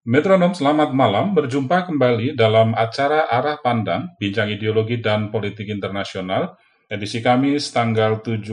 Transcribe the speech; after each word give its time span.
Metronom 0.00 0.56
selamat 0.56 0.96
malam, 0.96 1.36
berjumpa 1.36 1.84
kembali 1.84 2.32
dalam 2.32 2.72
acara 2.72 3.28
Arah 3.28 3.60
Pandang, 3.60 4.16
Bincang 4.16 4.48
Ideologi 4.48 4.96
dan 4.96 5.28
Politik 5.28 5.68
Internasional, 5.68 6.56
edisi 6.88 7.20
Kamis 7.20 7.68
tanggal 7.68 8.24
17 8.24 8.48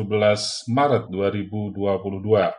Maret 0.67 1.07
2022. 1.07 1.71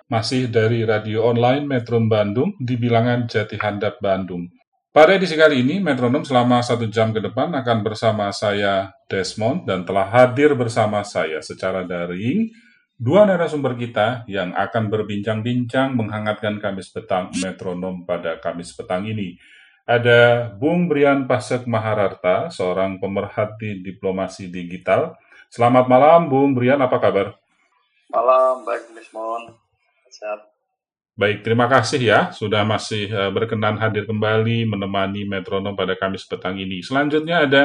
Masih 0.09 0.49
dari 0.49 0.89
radio 0.89 1.29
online 1.29 1.69
Metrum 1.69 2.09
Bandung 2.09 2.57
di 2.57 2.81
bilangan 2.81 3.29
Jati 3.29 3.61
Handap 3.61 4.01
Bandung. 4.01 4.49
Pada 4.89 5.21
edisi 5.21 5.37
kali 5.37 5.61
ini, 5.61 5.85
Metronom 5.85 6.25
selama 6.25 6.65
satu 6.65 6.89
jam 6.89 7.13
ke 7.13 7.21
depan 7.21 7.53
akan 7.61 7.85
bersama 7.85 8.33
saya 8.33 8.89
Desmond 9.05 9.69
dan 9.69 9.85
telah 9.85 10.09
hadir 10.09 10.57
bersama 10.57 11.05
saya 11.05 11.45
secara 11.45 11.85
daring 11.85 12.49
dua 12.99 13.23
narasumber 13.23 13.79
kita 13.79 14.27
yang 14.27 14.51
akan 14.59 14.91
berbincang-bincang 14.91 15.95
menghangatkan 15.95 16.59
Kamis 16.59 16.91
petang 16.91 17.31
metronom 17.39 18.03
pada 18.03 18.43
Kamis 18.43 18.75
petang 18.75 19.07
ini. 19.07 19.39
Ada 19.89 20.53
Bung 20.53 20.91
Brian 20.91 21.25
Pasek 21.25 21.65
Mahararta, 21.65 22.53
seorang 22.53 23.01
pemerhati 23.01 23.81
diplomasi 23.81 24.51
digital. 24.53 25.17
Selamat 25.49 25.89
malam, 25.89 26.29
Bung 26.29 26.53
Brian, 26.53 26.77
apa 26.83 27.01
kabar? 27.01 27.39
Malam, 28.13 28.67
baik 28.69 28.93
Desmond. 28.93 29.57
Sehat. 30.13 30.45
Baik, 31.19 31.43
terima 31.43 31.67
kasih 31.67 31.99
ya 31.99 32.21
sudah 32.31 32.63
masih 32.63 33.11
eh, 33.11 33.31
berkenan 33.35 33.75
hadir 33.75 34.07
kembali 34.07 34.69
menemani 34.71 35.27
metronom 35.27 35.75
pada 35.75 35.95
Kamis 35.95 36.27
petang 36.27 36.59
ini. 36.59 36.83
Selanjutnya 36.83 37.47
ada 37.47 37.63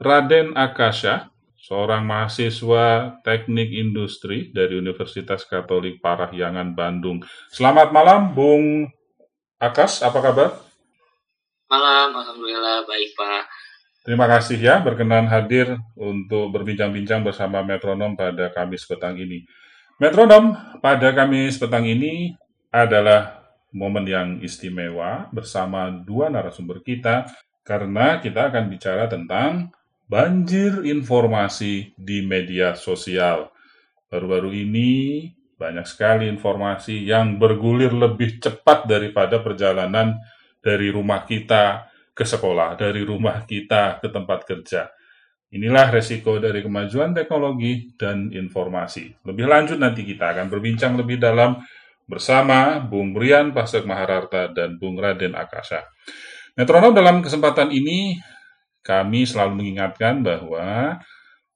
Raden 0.00 0.58
Akasha, 0.58 1.30
seorang 1.64 2.04
mahasiswa 2.04 3.16
teknik 3.24 3.72
industri 3.72 4.52
dari 4.52 4.76
Universitas 4.76 5.48
Katolik 5.48 5.96
Parahyangan 6.04 6.76
Bandung. 6.76 7.24
Selamat 7.48 7.88
malam, 7.88 8.36
Bung 8.36 8.92
Akas, 9.56 10.04
apa 10.04 10.20
kabar? 10.20 10.60
Malam, 11.72 12.20
Alhamdulillah 12.20 12.84
baik 12.84 13.16
Pak. 13.16 13.42
Terima 14.04 14.28
kasih 14.28 14.60
ya 14.60 14.84
berkenan 14.84 15.24
hadir 15.24 15.80
untuk 15.96 16.52
berbincang-bincang 16.52 17.24
bersama 17.24 17.64
Metronom 17.64 18.12
pada 18.12 18.52
Kamis 18.52 18.84
petang 18.84 19.16
ini. 19.16 19.48
Metronom 19.96 20.52
pada 20.84 21.16
Kamis 21.16 21.56
petang 21.56 21.88
ini 21.88 22.36
adalah 22.68 23.40
momen 23.72 24.04
yang 24.04 24.28
istimewa 24.44 25.32
bersama 25.32 25.88
dua 25.88 26.28
narasumber 26.28 26.84
kita 26.84 27.24
karena 27.64 28.20
kita 28.20 28.52
akan 28.52 28.68
bicara 28.68 29.08
tentang 29.08 29.72
banjir 30.04 30.84
informasi 30.84 31.96
di 31.96 32.24
media 32.24 32.76
sosial. 32.76 33.50
Baru-baru 34.08 34.52
ini 34.52 34.90
banyak 35.54 35.86
sekali 35.86 36.28
informasi 36.28 37.06
yang 37.08 37.40
bergulir 37.40 37.94
lebih 37.94 38.42
cepat 38.42 38.84
daripada 38.84 39.40
perjalanan 39.40 40.18
dari 40.60 40.92
rumah 40.92 41.24
kita 41.24 41.88
ke 42.14 42.22
sekolah, 42.22 42.78
dari 42.78 43.02
rumah 43.02 43.42
kita 43.42 43.98
ke 43.98 44.08
tempat 44.12 44.46
kerja. 44.46 44.92
Inilah 45.54 45.94
resiko 45.94 46.42
dari 46.42 46.66
kemajuan 46.66 47.14
teknologi 47.14 47.94
dan 47.94 48.30
informasi. 48.34 49.22
Lebih 49.22 49.46
lanjut 49.46 49.78
nanti 49.78 50.02
kita 50.02 50.34
akan 50.34 50.50
berbincang 50.50 50.98
lebih 50.98 51.22
dalam 51.22 51.62
bersama 52.04 52.82
Bung 52.82 53.14
Brian 53.14 53.54
Pasek 53.54 53.86
Mahararta 53.86 54.50
dan 54.50 54.76
Bung 54.82 54.98
Raden 54.98 55.38
Akasha. 55.38 55.86
Metronom 56.58 56.94
dalam 56.94 57.22
kesempatan 57.22 57.70
ini 57.70 58.18
kami 58.84 59.24
selalu 59.24 59.64
mengingatkan 59.64 60.20
bahwa 60.20 61.00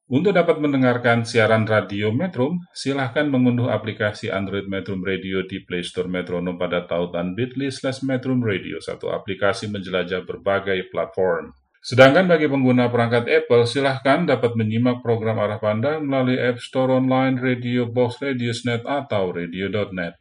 untuk 0.08 0.32
dapat 0.32 0.56
mendengarkan 0.56 1.28
siaran 1.28 1.68
radio 1.68 2.08
Metrum, 2.08 2.64
silahkan 2.72 3.28
mengunduh 3.28 3.68
aplikasi 3.68 4.32
Android 4.32 4.64
Metrum 4.64 5.04
Radio 5.04 5.44
di 5.44 5.60
Play 5.60 5.84
Store 5.84 6.08
Metronom 6.08 6.56
pada 6.56 6.88
tautan 6.88 7.36
bit.ly 7.36 7.68
slash 7.68 8.00
Metrum 8.00 8.40
Radio, 8.40 8.80
satu 8.80 9.12
aplikasi 9.12 9.68
menjelajah 9.68 10.24
berbagai 10.24 10.88
platform. 10.88 11.52
Sedangkan 11.84 12.24
bagi 12.24 12.48
pengguna 12.48 12.88
perangkat 12.88 13.28
Apple, 13.28 13.68
silahkan 13.68 14.24
dapat 14.24 14.56
menyimak 14.56 15.04
program 15.04 15.44
arah 15.44 15.60
pandang 15.60 16.08
melalui 16.08 16.40
App 16.40 16.56
Store 16.56 16.96
Online, 16.96 17.36
Radio 17.36 17.84
Box, 17.84 18.24
Radiosnet, 18.24 18.88
atau 18.88 19.28
Radio.net. 19.36 20.16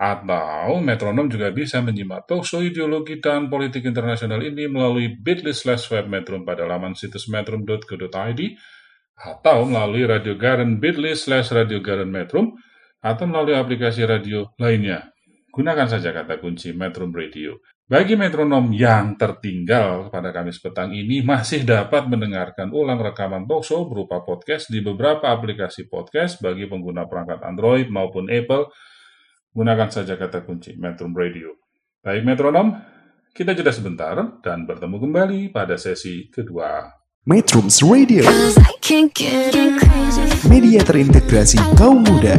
Atau 0.00 0.80
metronom 0.80 1.28
juga 1.28 1.52
bisa 1.52 1.84
menyimak 1.84 2.24
talkshow 2.24 2.64
ideologi 2.64 3.20
dan 3.20 3.52
politik 3.52 3.84
internasional 3.84 4.40
ini 4.40 4.64
melalui 4.64 5.12
bit.ly 5.12 5.52
slash 5.52 5.92
web 5.92 6.08
metrum 6.08 6.48
pada 6.48 6.64
laman 6.64 6.96
situs 6.96 7.28
metrum.co.id 7.28 8.40
atau 9.20 9.58
melalui 9.68 10.08
Radio 10.08 10.40
Garen 10.40 10.80
bit.ly 10.80 11.12
slash 11.12 11.52
Radio 11.52 11.84
Garen 11.84 12.08
Metrum 12.08 12.56
atau 13.04 13.24
melalui 13.28 13.56
aplikasi 13.56 14.08
radio 14.08 14.48
lainnya. 14.56 15.12
Gunakan 15.50 15.88
saja 15.90 16.14
kata 16.14 16.38
kunci 16.38 16.70
Metrum 16.72 17.10
Radio. 17.10 17.60
Bagi 17.90 18.14
metronom 18.14 18.70
yang 18.70 19.18
tertinggal 19.18 20.14
pada 20.14 20.30
Kamis 20.30 20.62
petang 20.62 20.94
ini 20.94 21.26
masih 21.26 21.66
dapat 21.66 22.06
mendengarkan 22.06 22.70
ulang 22.70 23.02
rekaman 23.02 23.50
talkshow 23.50 23.82
berupa 23.90 24.22
podcast 24.22 24.70
di 24.70 24.78
beberapa 24.78 25.26
aplikasi 25.26 25.90
podcast 25.90 26.38
bagi 26.38 26.70
pengguna 26.70 27.10
perangkat 27.10 27.42
Android 27.42 27.90
maupun 27.90 28.30
Apple. 28.30 28.70
Gunakan 29.50 29.90
saja 29.90 30.14
kata 30.14 30.46
kunci 30.46 30.78
Metrum 30.78 31.10
Radio. 31.10 31.58
Baik 32.06 32.22
metronom, 32.22 32.70
kita 33.34 33.50
jeda 33.50 33.74
sebentar 33.74 34.14
dan 34.46 34.62
bertemu 34.62 34.94
kembali 35.02 35.40
pada 35.50 35.74
sesi 35.74 36.30
kedua. 36.30 36.86
Metrums 37.26 37.82
Radio, 37.82 38.22
media 40.46 40.80
terintegrasi 40.86 41.58
kaum 41.74 42.06
muda. 42.06 42.38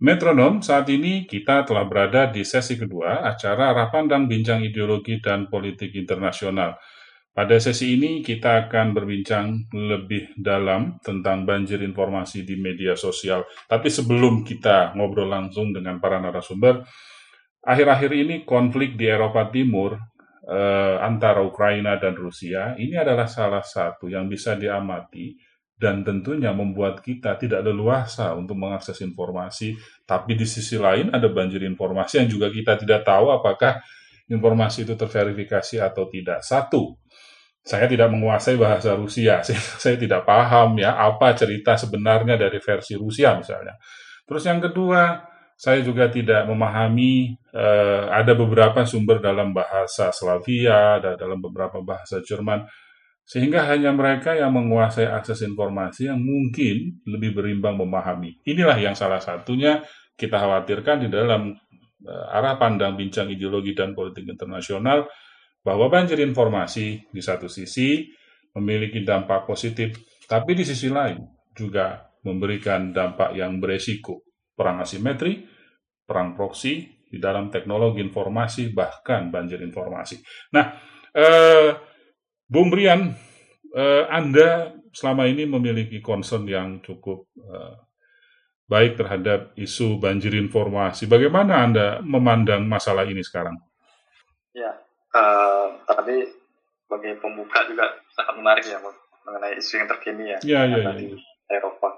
Metronom, 0.00 0.64
saat 0.64 0.88
ini 0.88 1.28
kita 1.28 1.68
telah 1.68 1.84
berada 1.84 2.32
di 2.32 2.40
sesi 2.40 2.80
kedua 2.80 3.20
acara 3.20 3.76
arah 3.76 3.92
pandang 3.92 4.24
bincang 4.24 4.64
ideologi 4.64 5.20
dan 5.20 5.52
politik 5.52 5.92
internasional. 5.92 6.80
Pada 7.34 7.58
sesi 7.58 7.98
ini 7.98 8.22
kita 8.22 8.70
akan 8.70 8.94
berbincang 8.94 9.66
lebih 9.74 10.38
dalam 10.38 11.02
tentang 11.02 11.42
banjir 11.42 11.82
informasi 11.82 12.46
di 12.46 12.54
media 12.54 12.94
sosial. 12.94 13.42
Tapi 13.66 13.90
sebelum 13.90 14.46
kita 14.46 14.94
ngobrol 14.94 15.26
langsung 15.26 15.74
dengan 15.74 15.98
para 15.98 16.22
narasumber, 16.22 16.86
akhir-akhir 17.58 18.10
ini 18.14 18.46
konflik 18.46 18.94
di 18.94 19.10
Eropa 19.10 19.50
Timur 19.50 19.98
eh, 20.46 20.96
antara 21.02 21.42
Ukraina 21.42 21.98
dan 21.98 22.14
Rusia 22.14 22.78
ini 22.78 22.94
adalah 22.94 23.26
salah 23.26 23.66
satu 23.66 24.06
yang 24.06 24.30
bisa 24.30 24.54
diamati 24.54 25.34
dan 25.74 26.06
tentunya 26.06 26.54
membuat 26.54 27.02
kita 27.02 27.34
tidak 27.34 27.66
leluasa 27.66 28.30
untuk 28.38 28.54
mengakses 28.54 29.02
informasi. 29.02 29.74
Tapi 30.06 30.38
di 30.38 30.46
sisi 30.46 30.78
lain 30.78 31.10
ada 31.10 31.26
banjir 31.26 31.66
informasi 31.66 32.22
yang 32.22 32.30
juga 32.30 32.46
kita 32.46 32.78
tidak 32.78 33.02
tahu 33.02 33.34
apakah 33.34 33.82
informasi 34.30 34.88
itu 34.88 34.94
terverifikasi 34.94 35.82
atau 35.82 36.08
tidak. 36.08 36.40
Satu, 36.40 36.96
saya 37.64 37.88
tidak 37.88 38.12
menguasai 38.12 38.60
bahasa 38.60 38.92
Rusia, 38.92 39.40
saya, 39.82 39.96
tidak 39.96 40.28
paham 40.28 40.76
ya 40.76 41.00
apa 41.00 41.32
cerita 41.32 41.80
sebenarnya 41.80 42.36
dari 42.36 42.60
versi 42.60 42.92
Rusia 42.94 43.32
misalnya. 43.40 43.80
Terus 44.28 44.44
yang 44.44 44.60
kedua, 44.60 45.24
saya 45.56 45.80
juga 45.80 46.12
tidak 46.12 46.44
memahami 46.44 47.32
eh, 47.56 48.04
ada 48.12 48.36
beberapa 48.36 48.84
sumber 48.84 49.24
dalam 49.24 49.56
bahasa 49.56 50.12
Slavia, 50.12 51.00
ada 51.00 51.16
dalam 51.16 51.40
beberapa 51.40 51.80
bahasa 51.80 52.20
Jerman, 52.20 52.68
sehingga 53.24 53.64
hanya 53.64 53.96
mereka 53.96 54.36
yang 54.36 54.52
menguasai 54.52 55.08
akses 55.08 55.40
informasi 55.48 56.12
yang 56.12 56.20
mungkin 56.20 57.00
lebih 57.08 57.32
berimbang 57.32 57.80
memahami. 57.80 58.44
Inilah 58.44 58.76
yang 58.76 58.92
salah 58.92 59.24
satunya 59.24 59.80
kita 60.12 60.36
khawatirkan 60.36 61.04
di 61.04 61.08
dalam 61.08 61.56
eh, 62.04 62.36
arah 62.36 62.60
pandang 62.60 62.92
bincang 62.92 63.32
ideologi 63.32 63.72
dan 63.72 63.96
politik 63.96 64.28
internasional 64.28 65.08
bahwa 65.64 65.88
banjir 65.88 66.20
informasi 66.20 67.08
di 67.08 67.22
satu 67.24 67.48
sisi 67.48 68.12
memiliki 68.52 69.00
dampak 69.00 69.48
positif, 69.48 69.96
tapi 70.28 70.52
di 70.52 70.62
sisi 70.62 70.92
lain 70.92 71.18
juga 71.56 72.04
memberikan 72.22 72.92
dampak 72.92 73.32
yang 73.32 73.56
beresiko. 73.58 74.28
Perang 74.54 74.84
asimetri, 74.84 75.42
perang 76.04 76.36
proksi 76.36 76.86
di 77.10 77.18
dalam 77.18 77.48
teknologi 77.48 78.04
informasi, 78.04 78.70
bahkan 78.70 79.32
banjir 79.32 79.58
informasi. 79.64 80.20
Nah, 80.54 80.78
eh, 81.10 81.70
Bung 82.44 82.68
Brian, 82.70 83.10
eh, 83.74 84.04
Anda 84.06 84.70
selama 84.94 85.26
ini 85.26 85.48
memiliki 85.48 85.98
concern 85.98 86.46
yang 86.46 86.84
cukup 86.84 87.26
eh, 87.34 87.74
baik 88.68 89.00
terhadap 89.00 89.56
isu 89.58 89.98
banjir 89.98 90.36
informasi. 90.38 91.10
Bagaimana 91.10 91.66
Anda 91.66 91.86
memandang 92.00 92.64
masalah 92.64 93.04
ini 93.08 93.20
sekarang? 93.20 93.58
Ya, 94.54 94.83
eh, 95.14 95.66
tadi 95.86 96.16
sebagai 96.84 97.16
pembuka 97.18 97.64
juga 97.64 97.86
sangat 98.12 98.34
menarik 98.36 98.64
ya 98.66 98.78
mengenai 99.24 99.56
isu 99.56 99.80
yang 99.80 99.88
terkini 99.88 100.24
ya, 100.28 100.38
Ya, 100.44 100.60
ya, 100.66 100.76
yang 100.76 100.84
ya, 100.84 100.92
di. 100.94 101.06
Eropa. 101.44 101.92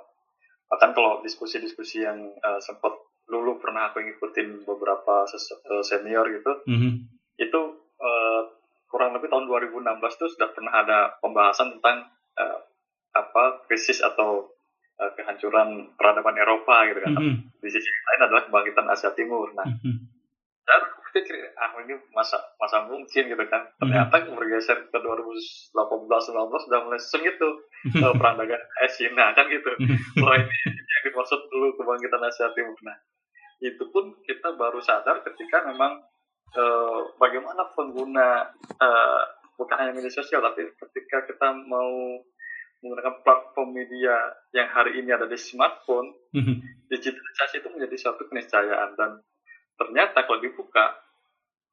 Bahkan 0.67 0.91
kalau 0.93 1.23
diskusi-diskusi 1.23 2.03
yang 2.03 2.19
eh, 2.31 2.61
sempat 2.61 2.93
dulu 3.27 3.59
pernah 3.59 3.91
aku 3.91 3.99
ngikutin 3.99 4.63
beberapa 4.63 5.27
eh, 5.27 5.83
senior 5.83 6.27
gitu, 6.31 6.53
Mhm. 6.67 6.91
itu 7.37 7.61
eh, 7.97 8.43
kurang 8.87 9.13
lebih 9.13 9.27
tahun 9.27 9.47
2016 9.47 9.83
itu 10.15 10.27
sudah 10.31 10.49
pernah 10.51 10.75
ada 10.77 10.99
pembahasan 11.19 11.75
tentang 11.75 12.07
eh, 12.37 12.59
apa 13.13 13.65
krisis 13.67 13.99
atau 14.01 14.51
eh, 14.97 15.11
kehancuran 15.15 15.95
peradaban 15.95 16.37
Eropa 16.37 16.87
gitu 16.87 17.01
kan. 17.01 17.15
Mhm. 17.15 17.35
Di 17.59 17.69
sisi 17.69 17.89
lain 17.89 18.27
adalah 18.27 18.43
kebangkitan 18.47 18.87
Asia 18.87 19.11
Timur. 19.13 19.51
Nah, 19.53 19.67
Mhm. 19.67 19.95
dan 20.63 20.81
aku 20.83 21.01
pikir 21.17 21.33
ah 21.57 21.73
ini 21.81 21.97
masa 22.13 22.37
masa 22.61 22.85
mungkin 22.85 23.25
gitu 23.33 23.45
kan. 23.49 23.65
Ternyata 23.81 24.29
bergeser 24.29 24.93
ke 24.93 24.99
2018 25.01 25.73
19 25.73 26.67
sudah 26.69 26.79
mulai 26.85 27.01
sengit 27.01 27.41
tuh 27.41 27.65
eh, 28.05 28.13
perang 28.13 28.37
dagang 28.37 28.61
AS 28.85 29.01
Cina 29.01 29.33
kan 29.33 29.49
gitu. 29.49 29.73
Wah 30.23 30.37
ini 30.37 30.57
yang 30.69 31.03
dimaksud 31.09 31.41
dulu 31.49 31.81
kebangkitan 31.81 32.21
Asia 32.21 32.53
Timur. 32.53 32.77
Nah 32.85 32.97
itu 33.65 33.89
pun 33.89 34.13
kita 34.21 34.53
baru 34.55 34.85
sadar 34.85 35.25
ketika 35.25 35.65
memang 35.65 36.05
eh, 36.53 37.01
bagaimana 37.17 37.73
pengguna 37.73 38.53
eh, 38.77 39.23
bukan 39.57 39.77
hanya 39.81 39.97
media 39.97 40.13
sosial 40.13 40.45
tapi 40.45 40.69
ketika 40.69 41.25
kita 41.25 41.49
mau 41.65 42.21
menggunakan 42.77 43.25
platform 43.25 43.73
media 43.73 44.13
yang 44.53 44.69
hari 44.69 45.01
ini 45.01 45.09
ada 45.09 45.25
di 45.25 45.41
smartphone 45.41 46.13
Mhm. 46.37 46.61
digitalisasi 46.93 47.65
itu 47.65 47.69
menjadi 47.73 47.97
suatu 47.97 48.29
keniscayaan. 48.29 48.93
Dan 48.95 49.25
ternyata 49.81 50.29
kalau 50.29 50.45
dibuka 50.45 50.93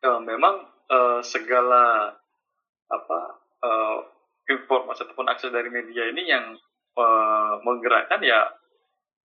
eh, 0.03 0.19
memang 0.21 0.55
eh, 0.91 1.19
segala 1.23 2.11
apa 2.87 3.19
eh, 3.63 3.97
informasi 4.43 5.07
ataupun 5.07 5.31
akses 5.31 5.49
dari 5.49 5.71
media 5.71 6.03
ini 6.05 6.27
yang 6.27 6.53
eh, 6.93 7.53
menggerakkan 7.63 8.19
ya 8.21 8.51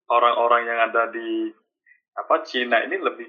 orang-orang 0.08 0.62
yang 0.64 0.78
ada 0.88 1.10
di 1.10 1.50
apa 2.14 2.42
Cina 2.42 2.80
ini 2.80 2.96
lebih 2.96 3.28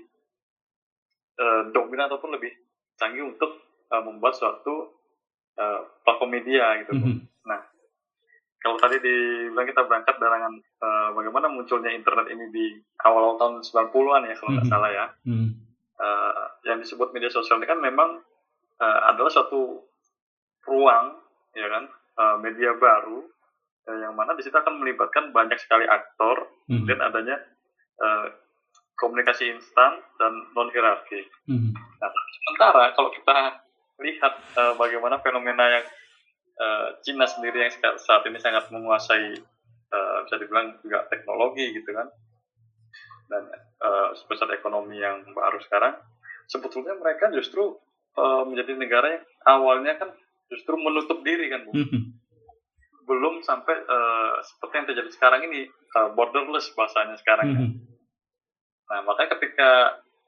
eh, 1.40 1.62
dominan 1.74 2.08
ataupun 2.08 2.38
lebih 2.38 2.54
canggih 2.96 3.26
untuk 3.26 3.52
eh, 3.90 4.02
membuat 4.02 4.38
suatu 4.38 4.94
eh, 5.58 5.80
platform 6.06 6.32
media 6.32 6.80
gitu. 6.86 6.94
Mhm. 6.96 7.28
Kalau 8.60 8.76
tadi 8.76 9.00
dibilang 9.00 9.64
kita 9.64 9.88
berangkat 9.88 10.20
dengan 10.20 10.52
eh, 10.60 11.10
bagaimana 11.16 11.48
munculnya 11.48 11.96
internet 11.96 12.28
ini 12.28 12.52
di 12.52 12.66
awal 13.08 13.40
tahun 13.40 13.64
90-an 13.64 14.28
ya 14.28 14.36
kalau 14.36 14.52
nggak 14.52 14.68
Mhm. 14.68 14.74
salah 14.76 14.92
ya. 14.92 15.06
Mhm. 15.24 15.48
Eh, 16.00 16.44
yang 16.64 16.80
disebut 16.80 17.12
media 17.12 17.28
sosial 17.28 17.60
ini 17.60 17.68
kan 17.68 17.76
memang 17.76 18.24
eh, 18.80 19.00
adalah 19.12 19.28
suatu 19.28 19.84
ruang 20.64 21.20
ya 21.52 21.68
kan 21.68 21.84
eh, 21.92 22.36
media 22.40 22.72
baru 22.72 23.20
eh, 23.84 23.98
yang 24.08 24.16
mana 24.16 24.32
di 24.32 24.40
situ 24.40 24.56
akan 24.56 24.80
melibatkan 24.80 25.36
banyak 25.36 25.60
sekali 25.60 25.84
aktor 25.84 26.48
Mhm. 26.72 26.88
dan 26.88 27.00
adanya 27.04 27.36
eh, 28.00 28.28
komunikasi 28.96 29.52
instan 29.52 30.00
dan 30.16 30.32
non 30.56 30.72
hierarki. 30.72 31.20
Mhm. 31.52 31.72
Nah, 31.76 32.10
sementara 32.32 32.96
kalau 32.96 33.12
kita 33.12 33.60
lihat 34.00 34.34
eh, 34.56 34.74
bagaimana 34.80 35.20
fenomena 35.20 35.68
yang 35.68 35.86
eh, 36.56 36.88
Cina 37.04 37.28
sendiri 37.28 37.68
yang 37.68 37.74
saat 38.00 38.24
ini 38.24 38.40
sangat 38.40 38.72
menguasai 38.72 39.36
eh, 39.90 40.18
bisa 40.24 40.36
dibilang 40.40 40.80
juga 40.80 41.04
teknologi 41.12 41.76
gitu 41.76 41.92
kan 41.92 42.08
dan 43.28 43.44
eh, 43.80 44.10
sebesar 44.16 44.52
ekonomi 44.52 45.00
yang 45.00 45.24
baru 45.32 45.60
sekarang 45.62 45.96
sebetulnya 46.46 46.96
mereka 46.96 47.32
justru 47.32 47.78
eh, 48.16 48.44
menjadi 48.46 48.76
negara 48.76 49.08
yang 49.16 49.24
awalnya 49.46 49.96
kan 49.96 50.10
justru 50.50 50.76
menutup 50.76 51.22
diri 51.22 51.48
kan 51.48 51.64
Bu. 51.66 51.74
Mhm. 51.76 52.02
belum 53.06 53.42
sampai 53.42 53.74
eh, 53.74 54.34
seperti 54.46 54.74
yang 54.78 54.88
terjadi 54.88 55.10
sekarang 55.10 55.42
ini 55.50 55.66
eh, 55.66 56.10
borderless 56.14 56.70
bahasanya 56.78 57.18
sekarang. 57.18 57.48
Mhm. 57.50 57.70
Nah, 58.86 59.00
makanya 59.02 59.34
ketika 59.38 59.70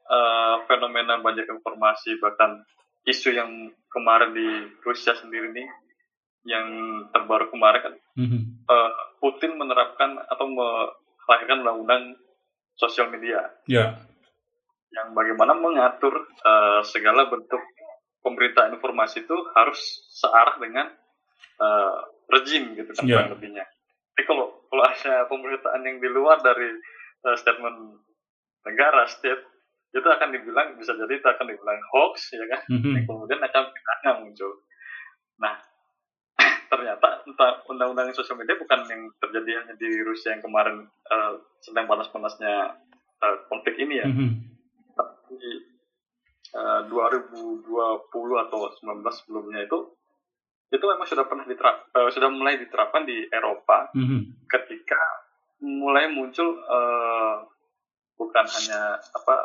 eh, 0.02 0.56
fenomena 0.66 1.14
banyak 1.18 1.46
informasi 1.46 2.18
bahkan 2.18 2.66
isu 3.06 3.34
yang 3.34 3.50
kemarin 3.86 4.34
di 4.34 4.46
Rusia 4.82 5.14
sendiri 5.14 5.50
nih 5.50 5.66
yang 6.42 6.66
terbaru 7.14 7.50
kemarin 7.50 7.82
kan 7.82 7.94
Mhm. 8.18 8.66
eh, 8.66 8.90
Putin 9.22 9.54
menerapkan 9.54 10.18
atau 10.26 10.46
melahirkan 10.50 11.62
undang-undang 11.62 12.18
sosial 12.82 13.06
media 13.08 13.38
Ya. 13.64 14.02
yang 14.90 15.14
bagaimana 15.14 15.54
mengatur 15.54 16.12
eh, 16.42 16.80
segala 16.84 17.30
bentuk 17.30 17.62
pemberitaan 18.20 18.74
informasi 18.74 19.22
itu 19.22 19.36
harus 19.54 19.78
searah 20.12 20.58
dengan 20.58 20.90
eh, 21.58 21.96
rejim 22.28 22.74
gitu 22.74 22.90
kan 22.92 23.04
Ya. 23.06 23.30
lebihnya. 23.30 23.62
Tapi 24.12 24.22
kalau 24.26 24.66
kalau 24.66 24.82
ada 24.82 25.24
pemberitaan 25.26 25.80
yang 25.82 25.98
di 25.98 26.08
luar 26.08 26.42
dari 26.42 26.68
eh, 27.22 27.36
statement 27.36 28.02
negara 28.62 29.06
state 29.06 29.42
itu 29.92 30.08
akan 30.08 30.32
dibilang 30.32 30.74
bisa 30.74 30.96
jadi 30.96 31.20
itu 31.20 31.28
akan 31.28 31.46
dibilang 31.46 31.80
hoax 31.92 32.32
ya 32.32 32.44
kan 32.48 32.60
Mhm. 32.72 32.92
yang 32.96 33.04
kemudian 33.04 33.40
akan 33.40 33.62
fitnah 33.68 34.14
muncul. 34.18 34.52
Nah 35.36 35.54
ternyata 36.72 37.20
entah 37.28 37.60
undang-undang 37.68 38.08
sosial 38.16 38.40
media 38.40 38.56
bukan 38.56 38.80
yang 38.88 39.12
terjadi 39.20 39.60
hanya 39.60 39.74
di 39.76 39.92
Rusia 40.00 40.32
yang 40.32 40.40
kemarin 40.40 40.88
eh, 40.88 41.32
sedang 41.60 41.84
panas-panasnya 41.84 42.80
eh, 43.20 43.36
konflik 43.46 43.76
ini 43.76 44.00
ya 44.00 44.08
Mhm. 44.08 44.30
di 45.28 45.52
eh, 46.52 46.80
2020 46.88 47.68
atau 48.38 48.58
19 48.72 48.80
sebelumnya 49.12 49.60
itu 49.60 49.78
itu 50.72 50.84
memang 50.88 51.04
sudah 51.04 51.28
pernah 51.28 51.44
diterap 51.44 51.92
eh, 51.92 52.08
sudah 52.08 52.32
mulai 52.32 52.56
diterapkan 52.56 53.04
di 53.04 53.28
Eropa 53.28 53.92
Mhm. 53.92 54.48
ketika 54.48 55.00
mulai 55.60 56.08
muncul 56.08 56.56
eh, 56.56 57.34
bukan 58.16 58.46
hanya 58.48 58.96
apa 58.96 59.36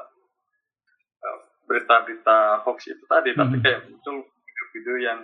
eh, 1.19 1.37
berita-berita 1.67 2.63
hoax 2.63 2.87
itu 2.87 3.03
tadi 3.03 3.35
tapi 3.35 3.59
Mhm. 3.59 3.63
kayak 3.63 3.83
muncul 3.91 4.15
video-video 4.23 4.95
yang 5.03 5.19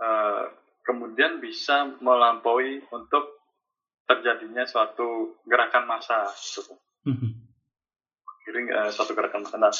eh, 0.00 0.44
kemudian 0.82 1.38
bisa 1.38 1.84
melampaui 2.00 2.82
untuk 2.90 3.40
terjadinya 4.04 4.66
suatu 4.66 5.38
gerakan 5.46 5.86
massa 5.86 6.26
gitu 6.34 6.74
Mhm. 7.06 7.30
giring 8.44 8.66
eh, 8.68 8.90
suatu 8.90 9.14
gerakan 9.14 9.46
massa. 9.46 9.56
Nah, 9.56 9.72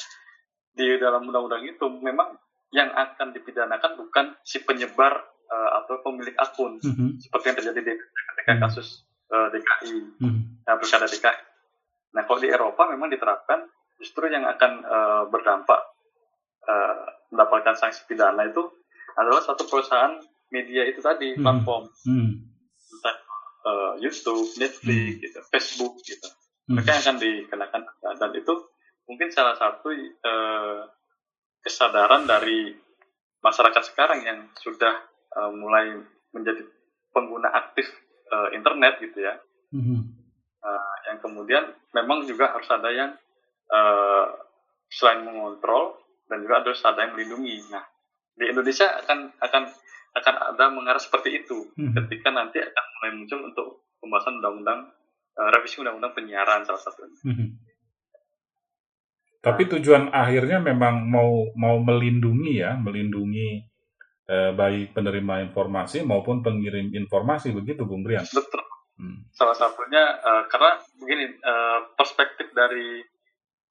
di 0.70 0.86
dalam 0.96 1.26
undang-undang 1.26 1.66
itu 1.66 1.82
memang 2.00 2.38
yang 2.70 2.88
akan 2.94 3.34
dipidanakan 3.34 3.98
bukan 3.98 4.36
si 4.40 4.62
penyebar 4.62 5.26
eh, 5.50 5.70
atau 5.82 5.98
pemilik 6.00 6.36
akun 6.38 6.78
Mhm. 6.78 7.18
seperti 7.18 7.44
yang 7.50 7.58
terjadi 7.58 7.80
di 7.82 7.92
ketika 7.98 8.52
Hmm. 8.54 8.62
kasus 8.62 9.02
eh, 9.30 9.46
DKI, 9.50 9.98
Mhm. 10.22 10.40
nah, 10.62 10.74
pilkada 10.78 11.06
DKI. 11.06 11.38
Nah, 12.14 12.22
kalau 12.22 12.38
di 12.38 12.50
Eropa 12.50 12.86
memang 12.86 13.10
diterapkan 13.10 13.66
justru 13.98 14.26
yang 14.26 14.46
akan 14.46 14.72
eh, 14.80 15.22
berdampak 15.26 15.80
eh, 16.62 17.02
mendapatkan 17.30 17.74
sanksi 17.74 18.06
pidana 18.06 18.46
itu 18.46 18.62
adalah 19.16 19.42
satu 19.42 19.66
perusahaan 19.66 20.22
media 20.50 20.82
itu 20.86 21.00
tadi 21.00 21.34
Hmm. 21.34 21.42
platform 21.42 21.84
Mhm. 22.06 22.30
entah 22.90 23.16
eh, 23.60 23.92
YouTube, 24.00 24.48
Netflix, 24.56 25.00
Hmm. 25.04 25.20
gitu, 25.20 25.38
Facebook 25.50 25.94
gitu 26.02 26.28
Mhm. 26.66 26.74
mereka 26.76 26.90
yang 26.94 27.02
akan 27.02 27.16
dikenakan 27.18 27.82
dan 28.18 28.30
itu 28.34 28.54
mungkin 29.06 29.28
salah 29.30 29.54
satu 29.54 29.90
eh, 29.90 30.80
kesadaran 31.60 32.24
dari 32.24 32.72
masyarakat 33.40 33.82
sekarang 33.90 34.20
yang 34.22 34.38
sudah 34.58 34.94
eh, 35.30 35.50
mulai 35.54 35.94
menjadi 36.34 36.62
pengguna 37.10 37.50
aktif 37.50 37.86
eh, 38.30 38.48
internet 38.54 38.98
gitu 39.00 39.18
ya 39.22 39.34
Mhm. 39.70 40.18
Eh, 40.60 40.94
yang 41.08 41.18
kemudian 41.24 41.64
memang 41.96 42.28
juga 42.28 42.52
harus 42.52 42.68
ada 42.68 42.90
yang 42.92 43.14
eh, 43.70 44.26
selain 44.90 45.22
mengontrol 45.22 45.94
dan 46.26 46.42
juga 46.42 46.60
harus 46.60 46.82
ada 46.82 47.06
yang 47.06 47.14
melindungi 47.14 47.64
nah 47.70 47.86
di 48.34 48.50
Indonesia 48.50 48.88
akan 48.98 49.30
akan 49.38 49.62
akan 50.10 50.34
ada 50.54 50.64
mengarah 50.74 50.98
seperti 50.98 51.44
itu 51.44 51.70
Mhm. 51.78 51.94
ketika 51.94 52.28
nanti 52.30 52.58
akan 52.58 52.84
mulai 52.98 53.10
muncul 53.14 53.40
untuk 53.46 53.66
pembahasan 53.98 54.42
undang-undang 54.42 54.90
eh, 55.30 55.48
revisi 55.54 55.78
undang-undang 55.78 56.12
penyiaran 56.12 56.66
salah 56.66 56.82
satunya 56.82 57.14
Mhm. 57.22 57.48
Tapi 59.40 59.72
tujuan 59.72 60.12
akhirnya 60.12 60.60
memang 60.60 61.08
mau 61.08 61.48
mau 61.56 61.80
melindungi 61.80 62.60
ya, 62.60 62.76
melindungi 62.76 63.64
eh, 64.30 64.52
baik 64.52 64.92
penerima 64.94 65.48
informasi 65.48 66.04
maupun 66.04 66.38
pengirim 66.38 66.92
informasi 66.92 67.50
begitu, 67.50 67.82
Bung 67.82 68.04
Brian. 68.06 68.22
Betul. 68.22 68.62
Hmm. 69.00 69.26
Salah 69.32 69.56
satunya 69.56 70.20
eh, 70.20 70.44
karena 70.46 70.76
begini 71.00 71.24
eh, 71.34 71.78
perspektif 71.96 72.52
dari 72.52 73.00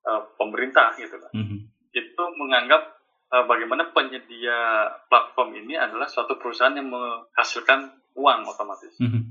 pemerintah 0.09 0.95
gitu 0.97 1.21
kan, 1.21 1.29
Mhm. 1.37 1.57
itu 1.93 2.23
menganggap 2.33 2.97
eh, 3.29 3.43
bagaimana 3.45 3.89
penyedia 3.89 4.57
platform 5.05 5.53
ini 5.55 5.77
adalah 5.77 6.05
suatu 6.05 6.35
perusahaan 6.35 6.73
yang 6.73 6.89
menghasilkan 6.89 7.89
uang 8.15 8.41
otomatis 8.45 8.93
Mhm. 8.99 9.21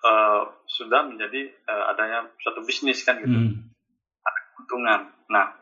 Eh, 0.00 0.42
sudah 0.64 1.04
menjadi 1.04 1.44
eh, 1.52 1.84
adanya 1.92 2.24
suatu 2.40 2.64
bisnis 2.64 3.04
kan 3.04 3.20
gitu 3.20 3.36
Mhm. 3.36 3.68
keuntungan. 4.56 5.12
Nah, 5.28 5.52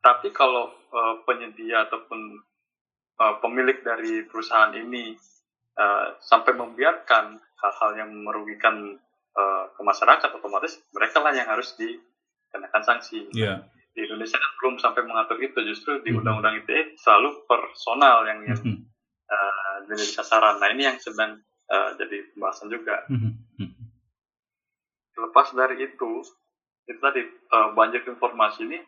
tapi 0.00 0.28
kalau 0.30 0.68
eh, 0.88 1.14
penyedia 1.24 1.84
ataupun 1.84 2.20
eh, 3.18 3.34
pemilik 3.40 3.80
dari 3.80 4.24
perusahaan 4.24 4.72
ini 4.72 5.16
eh, 5.74 6.06
sampai 6.20 6.52
membiarkan 6.52 7.24
hal-hal 7.36 7.90
yang 7.96 8.10
merugikan 8.12 8.96
eh, 9.32 9.64
ke 9.72 9.80
masyarakat 9.80 10.28
otomatis 10.34 10.76
mereka 10.92 11.20
lah 11.20 11.32
yang 11.32 11.48
harus 11.48 11.72
dikenakan 11.76 12.82
sanksi 12.84 13.28
Iya. 13.32 13.64
Di 13.98 14.06
Indonesia 14.06 14.38
kan 14.38 14.52
belum 14.56 14.74
sampai 14.78 15.02
mengatur 15.02 15.42
itu 15.42 15.58
justru 15.66 15.98
di 15.98 16.14
Mhm. 16.14 16.22
undang-undang 16.22 16.54
ITE 16.56 16.94
selalu 16.96 17.42
personal 17.44 18.22
yang 18.24 18.46
yang 18.46 18.54
Mhm. 18.56 18.86
eh, 19.26 19.76
menjadi 19.84 20.14
sasaran 20.14 20.56
nah 20.56 20.70
ini 20.70 20.86
yang 20.86 20.96
sedang 20.96 21.34
eh, 21.66 21.90
jadi 21.98 22.30
pembahasan 22.30 22.70
juga 22.70 23.02
Mhm. 23.10 23.30
Mhm. 23.58 23.82
lepas 25.18 25.50
dari 25.50 25.82
itu 25.82 26.12
itu 26.86 26.96
tadi 26.96 27.26
eh, 27.26 27.68
banjir 27.74 28.06
informasi 28.06 28.64
ini 28.64 28.78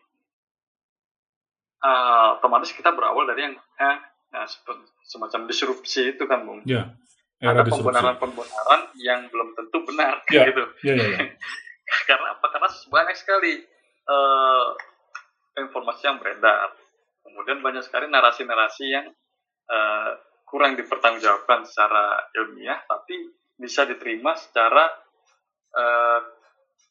eh, 1.81 2.27
otomatis 2.33 2.71
kita 2.71 2.89
berawal 2.89 3.27
dari 3.27 3.41
yang 3.43 3.55
eh, 3.77 3.97
eh, 4.31 4.47
sepe- 4.47 4.87
semacam 5.03 5.45
disrupsi 5.45 6.15
itu 6.15 6.23
kan 6.23 6.41
bung 6.41 6.63
Ya. 6.63 6.87
Era 7.41 7.57
ada 7.57 7.65
pembenaran-pembenaran 7.65 8.93
yang 8.95 9.25
belum 9.27 9.57
tentu 9.57 9.81
benar 9.83 10.21
Ya. 10.29 10.45
gitu 10.47 10.63
Ya, 10.85 10.93
ya, 10.95 11.05
ya. 11.09 11.19
karena 12.09 12.27
apa 12.31 12.45
karena 12.47 12.69
banyak 12.87 13.15
sekali 13.17 13.53
eh, 14.07 14.65
informasi 15.57 16.07
yang 16.07 16.17
beredar. 16.21 16.71
Kemudian 17.21 17.59
banyak 17.61 17.83
sekali 17.85 18.07
narasi-narasi 18.07 18.85
yang 18.87 19.07
eh, 19.71 20.11
kurang 20.43 20.75
dipertanggungjawabkan 20.75 21.63
secara 21.63 22.19
ilmiah 22.35 22.83
tapi 22.83 23.15
bisa 23.55 23.87
diterima 23.87 24.35
secara 24.35 24.89
eh, 25.71 26.19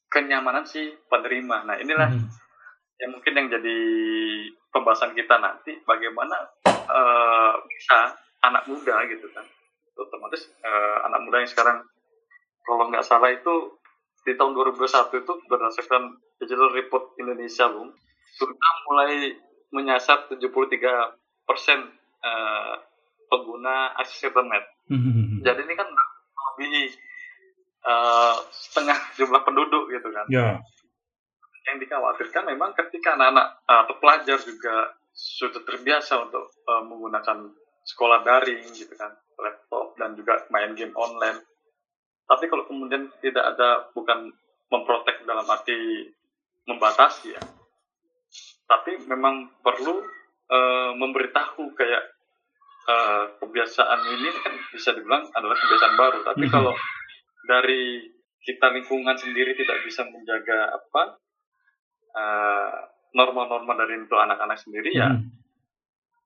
kenyamanan 0.09 0.65
si 0.65 0.89
penerima. 1.07 1.69
Nah 1.69 1.77
inilah 1.77 2.09
Mhm. 2.09 2.29
yang 3.01 3.11
mungkin 3.17 3.33
yang 3.37 3.49
jadi 3.49 3.79
pembahasan 4.71 5.13
kita 5.13 5.37
nanti 5.39 5.77
bagaimana 5.85 6.37
eh, 6.67 7.53
bisa 7.69 8.17
anak 8.43 8.65
muda 8.67 9.05
gitu 9.07 9.29
kan. 9.31 9.45
Otomatis 9.95 10.49
eh, 10.65 10.97
anak 11.05 11.21
muda 11.29 11.45
yang 11.45 11.51
sekarang 11.51 11.85
kalau 12.65 12.89
nggak 12.89 13.05
salah 13.05 13.29
itu 13.29 13.77
di 14.25 14.37
tahun 14.37 14.53
2021 14.53 15.21
itu 15.21 15.33
berdasarkan 15.49 16.03
Digital 16.41 16.71
Report 16.73 17.17
Indonesia 17.17 17.69
Bung 17.73 17.93
sudah 18.37 18.73
mulai 18.87 19.35
menyasar 19.71 20.27
73 20.29 21.17
persen 21.45 21.79
eh, 22.21 22.75
pengguna 23.27 23.95
akses 23.97 24.27
internet 24.27 24.67
Mhm. 24.91 25.41
jadi 25.41 25.63
ini 25.63 25.75
kan 25.75 25.87
lebih 25.87 26.91
eh, 27.81 28.37
setengah 28.51 28.99
jumlah 29.17 29.41
penduduk 29.41 29.89
gitu 29.89 30.11
kan 30.11 30.27
Ya. 30.29 30.59
yang 31.65 31.79
dikhawatirkan 31.79 32.45
memang 32.47 32.75
ketika 32.75 33.15
anak-anak 33.15 33.63
uh, 33.69 33.85
atau 33.87 33.95
pelajar 34.01 34.41
juga 34.43 34.91
sudah 35.13 35.61
terbiasa 35.63 36.19
untuk 36.27 36.51
uh, 36.67 36.83
menggunakan 36.83 37.53
sekolah 37.85 38.25
daring 38.25 38.65
gitu 38.75 38.91
kan 38.97 39.13
laptop 39.39 39.95
dan 39.95 40.17
juga 40.17 40.41
main 40.51 40.73
game 40.75 40.91
online 40.97 41.39
tapi 42.27 42.49
kalau 42.49 42.65
kemudian 42.65 43.13
tidak 43.21 43.55
ada 43.55 43.87
bukan 43.93 44.33
memprotek 44.67 45.23
dalam 45.25 45.45
arti 45.47 46.11
membatasi 46.65 47.37
ya 47.37 47.43
tapi 48.71 49.03
memang 49.11 49.51
perlu 49.61 49.99
uh, 50.47 50.93
memberitahu 50.95 51.75
kayak 51.75 52.03
uh, 52.87 53.35
kebiasaan 53.43 54.01
ini 54.15 54.31
kan 54.39 54.55
bisa 54.71 54.95
dibilang 54.95 55.27
adalah 55.35 55.59
kebiasaan 55.59 55.95
baru 55.99 56.19
tapi 56.23 56.47
Mhm. 56.47 56.53
kalau 56.55 56.75
dari 57.45 58.07
kita 58.41 58.71
lingkungan 58.71 59.19
sendiri 59.19 59.53
tidak 59.53 59.83
bisa 59.85 60.07
menjaga 60.07 60.73
apa 60.73 61.03
eh, 62.11 62.79
norma-norma 63.13 63.77
dari 63.77 64.01
untuk 64.01 64.17
anak-anak 64.17 64.59
sendiri 64.59 64.91
ya 64.91 65.13
Mhm. 65.13 65.29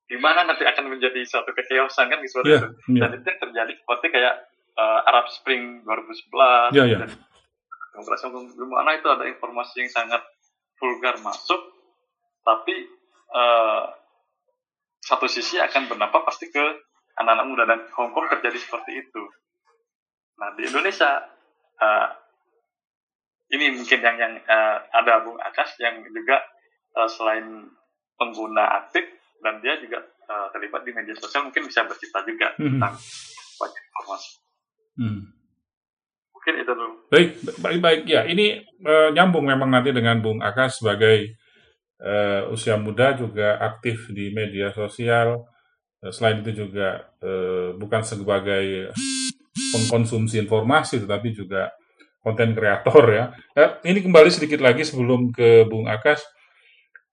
gimana 0.06 0.46
nanti 0.46 0.62
akan 0.62 0.94
menjadi 0.94 1.20
suatu 1.26 1.50
kekeosan 1.52 2.08
kan 2.08 2.22
seperti 2.22 2.54
Iya, 2.54 2.60
itu 2.60 2.68
dan 3.02 3.10
itu 3.18 3.26
yang 3.26 3.40
terjadi 3.40 3.72
seperti 3.74 4.06
kayak 4.14 4.34
eh, 4.74 5.00
Arab 5.10 5.26
Spring 5.28 5.82
2011 5.82 6.70
Iya, 6.72 6.84
iya. 6.86 6.98
dan 7.02 7.10
gimana 8.54 8.90
itu 8.94 9.06
ada 9.10 9.24
informasi 9.26 9.74
yang 9.82 9.90
sangat 9.90 10.22
vulgar 10.78 11.18
masuk 11.18 11.73
tapi 12.44 12.74
eh, 13.34 13.84
satu 15.00 15.26
sisi 15.26 15.56
akan 15.58 15.88
berdampak 15.88 16.24
pasti 16.24 16.48
ke 16.48 16.62
anak-anak 17.16 17.46
muda 17.48 17.64
dan 17.64 17.80
Hong 17.96 18.12
Kong 18.12 18.28
terjadi 18.30 18.56
seperti 18.56 19.00
itu 19.00 19.22
nah 20.36 20.52
di 20.54 20.68
Indonesia 20.68 21.24
eh, 21.80 22.08
ini 23.52 23.76
mungkin 23.76 24.00
yang 24.00 24.16
yang 24.18 24.34
eh, 24.38 24.76
ada 24.92 25.24
Bung 25.24 25.40
Akas 25.40 25.76
yang 25.78 26.04
juga 26.04 26.42
eh, 26.94 27.08
selain 27.08 27.68
pengguna 28.14 28.84
aktif 28.84 29.04
dan 29.40 29.60
dia 29.60 29.76
juga 29.78 30.00
eh, 30.04 30.46
terlibat 30.52 30.82
di 30.84 30.92
media 30.92 31.14
sosial 31.16 31.48
mungkin 31.48 31.64
bisa 31.66 31.84
bercerita 31.84 32.24
juga 32.24 32.52
Mhm. 32.56 32.78
tentang 32.78 32.94
banyak 33.54 33.82
informasi 33.82 34.30
Mhm. 34.94 35.20
mungkin 36.30 36.54
itu 36.60 36.72
dulu 36.72 36.94
Baik, 37.14 37.28
baik, 37.62 37.78
baik. 37.78 38.00
Ya, 38.10 38.26
ini 38.26 38.58
eh, 38.64 39.08
nyambung 39.14 39.46
memang 39.46 39.70
nanti 39.70 39.94
dengan 39.94 40.18
Bung 40.18 40.42
Akas 40.42 40.82
sebagai 40.82 41.38
eh, 42.00 42.42
usia 42.50 42.78
muda 42.80 43.14
juga 43.14 43.58
aktif 43.60 44.10
di 44.10 44.30
media 44.34 44.70
sosial. 44.74 45.44
Eh, 46.02 46.12
Selain 46.14 46.40
itu 46.42 46.66
juga 46.66 47.10
eh, 47.22 47.74
bukan 47.76 48.02
sebagai 48.02 48.90
pengkonsumsi 49.54 50.42
informasi, 50.42 51.02
tetapi 51.02 51.34
juga 51.34 51.70
konten 52.24 52.56
kreator 52.56 53.04
ya. 53.12 53.24
Eh, 53.54 53.70
ini 53.92 54.00
kembali 54.00 54.30
sedikit 54.32 54.64
lagi 54.64 54.82
sebelum 54.82 55.30
ke 55.30 55.68
Bung 55.68 55.86
Akas. 55.86 56.24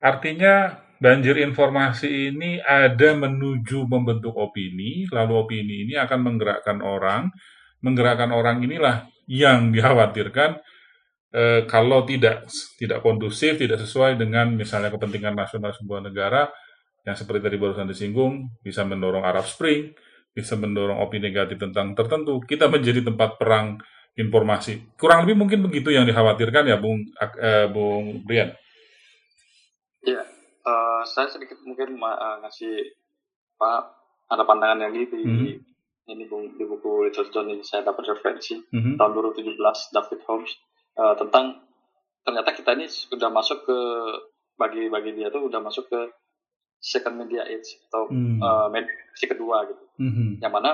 Artinya 0.01 0.81
banjir 1.01 1.37
informasi 1.41 2.33
ini 2.33 2.61
ada 2.61 3.17
menuju 3.17 3.89
membentuk 3.89 4.33
opini, 4.37 5.05
lalu 5.09 5.33
opini 5.37 5.75
ini 5.89 5.93
akan 5.97 6.19
menggerakkan 6.21 6.79
orang, 6.81 7.29
menggerakkan 7.81 8.29
orang 8.33 8.61
inilah 8.61 9.09
yang 9.25 9.73
dikhawatirkan 9.73 10.61
eh, 11.31 11.63
kalau 11.67 12.03
tidak 12.03 12.47
tidak 12.77 12.99
kondusif, 13.03 13.57
tidak 13.57 13.79
sesuai 13.79 14.19
dengan 14.19 14.51
misalnya 14.55 14.91
kepentingan 14.91 15.35
nasional 15.35 15.71
sebuah 15.73 16.03
negara 16.11 16.51
yang 17.01 17.17
seperti 17.17 17.41
tadi 17.49 17.57
barusan 17.57 17.89
disinggung 17.89 18.61
bisa 18.61 18.85
mendorong 18.85 19.25
Arab 19.25 19.47
Spring, 19.49 19.89
bisa 20.31 20.53
mendorong 20.55 21.01
opini 21.01 21.33
negatif 21.33 21.57
tentang 21.57 21.97
tertentu, 21.97 22.39
kita 22.45 22.69
menjadi 22.69 23.01
tempat 23.03 23.41
perang 23.41 23.81
informasi. 24.13 24.95
Kurang 24.99 25.23
lebih 25.25 25.39
mungkin 25.39 25.63
begitu 25.65 25.89
yang 25.89 26.03
dikhawatirkan 26.05 26.67
ya, 26.67 26.77
Bung 26.77 26.99
eh, 27.39 27.67
Bung 27.71 28.21
Brian. 28.27 28.51
Ya, 30.03 30.21
eh, 30.61 31.01
saya 31.07 31.27
sedikit 31.31 31.57
mungkin 31.65 31.95
eh, 31.97 32.35
ngasih 32.45 32.75
Pak 33.57 33.81
ada 34.31 34.43
pandangan 34.47 34.87
yang 34.87 34.93
di, 34.95 35.03
di 35.05 35.21
Mhm. 35.21 35.47
ini 36.11 36.25
di 36.27 36.63
buku 36.65 37.07
Richard 37.07 37.29
John 37.31 37.47
ini 37.47 37.61
saya 37.63 37.85
dapat 37.85 38.09
referensi 38.09 38.57
Mhm. 38.57 38.97
tahun 38.97 39.11
2017 39.13 39.91
David 39.93 40.19
Holmes 40.27 40.51
eh, 40.97 41.15
tentang 41.17 41.45
ternyata 42.21 42.49
kita 42.53 42.77
ini 42.77 42.85
sudah 42.85 43.29
masuk 43.29 43.65
ke 43.65 43.79
bagi 44.55 44.87
bagi 44.87 45.17
dia 45.17 45.33
tuh 45.33 45.49
udah 45.49 45.57
masuk 45.57 45.89
ke 45.89 45.99
second 46.77 47.17
media 47.17 47.45
age 47.45 47.77
atau 47.89 48.09
Hmm. 48.09 48.41
eh, 48.41 48.67
media 48.69 48.89
generasi 48.89 49.25
kedua 49.29 49.57
gitu. 49.69 49.83
Mhm. 50.01 50.41
Yang 50.41 50.53
mana 50.53 50.71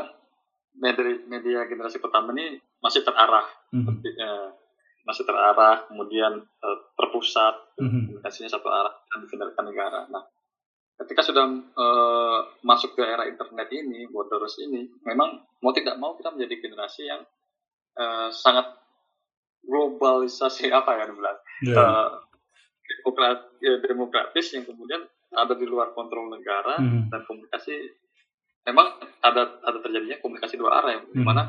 media, 0.78 1.14
media 1.28 1.60
generasi 1.68 1.98
pertama 1.98 2.32
ini 2.38 2.60
masih 2.80 3.02
terarah, 3.04 3.48
Mhm. 3.74 4.04
eh, 4.06 4.50
masih 5.04 5.24
terarah, 5.24 5.88
kemudian 5.88 6.38
eh, 6.40 6.78
terpusat, 6.96 7.56
Mhm. 7.80 8.20
komunikasinya 8.20 8.50
satu 8.52 8.68
arah 8.68 8.94
dan 9.08 9.24
dikendalikan 9.24 9.66
negara. 9.68 10.00
Nah, 10.08 10.24
ketika 10.98 11.22
sudah 11.24 11.46
eh, 11.48 12.40
masuk 12.64 12.96
ke 12.96 13.04
era 13.04 13.24
internet 13.26 13.68
ini, 13.72 14.08
borders 14.08 14.60
ini, 14.60 14.88
memang 15.04 15.44
mau 15.60 15.72
tidak 15.72 15.96
mau 15.98 16.16
kita 16.16 16.32
menjadi 16.32 16.56
generasi 16.62 17.08
yang 17.08 17.24
eh, 17.98 18.30
sangat 18.30 18.78
globalisasi 19.68 20.72
apa 20.72 20.96
ya 20.98 21.06
dibilang 21.06 21.38
Ya. 21.60 21.76
eh, 21.76 22.10
demokrat, 22.88 23.40
ya, 23.60 23.74
demokratis 23.84 24.48
yang 24.56 24.64
kemudian 24.64 25.04
ada 25.30 25.54
di 25.54 25.68
luar 25.68 25.92
kontrol 25.92 26.32
negara 26.32 26.80
Mhm. 26.80 27.12
dan 27.12 27.22
komunikasi 27.28 27.76
memang 28.64 28.88
ada 29.20 29.60
ada 29.60 29.78
terjadinya 29.80 30.18
komunikasi 30.20 30.56
dua 30.56 30.80
arah 30.80 30.92
yang 30.96 31.04
Mhm. 31.06 31.14
di 31.14 31.22
mana 31.22 31.44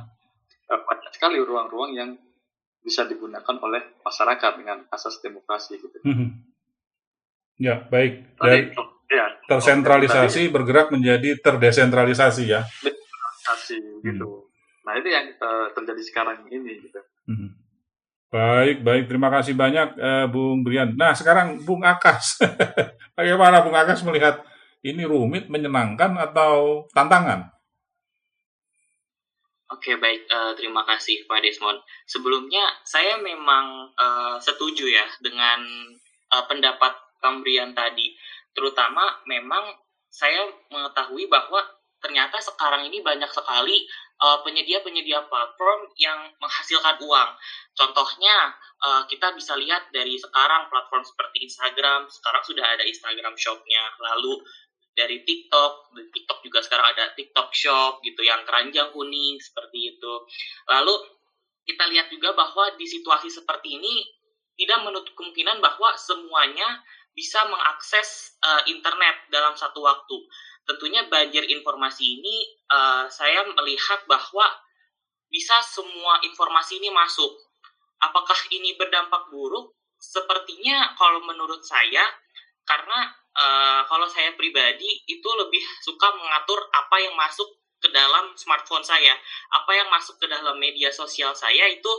eh, 0.68 0.80
banyak 0.82 1.12
sekali 1.12 1.40
ruang-ruang 1.40 1.94
yang 1.94 2.10
bisa 2.78 3.04
digunakan 3.04 3.56
oleh 3.58 4.00
masyarakat 4.00 4.52
dengan 4.56 4.84
asas 4.88 5.16
demokrasi 5.18 5.78
gitu. 5.78 5.96
Mhm. 6.04 6.28
Ya, 7.58 7.82
baik. 7.84 8.36
Tadi, 8.36 8.70
Dari 8.70 8.76
ya, 9.10 9.26
tersentralisasi 9.48 10.46
bergerak 10.48 10.92
menjadi 10.92 11.40
terdesentralisasi 11.40 12.44
ya. 12.46 12.62
kasih 13.40 13.80
gitu. 14.04 14.46
Nah 14.84 14.92
itu 14.94 15.08
yang 15.08 15.32
eh, 15.32 15.66
terjadi 15.72 16.02
sekarang 16.04 16.44
ini 16.48 16.84
gitu. 16.84 17.00
Mhm. 17.26 17.48
Baik, 18.28 18.84
baik. 18.84 19.08
Terima 19.08 19.32
kasih 19.32 19.56
banyak, 19.56 19.96
eh, 19.96 20.26
Bung 20.28 20.60
Brian. 20.60 20.92
Nah, 20.92 21.16
sekarang 21.16 21.64
Bung 21.64 21.80
Akas. 21.80 22.36
Bagaimana 23.16 23.64
Bung 23.64 23.72
Akas 23.72 24.04
melihat 24.04 24.44
ini 24.84 25.08
rumit, 25.08 25.48
menyenangkan, 25.48 26.12
atau 26.12 26.84
tantangan? 26.92 27.48
Oke, 29.72 29.96
baik. 29.96 30.28
Eh, 30.28 30.52
terima 30.60 30.84
kasih 30.84 31.24
Pak 31.24 31.40
Desmond. 31.40 31.80
Sebelumnya, 32.04 32.68
saya 32.84 33.16
memang 33.16 33.88
eh, 33.96 34.36
setuju 34.44 34.84
ya 34.88 35.08
dengan 35.24 35.64
eh, 36.28 36.44
pendapat 36.44 36.92
Kambrian 37.24 37.72
tadi. 37.72 38.12
Terutama 38.52 39.24
memang 39.24 39.72
saya 40.12 40.52
mengetahui 40.68 41.32
bahwa 41.32 41.64
ternyata 41.98 42.38
sekarang 42.38 42.86
ini 42.86 43.02
banyak 43.02 43.28
sekali 43.30 43.86
uh, 44.22 44.42
penyedia-penyedia 44.42 45.26
platform 45.26 45.90
yang 45.98 46.30
menghasilkan 46.38 46.98
uang. 47.02 47.30
Contohnya 47.74 48.54
uh, 48.82 49.02
kita 49.06 49.34
bisa 49.34 49.54
lihat 49.58 49.90
dari 49.94 50.18
sekarang 50.18 50.66
platform 50.70 51.02
seperti 51.06 51.46
Instagram, 51.46 52.10
sekarang 52.10 52.42
sudah 52.46 52.64
ada 52.66 52.84
Instagram 52.86 53.34
Shop-nya. 53.38 53.82
Lalu 53.98 54.42
dari 54.98 55.22
TikTok, 55.22 55.94
TikTok 56.10 56.38
juga 56.42 56.58
sekarang 56.58 56.90
ada 56.90 57.14
TikTok 57.14 57.54
Shop 57.54 58.02
gitu 58.02 58.20
yang 58.26 58.42
keranjang 58.42 58.90
kuning 58.90 59.38
seperti 59.38 59.94
itu. 59.94 60.12
Lalu 60.66 60.94
kita 61.62 61.86
lihat 61.86 62.10
juga 62.10 62.34
bahwa 62.34 62.74
di 62.74 62.86
situasi 62.88 63.30
seperti 63.30 63.78
ini 63.78 64.02
tidak 64.58 64.82
menutup 64.82 65.14
kemungkinan 65.14 65.62
bahwa 65.62 65.94
semuanya 65.94 66.82
bisa 67.14 67.38
mengakses 67.46 68.38
uh, 68.42 68.62
internet 68.66 69.26
dalam 69.30 69.54
satu 69.54 69.82
waktu 69.86 70.18
tentunya 70.68 71.00
banjir 71.08 71.48
informasi 71.48 72.20
ini 72.20 72.44
uh, 72.68 73.08
saya 73.08 73.40
melihat 73.56 74.04
bahwa 74.04 74.44
bisa 75.32 75.56
semua 75.64 76.20
informasi 76.20 76.76
ini 76.76 76.92
masuk. 76.92 77.32
Apakah 78.04 78.36
ini 78.52 78.76
berdampak 78.76 79.32
buruk? 79.32 79.72
Sepertinya 79.96 80.92
kalau 80.94 81.24
menurut 81.24 81.64
saya 81.64 82.04
karena 82.68 83.08
uh, 83.32 83.82
kalau 83.88 84.04
saya 84.04 84.36
pribadi 84.36 84.86
itu 85.08 85.28
lebih 85.40 85.64
suka 85.80 86.12
mengatur 86.14 86.60
apa 86.70 86.96
yang 87.00 87.16
masuk 87.16 87.48
ke 87.80 87.88
dalam 87.88 88.36
smartphone 88.36 88.84
saya, 88.84 89.16
apa 89.50 89.70
yang 89.72 89.88
masuk 89.88 90.20
ke 90.20 90.26
dalam 90.28 90.60
media 90.60 90.92
sosial 90.92 91.32
saya 91.32 91.64
itu 91.72 91.90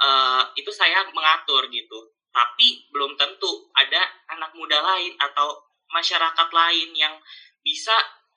uh, 0.00 0.42
itu 0.56 0.72
saya 0.72 1.04
mengatur 1.12 1.68
gitu. 1.68 2.16
Tapi 2.32 2.88
belum 2.92 3.16
tentu 3.16 3.68
ada 3.76 4.02
anak 4.32 4.56
muda 4.56 4.80
lain 4.80 5.12
atau 5.20 5.56
masyarakat 5.92 6.48
lain 6.50 6.90
yang 6.96 7.14
bisa 7.66 7.94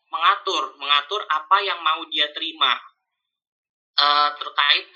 mengatur 0.10 0.74
mengatur 0.82 1.22
apa 1.30 1.62
yang 1.62 1.78
mau 1.86 2.02
dia 2.10 2.34
terima 2.34 2.74
uh, 4.02 4.34
terkait 4.34 4.90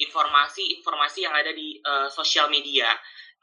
informasi-informasi 0.00 1.28
yang 1.28 1.34
ada 1.36 1.52
di 1.54 1.78
uh, 1.84 2.08
sosial 2.10 2.50
media. 2.50 2.88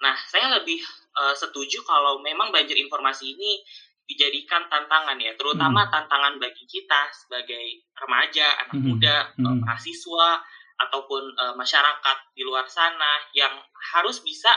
Nah, 0.02 0.18
saya 0.28 0.50
lebih 0.60 0.82
uh, 1.16 1.32
setuju 1.38 1.86
kalau 1.86 2.20
memang 2.20 2.50
banjir 2.50 2.76
informasi 2.76 3.38
ini 3.38 3.62
dijadikan 4.10 4.68
tantangan 4.68 5.16
ya, 5.22 5.32
terutama 5.40 5.88
hmm. 5.88 5.92
tantangan 5.94 6.36
bagi 6.42 6.68
kita 6.68 7.08
sebagai 7.16 7.88
remaja, 7.96 8.66
anak 8.66 8.76
hmm. 8.76 8.84
muda, 8.84 9.18
hmm. 9.40 9.64
mahasiswa 9.64 10.44
ataupun 10.82 11.24
uh, 11.38 11.56
masyarakat 11.56 12.18
di 12.36 12.44
luar 12.44 12.68
sana 12.68 13.24
yang 13.32 13.56
harus 13.96 14.20
bisa 14.20 14.52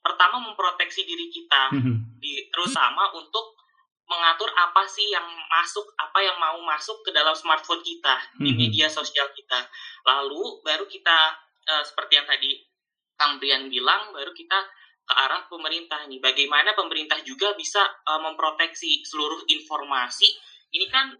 pertama 0.00 0.40
memproteksi 0.40 1.04
diri 1.04 1.28
kita, 1.28 1.74
hmm. 1.74 2.16
di, 2.16 2.48
terutama 2.48 3.12
untuk 3.12 3.60
mengatur 4.04 4.52
apa 4.52 4.84
sih 4.84 5.08
yang 5.08 5.24
masuk, 5.48 5.84
apa 5.96 6.18
yang 6.20 6.36
mau 6.36 6.60
masuk 6.60 7.00
ke 7.04 7.10
dalam 7.10 7.32
smartphone 7.32 7.80
kita 7.80 8.20
di 8.36 8.52
mhm. 8.52 8.58
media 8.58 8.86
sosial 8.92 9.32
kita. 9.32 9.64
Lalu 10.04 10.60
baru 10.60 10.84
kita 10.84 11.18
uh, 11.68 11.82
seperti 11.84 12.20
yang 12.20 12.28
tadi 12.28 12.60
Kang 13.16 13.40
Brian 13.40 13.70
bilang, 13.72 14.12
baru 14.12 14.34
kita 14.36 14.58
ke 15.04 15.14
arah 15.14 15.44
pemerintah 15.48 16.04
nih. 16.08 16.20
Bagaimana 16.20 16.72
pemerintah 16.76 17.20
juga 17.24 17.52
bisa 17.56 17.80
uh, 17.80 18.20
memproteksi 18.20 19.04
seluruh 19.04 19.44
informasi. 19.48 20.28
Ini 20.74 20.86
kan 20.90 21.12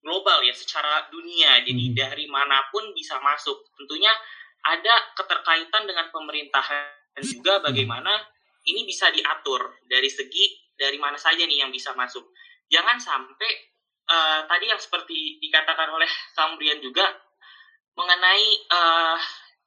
global 0.00 0.40
ya 0.44 0.52
secara 0.56 1.08
dunia. 1.12 1.60
Jadi 1.64 1.92
hmm. 1.92 1.96
dari 1.96 2.26
mana 2.28 2.68
pun 2.72 2.92
bisa 2.96 3.20
masuk. 3.20 3.68
Tentunya 3.76 4.12
ada 4.60 5.12
keterkaitan 5.16 5.88
dengan 5.88 6.12
pemerintahan 6.12 7.16
dan 7.16 7.24
juga 7.24 7.64
bagaimana 7.64 8.12
ini 8.68 8.84
bisa 8.84 9.08
diatur 9.08 9.80
dari 9.88 10.08
segi 10.12 10.69
dari 10.80 10.96
mana 10.96 11.20
saja 11.20 11.44
nih 11.44 11.60
yang 11.60 11.68
bisa 11.68 11.92
masuk. 11.92 12.32
Jangan 12.72 12.96
sampai 12.96 13.52
uh, 14.08 14.48
tadi 14.48 14.72
yang 14.72 14.80
seperti 14.80 15.36
dikatakan 15.44 15.92
oleh 15.92 16.08
Kambrian 16.32 16.80
juga 16.80 17.04
mengenai 18.00 18.46
uh, 18.72 19.20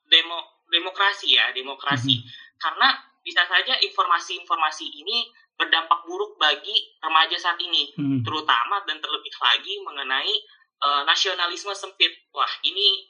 demo 0.09 0.65
demokrasi 0.73 1.37
ya, 1.37 1.53
demokrasi. 1.53 2.17
Mm 2.17 2.25
-hmm. 2.25 2.57
Karena 2.57 2.89
bisa 3.21 3.45
saja 3.45 3.77
informasi-informasi 3.77 4.89
ini 4.89 5.29
berdampak 5.53 6.01
buruk 6.09 6.35
bagi 6.41 6.73
remaja 6.97 7.37
saat 7.37 7.61
ini, 7.61 7.93
hmm. 7.93 8.25
terutama 8.25 8.81
dan 8.89 8.97
terlebih 8.97 9.31
lagi 9.37 9.79
mengenai 9.85 10.33
uh, 10.81 11.05
nasionalisme 11.05 11.71
sempit. 11.77 12.09
Wah, 12.33 12.49
ini 12.65 13.05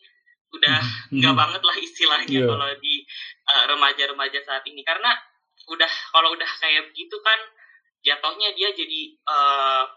udah 0.53 0.79
hmm. 1.09 1.17
nggak 1.17 1.33
hmm. 1.33 1.41
banget 1.41 1.61
lah 1.65 1.75
istilahnya 1.81 2.39
yeah. 2.45 2.45
kalau 2.45 2.67
di 2.77 2.95
remaja-remaja 3.73 4.39
uh, 4.43 4.45
saat 4.45 4.63
ini 4.69 4.85
karena 4.85 5.09
udah 5.71 5.91
kalau 6.13 6.35
udah 6.35 6.51
kayak 6.61 6.91
begitu 6.93 7.17
kan 7.23 7.39
jatuhnya 8.03 8.51
dia 8.53 8.69
jadi 8.75 9.01
uh, 9.25 9.87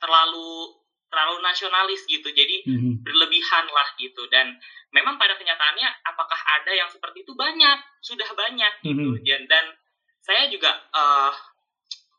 terlalu 0.00 0.80
terlalu 1.10 1.36
nasionalis 1.42 2.06
gitu. 2.06 2.30
Jadi 2.30 2.64
mm-hmm. 2.64 2.94
berlebihan 3.04 3.66
lah 3.68 3.88
gitu. 3.98 4.24
Dan 4.30 4.56
memang 4.94 5.18
pada 5.18 5.34
kenyataannya 5.36 5.88
apakah 6.06 6.38
ada 6.60 6.72
yang 6.72 6.88
seperti 6.88 7.26
itu? 7.26 7.34
Banyak. 7.34 7.78
Sudah 8.00 8.30
banyak 8.32 8.86
gitu. 8.86 9.18
Mm-hmm. 9.18 9.26
dan, 9.26 9.42
dan 9.50 9.64
saya 10.22 10.46
juga 10.48 10.70
uh, 10.94 11.34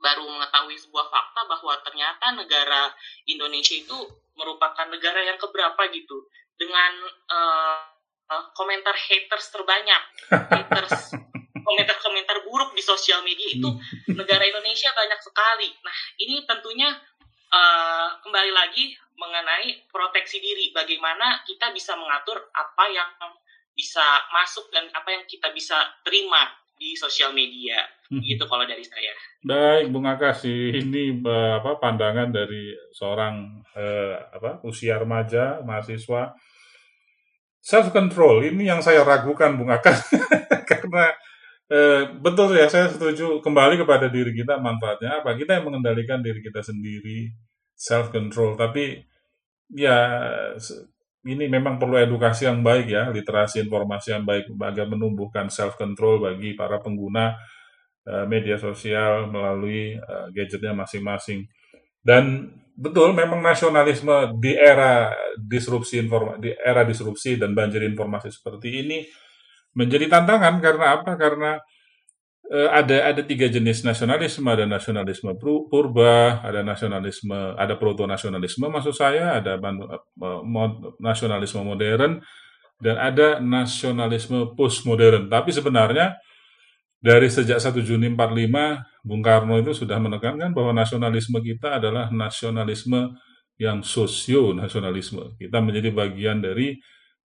baru 0.01 0.27
mengetahui 0.27 0.75
sebuah 0.75 1.07
fakta 1.07 1.41
bahwa 1.47 1.73
ternyata 1.85 2.25
negara 2.35 2.91
Indonesia 3.29 3.77
itu 3.79 3.97
merupakan 4.35 4.85
negara 4.91 5.23
yang 5.23 5.39
keberapa 5.39 5.81
gitu. 5.89 6.27
Dengan 6.59 6.93
uh, 7.31 7.89
uh, 8.29 8.43
komentar 8.53 8.93
haters 8.93 9.49
terbanyak. 9.49 10.03
Haters 10.51 11.15
komentar-komentar 11.71 12.43
buruk 12.43 12.75
di 12.75 12.83
sosial 12.83 13.23
media 13.23 13.47
itu 13.47 13.69
hmm. 13.71 14.19
negara 14.19 14.43
Indonesia 14.43 14.91
banyak 14.91 15.19
sekali. 15.23 15.71
Nah, 15.79 15.95
ini 16.19 16.43
tentunya 16.43 16.91
uh, 17.55 18.19
kembali 18.27 18.51
lagi 18.51 18.91
mengenai 19.15 19.87
proteksi 19.87 20.43
diri, 20.43 20.75
bagaimana 20.75 21.45
kita 21.47 21.71
bisa 21.71 21.95
mengatur 21.95 22.51
apa 22.51 22.85
yang 22.91 23.07
bisa 23.71 24.03
masuk 24.35 24.67
dan 24.73 24.91
apa 24.91 25.15
yang 25.15 25.23
kita 25.23 25.47
bisa 25.55 25.79
terima 26.03 26.51
di 26.75 26.97
sosial 26.99 27.31
media. 27.31 27.79
Hmm. 28.11 28.19
Gitu 28.19 28.43
kalau 28.49 28.67
dari 28.67 28.83
saya. 28.83 29.15
Baik, 29.47 29.95
Bung 29.95 30.09
Akas, 30.09 30.43
ini 30.43 31.23
uh, 31.23 31.63
apa 31.63 31.79
pandangan 31.79 32.33
dari 32.33 32.75
seorang 32.91 33.63
uh, 33.71 34.15
apa 34.35 34.59
usia 34.67 34.99
remaja, 34.99 35.63
mahasiswa 35.63 36.35
self 37.61 37.93
control 37.93 38.41
ini 38.41 38.67
yang 38.67 38.81
saya 38.81 39.05
ragukan 39.05 39.53
Bung 39.53 39.69
Akas 39.69 40.09
karena 40.69 41.13
Eh, 41.71 42.03
betul 42.19 42.51
ya, 42.59 42.67
saya 42.67 42.91
setuju 42.91 43.39
kembali 43.39 43.79
kepada 43.79 44.11
diri 44.11 44.35
kita 44.35 44.59
manfaatnya 44.59 45.23
apa? 45.23 45.39
Kita 45.39 45.55
yang 45.55 45.71
mengendalikan 45.71 46.19
diri 46.19 46.43
kita 46.43 46.59
sendiri, 46.59 47.31
self 47.71 48.11
control. 48.11 48.59
Tapi 48.59 48.99
ya 49.71 49.95
ini 51.23 51.47
memang 51.47 51.79
perlu 51.79 51.95
edukasi 51.95 52.43
yang 52.43 52.59
baik 52.59 52.91
ya, 52.91 53.07
literasi 53.07 53.63
informasi 53.63 54.11
yang 54.19 54.27
baik 54.27 54.51
agar 54.51 54.85
menumbuhkan 54.91 55.47
self 55.47 55.79
control 55.79 56.19
bagi 56.19 56.59
para 56.59 56.83
pengguna 56.83 57.39
uh, 58.03 58.27
media 58.27 58.59
sosial 58.59 59.31
melalui 59.31 59.95
uh, 59.95 60.27
gadgetnya 60.35 60.75
masing-masing. 60.75 61.47
Dan 62.03 62.51
betul 62.75 63.15
memang 63.15 63.39
nasionalisme 63.39 64.35
di 64.43 64.59
era 64.59 65.07
disrupsi 65.39 66.03
informasi 66.03 66.39
di 66.43 66.51
era 66.51 66.83
disrupsi 66.83 67.39
dan 67.39 67.55
banjir 67.55 67.79
informasi 67.87 68.27
seperti 68.27 68.83
ini 68.83 68.99
menjadi 69.75 70.05
tantangan 70.11 70.59
karena 70.59 70.85
apa? 70.99 71.11
Karena 71.15 71.51
uh, 72.51 72.69
ada 72.71 73.15
ada 73.15 73.21
tiga 73.23 73.47
jenis 73.47 73.81
nasionalisme, 73.87 74.45
ada 74.51 74.67
nasionalisme 74.67 75.31
purba, 75.41 76.43
ada 76.43 76.61
nasionalisme, 76.61 77.55
ada 77.55 77.73
proto 77.79 78.03
nasionalisme 78.03 78.67
maksud 78.67 78.95
saya, 78.95 79.39
ada 79.39 79.55
uh, 79.57 80.41
mod, 80.43 80.99
nasionalisme 80.99 81.63
modern 81.63 82.19
dan 82.81 82.95
ada 82.97 83.39
nasionalisme 83.39 84.57
postmodern. 84.57 85.29
Tapi 85.31 85.53
sebenarnya 85.53 86.17
dari 87.01 87.29
sejak 87.29 87.57
1 87.57 87.81
Juni 87.81 88.13
45 88.13 89.01
Bung 89.01 89.25
Karno 89.25 89.57
itu 89.57 89.73
sudah 89.73 89.97
menekankan 89.97 90.53
bahwa 90.53 90.77
nasionalisme 90.77 91.41
kita 91.41 91.81
adalah 91.81 92.13
nasionalisme 92.13 93.17
yang 93.57 93.85
sosio 93.85 94.53
nasionalisme. 94.57 95.37
Kita 95.37 95.61
menjadi 95.61 95.93
bagian 95.93 96.41
dari 96.41 96.77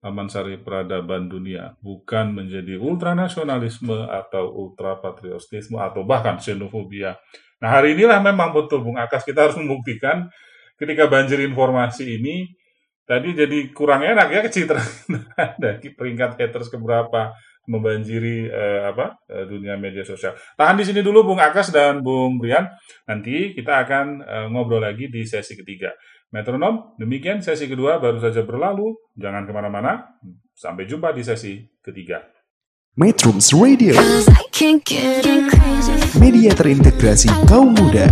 Taman 0.07 0.31
Sari 0.31 0.63
Peradaban 0.63 1.27
Dunia, 1.27 1.75
bukan 1.83 2.31
menjadi 2.31 2.79
ultranasionalisme 2.79 4.07
atau 4.07 4.55
ultrapatriotisme 4.55 5.83
atau 5.83 6.07
bahkan 6.07 6.39
xenofobia. 6.39 7.19
Nah 7.59 7.75
hari 7.75 7.99
inilah 7.99 8.23
memang 8.23 8.55
betul 8.55 8.87
Bung 8.87 9.03
Akas 9.03 9.27
kita 9.27 9.51
harus 9.51 9.59
membuktikan 9.59 10.31
ketika 10.79 11.11
banjir 11.11 11.43
informasi 11.43 12.23
ini 12.23 12.55
tadi 13.03 13.35
jadi 13.35 13.75
kurang 13.75 14.07
enak 14.07 14.31
ya 14.31 14.41
kecitraan 14.47 14.87
dari 15.63 15.91
peringkat 15.91 16.39
haters 16.39 16.71
keberapa 16.71 17.35
membanjiri 17.67 18.47
eh, 18.47 18.83
apa 18.87 19.19
eh, 19.27 19.43
dunia 19.43 19.75
media 19.75 20.07
sosial. 20.07 20.39
Tahan 20.55 20.79
di 20.79 20.87
sini 20.87 21.03
dulu 21.03 21.35
Bung 21.35 21.43
Akas 21.43 21.75
dan 21.75 21.99
Bung 21.99 22.39
Brian. 22.39 22.71
Nanti 23.11 23.51
kita 23.59 23.83
akan 23.83 24.23
eh, 24.23 24.47
ngobrol 24.55 24.87
lagi 24.87 25.11
di 25.11 25.27
sesi 25.27 25.59
ketiga. 25.59 25.91
Metronom, 26.35 26.99
demikian 26.99 27.39
sesi 27.39 27.71
kedua 27.71 28.03
baru 28.03 28.19
saja 28.19 28.43
berlalu. 28.43 28.99
Jangan 29.15 29.47
ke 29.47 29.53
mana-mana. 29.55 30.19
Sampai 30.59 30.83
jumpa 30.83 31.15
di 31.15 31.23
sesi 31.23 31.63
ketiga. 31.79 32.19
Metrums 32.99 33.55
Radio 33.55 33.95
Media 36.19 36.51
terintegrasi 36.51 37.31
kaum 37.47 37.79
muda. 37.79 38.11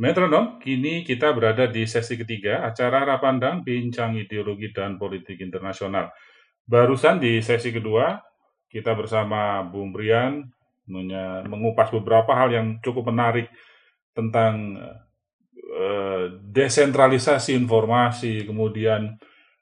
Metronom, 0.00 0.56
kini 0.56 1.04
kita 1.04 1.36
berada 1.36 1.68
di 1.68 1.84
sesi 1.84 2.16
ketiga 2.16 2.64
acara 2.64 3.04
Rapandang 3.04 3.60
Bincang 3.60 4.16
Ideologi 4.16 4.72
dan 4.72 4.96
Politik 4.96 5.36
Internasional. 5.44 6.08
Barusan 6.64 7.20
di 7.20 7.44
sesi 7.44 7.68
kedua, 7.76 8.16
kita 8.72 8.96
bersama 8.96 9.60
Bung 9.68 9.92
Brian 9.92 10.48
mengupas 11.44 11.90
beberapa 11.90 12.30
hal 12.32 12.54
yang 12.54 12.66
cukup 12.78 13.10
menarik 13.10 13.50
tentang 14.16 14.80
eh, 15.76 16.24
desentralisasi 16.40 17.52
informasi, 17.52 18.48
kemudian 18.48 19.12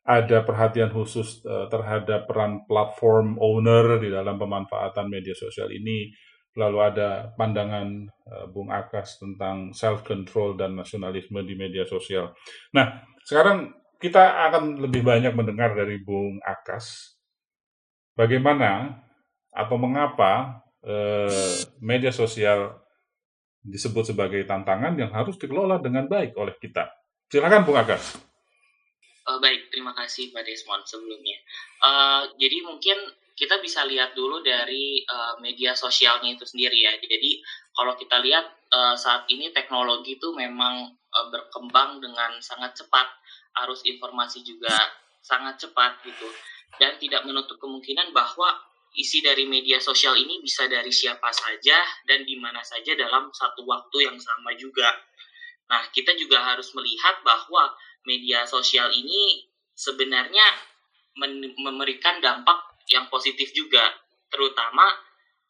ada 0.07 0.47
perhatian 0.47 0.95
khusus 0.95 1.43
eh, 1.43 1.67
terhadap 1.67 2.31
peran 2.31 2.63
platform 2.71 3.35
owner 3.43 3.99
di 3.99 4.15
dalam 4.15 4.39
pemanfaatan 4.39 5.11
media 5.11 5.35
sosial 5.35 5.75
ini, 5.75 6.15
lalu 6.55 6.79
ada 6.87 7.35
pandangan 7.35 8.07
eh, 8.07 8.47
Bung 8.55 8.71
Akas 8.71 9.19
tentang 9.19 9.75
self 9.75 10.07
control 10.07 10.55
dan 10.55 10.79
nasionalisme 10.79 11.43
di 11.43 11.59
media 11.59 11.83
sosial. 11.83 12.31
Nah, 12.71 13.03
sekarang 13.27 13.75
kita 13.99 14.47
akan 14.53 14.79
lebih 14.87 15.03
banyak 15.03 15.35
mendengar 15.35 15.75
dari 15.75 15.99
Bung 15.99 16.39
Akas 16.47 17.19
bagaimana 18.15 19.03
atau 19.51 19.79
mengapa 19.81 20.61
media 21.81 22.13
sosial 22.13 22.84
disebut 23.65 24.13
sebagai 24.13 24.45
tantangan 24.45 24.93
yang 25.01 25.09
harus 25.09 25.41
dikelola 25.41 25.81
dengan 25.81 26.05
baik 26.05 26.37
oleh 26.37 26.53
kita. 26.61 26.93
Silakan 27.33 27.65
Bung 27.65 27.81
Akas. 27.81 28.21
Eh, 29.25 29.39
baik, 29.41 29.73
terima 29.73 29.97
kasih 29.97 30.31
Pak 30.37 30.45
Desmond 30.45 30.85
sebelumnya. 30.85 31.41
Eh, 31.81 32.23
jadi 32.37 32.61
mungkin 32.61 33.01
kita 33.35 33.59
bisa 33.59 33.83
lihat 33.89 34.13
dulu 34.13 34.45
dari 34.45 35.01
eh, 35.01 35.35
media 35.41 35.73
sosialnya 35.73 36.37
itu 36.37 36.45
sendiri 36.45 36.77
ya. 36.77 36.93
Jadi 37.01 37.41
kalau 37.73 37.97
kita 37.97 38.21
lihat 38.21 38.47
eh, 38.69 38.95
saat 39.01 39.25
ini 39.33 39.49
teknologi 39.51 40.21
itu 40.21 40.31
memang 40.37 40.93
eh, 40.93 41.27
berkembang 41.33 42.05
dengan 42.05 42.37
sangat 42.45 42.77
cepat, 42.77 43.09
arus 43.65 43.83
informasi 43.89 44.45
juga 44.45 44.77
sangat 45.25 45.57
cepat 45.57 46.05
gitu, 46.05 46.29
dan 46.77 47.01
tidak 47.01 47.25
menutup 47.25 47.57
kemungkinan 47.57 48.13
bahwa 48.13 48.61
isi 48.95 49.21
dari 49.21 49.45
media 49.45 49.83
sosial 49.83 50.15
ini 50.15 50.39
bisa 50.39 50.71
dari 50.71 50.91
siapa 50.95 51.31
saja 51.35 51.79
dan 52.07 52.23
di 52.23 52.39
mana 52.39 52.63
saja 52.63 52.95
dalam 52.95 53.31
satu 53.35 53.67
waktu 53.67 54.07
yang 54.07 54.19
sama 54.19 54.55
juga. 54.55 54.91
Nah, 55.71 55.83
kita 55.91 56.15
juga 56.15 56.41
harus 56.45 56.71
melihat 56.79 57.19
bahwa 57.27 57.75
media 58.07 58.47
sosial 58.47 58.93
ini 58.95 59.49
sebenarnya 59.75 60.47
memberikan 61.59 62.23
dampak 62.23 62.79
yang 62.91 63.11
positif 63.11 63.51
juga, 63.51 63.83
terutama 64.31 64.85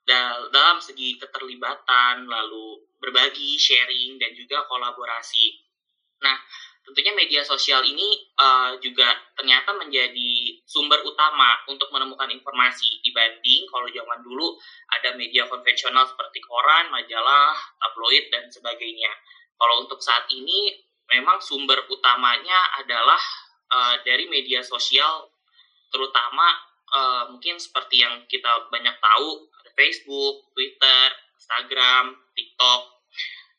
dal- 0.07 0.48
dalam 0.52 0.78
segi 0.80 1.16
keterlibatan, 1.20 2.24
lalu 2.24 2.85
berbagi, 3.00 3.61
sharing, 3.61 4.16
dan 4.20 4.33
juga 4.33 4.64
kolaborasi. 4.68 5.61
Nah, 6.24 6.37
tentunya 6.84 7.12
media 7.16 7.40
sosial 7.40 7.80
ini 7.80 8.28
eh, 8.36 8.70
juga 8.84 9.08
ternyata 9.32 9.72
menjadi 9.72 10.60
sumber 10.68 11.00
utama 11.00 11.56
untuk 11.66 11.88
menemukan 11.88 12.28
informasi 12.28 13.00
dibanding 13.00 13.64
kalau 13.72 13.88
zaman 13.88 14.20
dulu 14.20 14.52
ada 14.92 15.16
media 15.16 15.48
konvensional 15.48 16.04
seperti 16.04 16.44
koran, 16.44 16.92
majalah, 16.92 17.56
tabloid, 17.80 18.28
dan 18.28 18.46
sebagainya. 18.52 19.10
Kalau 19.56 19.80
untuk 19.80 19.98
saat 20.04 20.28
ini 20.28 20.76
memang 21.08 21.40
sumber 21.40 21.88
utamanya 21.88 22.76
adalah 22.84 23.20
eh, 23.72 23.96
dari 24.04 24.28
media 24.28 24.60
sosial, 24.60 25.32
terutama 25.88 26.52
eh, 26.92 27.24
mungkin 27.32 27.56
seperti 27.56 28.04
yang 28.04 28.28
kita 28.28 28.68
banyak 28.68 29.00
tahu 29.00 29.48
ada 29.64 29.70
Facebook, 29.72 30.52
Twitter, 30.52 31.08
Instagram, 31.40 32.12
TikTok, 32.36 32.80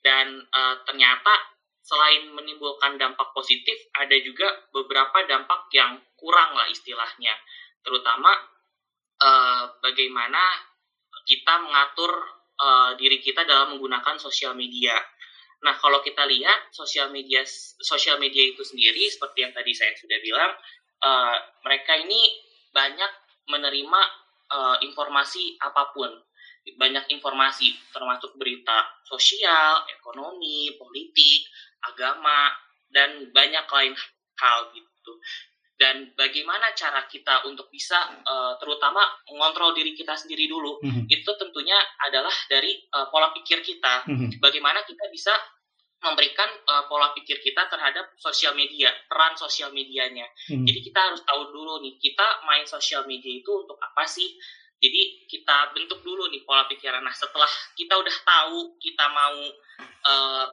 dan 0.06 0.46
eh, 0.46 0.76
ternyata 0.86 1.55
selain 1.86 2.34
menimbulkan 2.34 2.98
dampak 2.98 3.30
positif, 3.38 3.78
ada 3.94 4.18
juga 4.26 4.50
beberapa 4.74 5.22
dampak 5.30 5.70
yang 5.70 6.02
kurang 6.18 6.58
lah 6.58 6.66
istilahnya, 6.66 7.38
terutama 7.86 8.34
eh, 9.22 9.64
bagaimana 9.86 10.42
kita 11.30 11.54
mengatur 11.62 12.12
eh, 12.58 12.92
diri 12.98 13.22
kita 13.22 13.46
dalam 13.46 13.78
menggunakan 13.78 14.18
sosial 14.18 14.58
media. 14.58 14.98
Nah, 15.62 15.78
kalau 15.78 16.02
kita 16.02 16.26
lihat 16.26 16.74
sosial 16.74 17.14
media 17.14 17.46
sosial 17.82 18.18
media 18.18 18.42
itu 18.50 18.66
sendiri 18.66 19.06
seperti 19.06 19.46
yang 19.46 19.54
tadi 19.54 19.72
saya 19.78 19.94
sudah 19.94 20.18
bilang, 20.26 20.58
eh, 21.06 21.38
mereka 21.62 21.94
ini 22.02 22.34
banyak 22.74 23.12
menerima 23.46 24.02
eh, 24.46 24.78
informasi 24.90 25.62
apa 25.62 25.94
pun, 25.94 26.10
banyak 26.74 27.06
informasi 27.14 27.94
termasuk 27.94 28.34
berita 28.42 29.06
sosial, 29.06 29.86
ekonomi, 29.94 30.74
politik, 30.82 31.46
agama, 31.94 32.54
dan 32.90 33.30
banyak 33.36 33.66
lain 33.68 33.94
hal 34.40 34.60
gitu. 34.72 35.14
Dan 35.76 36.16
bagaimana 36.16 36.72
cara 36.72 37.04
kita 37.04 37.44
untuk 37.44 37.68
bisa 37.68 38.00
eh, 38.24 38.54
terutama 38.64 39.04
mengontrol 39.28 39.76
diri 39.76 39.92
kita 39.92 40.16
sendiri 40.16 40.48
dulu, 40.48 40.80
itu 41.12 41.32
tentunya 41.36 41.76
adalah 42.08 42.32
dari 42.48 42.80
eh, 42.80 43.08
pola 43.12 43.36
pikir 43.36 43.60
kita 43.60 44.08
bagaimana 44.40 44.88
kita 44.88 45.04
bisa 45.12 45.36
memberikan 46.06 46.46
uh, 46.70 46.86
pola 46.86 47.10
pikir 47.18 47.42
kita 47.42 47.66
terhadap 47.66 48.14
sosial 48.22 48.54
media, 48.54 48.94
peran 49.10 49.34
sosial 49.34 49.74
medianya. 49.74 50.30
Jadi 50.70 50.80
kita 50.86 51.00
harus 51.02 51.26
tahu 51.26 51.50
dulu 51.50 51.82
nih, 51.82 51.98
kita 51.98 52.46
main 52.46 52.62
sosial 52.70 53.10
media 53.10 53.34
itu 53.34 53.50
untuk 53.50 53.80
apa 53.82 54.06
sih? 54.06 54.38
Jadi 54.78 55.26
kita 55.26 55.74
bentuk 55.74 56.06
dulu 56.06 56.30
nih 56.30 56.46
pola 56.46 56.70
pikiran. 56.70 57.02
Nah 57.02 57.16
setelah 57.16 57.50
kita 57.74 57.98
udah 57.98 58.16
tahu 58.22 58.78
kita 58.78 59.06
mau 59.10 59.38
uh, 60.06 60.46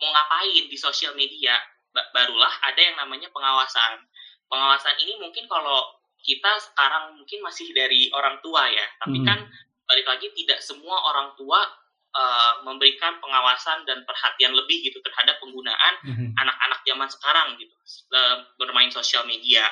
mau 0.00 0.10
ngapain 0.12 0.64
di 0.68 0.76
sosial 0.76 1.16
media, 1.16 1.56
ba- 1.92 2.08
barulah 2.12 2.52
ada 2.64 2.80
yang 2.80 2.96
namanya 3.00 3.28
pengawasan. 3.32 4.04
Pengawasan 4.46 4.94
ini 5.02 5.18
mungkin 5.18 5.48
kalau 5.48 5.82
kita 6.22 6.58
sekarang 6.58 7.16
mungkin 7.16 7.42
masih 7.42 7.70
dari 7.70 8.10
orang 8.10 8.38
tua 8.42 8.66
ya, 8.68 8.86
tapi 8.98 9.22
Hmm. 9.22 9.26
kan 9.26 9.38
balik 9.86 10.06
lagi 10.06 10.26
tidak 10.34 10.58
semua 10.58 10.98
orang 11.06 11.30
tua 11.38 11.62
uh, 12.16 12.52
memberikan 12.66 13.22
pengawasan 13.22 13.86
dan 13.86 14.02
perhatian 14.02 14.50
lebih 14.50 14.82
gitu 14.82 14.98
terhadap 14.98 15.38
penggunaan 15.38 15.94
anak-anak 16.34 16.80
zaman 16.82 17.06
sekarang 17.06 17.48
gitu 17.54 17.70
uh, 18.10 18.42
bermain 18.58 18.90
sosial 18.90 19.22
media. 19.30 19.62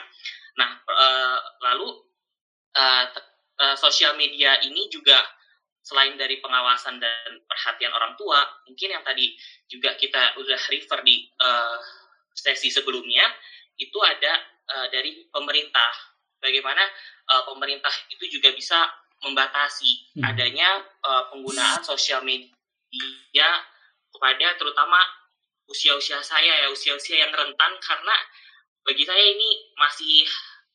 Nah, 0.54 0.78
uh, 0.86 1.38
lalu 1.66 1.98
uh, 2.78 3.04
uh, 3.58 3.74
sosial 3.74 4.14
media 4.14 4.54
ini 4.62 4.86
juga 4.86 5.18
selain 5.84 6.16
dari 6.16 6.40
pengawasan 6.40 6.96
dan 6.96 7.44
perhatian 7.44 7.92
orang 7.92 8.16
tua, 8.16 8.40
mungkin 8.64 8.88
yang 8.88 9.04
tadi 9.04 9.36
juga 9.68 9.92
kita 10.00 10.32
udah 10.40 10.60
refer 10.72 11.04
di 11.04 11.28
uh, 11.44 11.76
sesi 12.32 12.72
sebelumnya 12.72 13.28
itu 13.76 13.98
ada 14.00 14.40
uh, 14.64 14.86
dari 14.88 15.28
pemerintah. 15.28 15.92
Bagaimana 16.40 16.80
uh, 17.28 17.44
pemerintah 17.52 17.92
itu 18.08 18.40
juga 18.40 18.56
bisa 18.56 18.80
membatasi 19.24 20.14
Hmm. 20.14 20.30
adanya 20.30 20.78
uh, 21.02 21.26
penggunaan 21.32 21.82
sosial 21.82 22.22
media 22.22 23.48
kepada 24.14 24.54
terutama 24.54 25.00
usia-usia 25.66 26.22
saya 26.22 26.62
ya 26.62 26.68
usia-usia 26.70 27.18
yang 27.24 27.32
rentan 27.34 27.72
karena 27.82 28.14
bagi 28.84 29.02
saya 29.02 29.18
ini 29.18 29.74
masih 29.74 30.22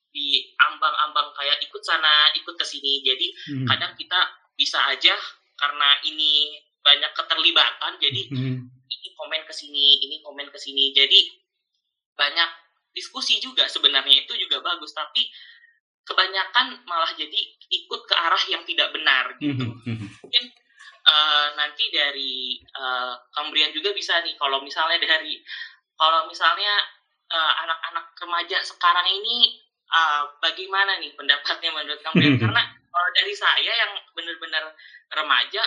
di 0.10 0.50
ambang-ambang 0.58 1.30
kayak 1.38 1.62
ikut 1.62 1.80
sana 1.86 2.34
ikut 2.36 2.52
ke 2.58 2.65
sini 2.65 3.06
jadi 3.06 3.28
kadang 3.69 3.93
kita 3.95 4.19
bisa 4.60 4.84
aja 4.91 5.15
karena 5.56 5.95
ini 6.04 6.60
banyak 6.84 7.15
keterlibatan 7.15 7.95
jadi 8.04 8.28
ini 8.89 9.08
komen 9.15 9.41
ke 9.48 9.54
sini 9.56 10.04
ini 10.04 10.19
komen 10.19 10.48
ke 10.52 10.60
sini. 10.60 10.91
Jadi 10.91 11.19
banyak 12.17 12.50
diskusi 12.91 13.39
juga 13.39 13.69
sebenarnya 13.69 14.26
itu 14.28 14.34
juga 14.36 14.60
bagus. 14.60 14.91
Tapi 14.91 15.24
kebanyakan 16.04 16.84
malah 16.89 17.13
jadi 17.13 17.39
ikut 17.69 18.02
ke 18.10 18.15
arah 18.17 18.43
yang 18.50 18.65
tidak 18.65 18.91
benar 18.91 19.38
gitu. 19.38 19.65
Mungkin 20.26 20.43
eh, 21.06 21.48
nanti 21.54 21.84
dari 21.93 22.58
uh, 22.76 23.13
Kambrian 23.30 23.69
juga 23.72 23.93
bisa 23.93 24.19
nih 24.26 24.34
kalau 24.36 24.60
misalnya 24.65 24.98
dari 24.98 25.38
kalau 25.93 26.26
misalnya 26.26 26.74
eh, 27.30 27.54
anak-anak 27.62 28.17
remaja 28.17 28.58
sekarang 28.65 29.06
ini 29.06 29.62
eh, 29.86 30.24
bagaimana 30.41 30.98
nih 30.98 31.13
pendapatnya 31.13 31.69
menurut 31.72 32.02
Kambrian? 32.02 32.41
Karena 32.41 32.63
kalau 32.99 33.15
dari 33.15 33.31
saya 33.31 33.71
yang 33.71 33.95
benar-benar 34.12 34.75
remaja 35.15 35.63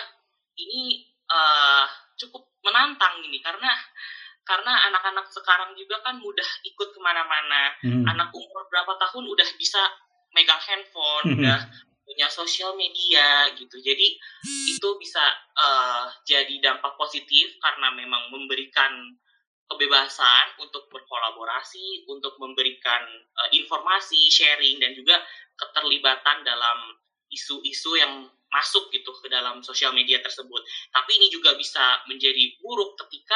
ini 0.53 1.01
eh, 1.25 1.85
cukup 2.21 2.61
menantang 2.61 3.25
ini. 3.25 3.41
Karena 3.41 3.73
karena 4.45 4.85
anak-anak 4.93 5.25
sekarang 5.33 5.73
juga 5.73 5.97
kan 6.05 6.21
mudah 6.21 6.45
ikut 6.61 6.93
ke 6.93 6.99
mana-mana. 7.01 7.73
Anak 8.05 8.29
umur 8.37 8.69
berapa 8.69 8.93
tahun 9.01 9.25
udah 9.33 9.49
bisa 9.57 9.81
megang 10.37 10.61
handphone 10.61 11.41
udah 11.41 11.57
punya 12.05 12.29
sosial 12.29 12.77
media 12.77 13.49
gitu. 13.57 13.81
Jadi 13.81 14.13
itu 14.69 14.89
bisa 15.01 15.25
eh, 15.57 16.05
jadi 16.29 16.53
dampak 16.61 16.93
positif 17.01 17.57
karena 17.57 17.89
memang 17.97 18.29
memberikan 18.29 19.17
kebebasan 19.73 20.53
untuk 20.61 20.85
berkolaborasi 20.91 22.05
untuk 22.05 22.37
memberikan 22.37 23.01
eh, 23.09 23.49
informasi 23.57 24.29
sharing 24.29 24.77
dan 24.77 24.93
juga 24.93 25.17
keterlibatan 25.57 26.45
dalam 26.45 27.02
isu-isu 27.33 27.97
yang 27.97 28.29
masuk 28.53 28.93
gitu 28.93 29.09
ke 29.17 29.27
dalam 29.27 29.65
sosial 29.65 29.89
media 29.91 30.21
tersebut. 30.21 30.61
Tapi 30.93 31.11
ini 31.17 31.27
juga 31.27 31.57
bisa 31.57 32.05
menjadi 32.05 32.53
buruk 32.61 32.93
ketika 33.01 33.35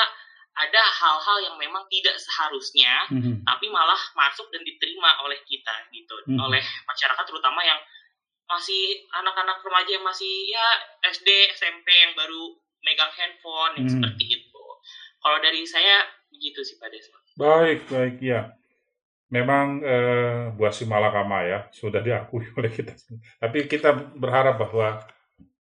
ada 0.58 0.82
hal-hal 0.82 1.38
yang 1.46 1.56
memang 1.58 1.86
tidak 1.86 2.18
seharusnya 2.18 3.06
Mhm. 3.14 3.46
tapi 3.46 3.70
malah 3.70 3.98
masuk 4.18 4.50
dan 4.50 4.66
diterima 4.66 5.22
oleh 5.22 5.38
kita 5.46 5.86
gitu 5.94 6.18
Mhm. 6.26 6.42
oleh 6.42 6.58
masyarakat 6.90 7.24
terutama 7.30 7.62
yang 7.62 7.78
masih 8.50 9.06
anak-anak 9.14 9.62
remaja 9.62 9.92
yang 9.94 10.02
masih 10.02 10.50
ya 10.50 10.66
SD 11.06 11.30
SMP 11.54 11.94
yang 11.94 12.18
baru 12.18 12.58
megang 12.82 13.14
handphone 13.14 13.78
yang 13.78 13.86
Mhm. 13.86 13.94
seperti 14.02 14.24
itu 14.34 14.64
kalau 15.22 15.38
dari 15.46 15.62
saya 15.62 16.10
begitu 16.34 16.66
sih 16.66 16.82
Pak 16.82 16.90
Desma 16.90 17.22
Baik, 17.38 17.86
baik, 17.86 18.18
ya. 18.18 18.57
Memang 19.28 19.84
eh, 19.84 20.56
buah 20.56 20.72
si 20.72 20.88
malakama 20.88 21.44
ya, 21.44 21.68
sudah 21.72 22.00
diakui 22.00 22.48
oleh 22.58 22.72
kita. 22.72 22.96
Tapi 23.40 23.68
kita 23.68 23.92
berharap 24.16 24.60
bahwa 24.60 25.04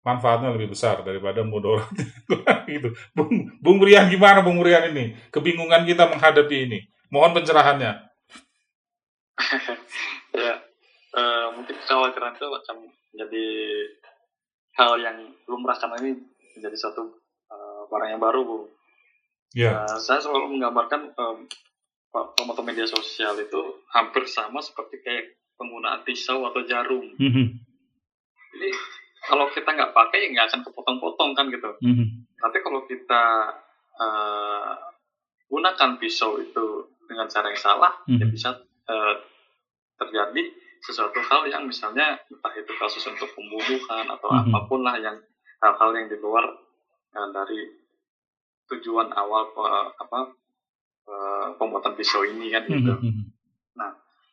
manfaatnya 0.05 0.53
lebih 0.53 0.77
besar 0.77 1.01
daripada 1.01 1.41
mudarat 1.41 1.89
gitu. 2.69 2.93
Bung, 3.17 3.49
Bung 3.57 3.81
Rian 3.81 4.05
gimana 4.05 4.45
Bung 4.45 4.61
Rian 4.61 4.93
ini? 4.93 5.17
Kebingungan 5.33 5.81
kita 5.81 6.05
menghadapi 6.05 6.69
ini. 6.69 6.79
Mohon 7.09 7.41
pencerahannya. 7.41 7.91
ya 10.45 10.55
eh, 11.15 11.47
mungkin 11.55 11.75
kekhawatiran 11.75 12.35
itu 12.39 12.47
akan 12.47 12.75
menjadi 13.11 13.47
hal 14.75 14.91
yang 14.99 15.17
lumrah 15.47 15.75
karena 15.75 15.95
ini 16.03 16.11
menjadi 16.55 16.75
suatu 16.75 17.19
eh, 17.49 17.81
barang 17.89 18.09
yang 18.15 18.21
baru 18.21 18.39
bu. 18.45 18.59
Ya. 19.55 19.87
Eh, 19.87 19.99
saya 19.99 20.19
selalu 20.19 20.59
menggambarkan 20.59 21.15
eh, 21.15 21.35
foto 22.15 22.61
media 22.61 22.85
sosial 22.85 23.35
itu 23.37 23.59
hampir 23.91 24.23
sama 24.25 24.59
seperti 24.59 25.01
kayak 25.01 25.25
penggunaan 25.55 26.03
pisau 26.03 26.43
atau 26.45 26.63
jarum. 26.63 27.11
Mhm, 27.13 27.45
Jadi 28.55 28.69
kalau 29.21 29.51
kita 29.51 29.67
nggak 29.67 29.91
pakai 29.91 30.23
ya 30.23 30.27
nggak 30.31 30.47
akan 30.47 30.61
kepotong-potong 30.63 31.31
kan 31.33 31.45
gitu. 31.49 31.71
mhm, 31.81 32.23
Tapi 32.37 32.57
kalau 32.61 32.83
kita 32.85 33.23
eh, 33.95 34.73
gunakan 35.47 35.91
pisau 35.95 36.35
itu 36.37 36.65
dengan 37.05 37.27
cara 37.27 37.47
yang 37.47 37.59
salah, 37.59 37.93
ya 38.05 38.23
Mhm. 38.23 38.31
bisa 38.31 38.49
eh, 38.85 39.15
terjadi 39.95 40.43
sesuatu 40.79 41.17
hal 41.19 41.47
yang 41.47 41.65
misalnya 41.65 42.19
entah 42.27 42.53
itu 42.53 42.69
kasus 42.75 43.01
untuk 43.07 43.31
pembunuhan 43.33 44.05
atau 44.05 44.29
Mhm. 44.29 44.51
apa 44.51 44.59
pun 44.67 44.83
lah 44.83 44.99
yang 44.99 45.17
hal-hal 45.57 45.89
yang 45.95 46.07
di 46.07 46.17
luar 46.17 46.45
eh, 47.11 47.27
dari 47.31 47.59
tujuan 48.67 49.09
awal 49.11 49.47
eh, 49.47 49.87
apa 49.95 50.19
eh, 51.05 51.47
pembuatan 51.55 51.93
pisau 51.93 52.23
ini 52.23 52.49
kan 52.49 52.65
gitu. 52.65 52.93
mhm, 52.93 53.05
mhm. 53.05 53.23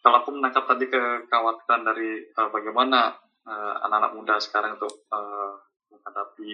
Kalau 0.02 0.18
aku 0.18 0.34
menangkap 0.34 0.66
tadi 0.66 0.90
kekhawatiran 0.90 1.82
dari 1.84 2.26
eh, 2.26 2.48
bagaimana 2.50 3.14
eh, 3.42 3.74
anak-anak 3.82 4.12
muda 4.12 4.34
sekarang 4.38 4.74
untuk 4.74 5.06
eh, 5.06 5.52
menghadapi 5.88 6.50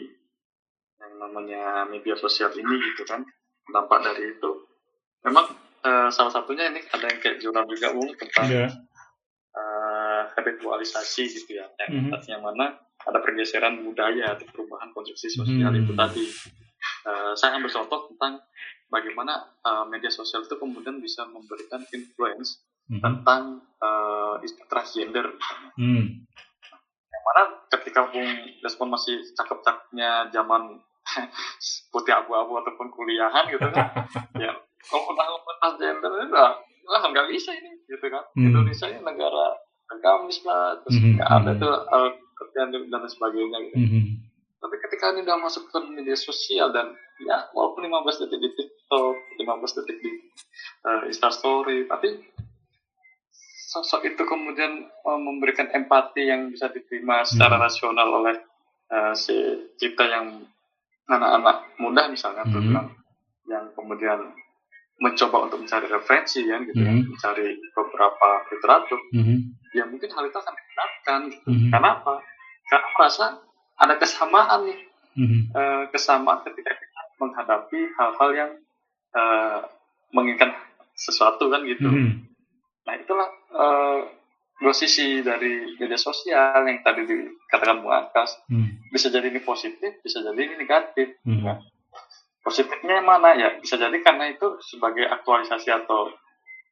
yang 0.98 1.12
namanya 1.16 1.62
media 1.84 2.12
sosial 2.14 2.50
ini 2.52 2.76
gitu 2.92 3.06
kan 3.06 3.22
dampak 3.64 4.02
dari 4.02 4.34
itu 4.34 4.50
memang 5.22 5.48
eh, 5.80 6.08
salah 6.10 6.28
satunya 6.28 6.68
ini 6.68 6.82
ada 6.88 7.06
yang 7.06 7.18
kayak 7.18 7.38
jurnal 7.38 7.64
juga 7.64 7.88
Bung 7.92 8.10
tentang 8.14 8.46
Ya. 8.48 8.66
eh, 9.50 10.22
habitualisasi 10.34 11.22
gitu 11.32 11.56
ya 11.56 11.66
yang, 11.80 12.10
Mhm. 12.10 12.20
yang 12.28 12.42
mana 12.42 12.76
ada 13.00 13.18
pergeseran 13.18 13.80
budaya 13.80 14.36
atau 14.36 14.44
perubahan 14.50 14.92
konsumsi 14.92 15.30
sosial 15.30 15.72
Mhm. 15.72 15.82
itu 15.82 15.92
tadi 15.94 16.26
Eh, 16.98 17.32
saya 17.34 17.56
ambil 17.56 17.72
contoh 17.72 18.06
tentang 18.06 18.38
bagaimana 18.88 19.32
eh, 19.60 19.84
media 19.86 20.08
sosial 20.08 20.42
itu 20.42 20.56
kemudian 20.56 20.98
bisa 20.98 21.24
memberikan 21.24 21.84
influence 21.90 22.64
Mhm. 22.88 23.00
tentang 23.04 23.42
eh, 23.78 24.34
isu 24.42 24.64
transgender 24.66 25.28
misalnya. 25.28 25.70
Hmm. 25.76 26.04
Yang 27.08 27.22
mana 27.22 27.42
ketika 27.68 28.00
Bung 28.08 28.30
Desmond 28.58 28.90
masih 28.90 29.16
cakep-cakepnya 29.36 30.32
zaman 30.32 30.80
putih 31.92 32.12
abu-abu 32.12 32.56
ataupun 32.58 32.88
kuliahan 32.90 33.44
gitu 33.48 33.64
kan, 33.70 33.86
ya 34.42 34.52
kalau 34.84 35.04
udah 35.06 35.24
ngomong 35.26 35.56
transgender 35.58 36.10
itu 36.10 36.26
udah 36.32 36.50
lah 36.88 37.02
nggak 37.04 37.28
bisa 37.28 37.52
ini 37.52 37.76
gitu 37.84 38.06
kan. 38.08 38.24
Hmm. 38.32 38.48
Indonesia 38.48 38.88
ini 38.88 39.00
negara 39.00 39.46
agamis 39.88 40.40
lah, 40.44 40.80
terus 40.84 40.96
Mhm, 41.00 41.16
nggak 41.16 41.30
ada 41.30 41.50
mhm. 41.52 41.60
tuh 41.60 41.74
eh, 41.76 42.10
kerjaan 42.34 42.68
dan 42.72 43.02
sebagainya 43.04 43.58
gitu. 43.68 43.76
Mhm. 43.78 44.02
Tapi 44.58 44.74
ketika 44.82 45.04
ini 45.12 45.20
udah 45.22 45.38
masuk 45.38 45.68
ke 45.68 45.78
media 45.92 46.16
sosial 46.16 46.72
dan 46.72 46.90
ya 47.20 47.46
walaupun 47.52 47.84
15 47.84 48.24
detik 48.26 48.68
TikTok, 48.88 49.16
15 49.36 49.76
detik 49.76 49.96
di 50.00 50.12
uh, 50.88 51.04
Instastory, 51.04 51.84
tapi 51.84 52.08
sosok 53.68 54.00
itu 54.08 54.22
kemudian 54.24 54.88
uh, 55.04 55.20
memberikan 55.20 55.68
empati 55.68 56.24
yang 56.24 56.48
bisa 56.48 56.72
diterima 56.72 57.20
secara 57.22 57.60
Hmm. 57.60 57.64
rasional 57.68 58.08
oleh 58.08 58.40
uh, 58.88 59.12
si 59.12 59.36
kita 59.76 60.08
yang 60.08 60.40
anak-anak 61.04 61.68
muda 61.76 62.08
misalnya 62.08 62.48
Hmm. 62.48 62.72
yang- 62.72 62.92
yang 63.44 63.64
kemudian 63.76 64.32
mencoba 64.98 65.44
untuk 65.44 65.60
mencari 65.60 65.84
referensi 65.86 66.40
ya 66.42 66.56
gitu 66.64 66.80
ya, 66.80 66.88
Hmm. 66.90 67.04
mencari 67.06 67.60
beberapa 67.70 68.28
literatur, 68.48 69.00
Mhm. 69.12 69.36
ya 69.76 69.84
mungkin 69.84 70.08
hal 70.10 70.24
itu 70.24 70.38
akan 70.38 70.54
diterapkan 70.56 71.20
gitu. 71.28 71.48
Mhm. 71.52 71.68
Kenapa? 71.70 72.24
Karena 72.64 72.88
merasa 72.90 73.26
ada 73.76 73.94
kesamaan 73.94 74.60
nih 74.64 74.80
Mhm. 75.12 75.40
eh, 75.52 75.82
kesamaan 75.92 76.40
ketika 76.42 76.72
kita 76.72 77.00
menghadapi 77.20 77.80
hal-hal 77.94 78.30
yang 78.32 78.52
eh, 79.18 79.58
menginginkan 80.14 80.54
sesuatu 80.94 81.50
kan 81.50 81.66
gitu. 81.66 81.90
Mhm. 81.90 82.10
Nah 82.86 82.94
itulah 82.94 83.28
eh, 83.54 83.98
dua 84.58 84.74
sisi 84.74 85.22
dari 85.22 85.78
media 85.78 85.98
sosial 85.98 86.66
yang 86.66 86.82
tadi 86.82 87.06
dikatakan 87.06 87.82
Bu 87.82 87.90
Angkas. 87.90 88.38
Mhm. 88.50 88.90
Bisa 88.90 89.10
jadi 89.10 89.30
ini 89.30 89.42
positif, 89.42 90.02
bisa 90.02 90.22
jadi 90.22 90.38
ini 90.38 90.54
negatif. 90.58 91.18
Mhm. 91.22 91.42
Nah, 91.46 91.58
positifnya 92.42 92.98
yang 93.02 93.06
mana 93.06 93.36
ya? 93.38 93.48
Bisa 93.60 93.78
jadi 93.78 93.94
karena 94.02 94.30
itu 94.32 94.58
sebagai 94.64 95.06
aktualisasi 95.06 95.70
atau 95.70 96.10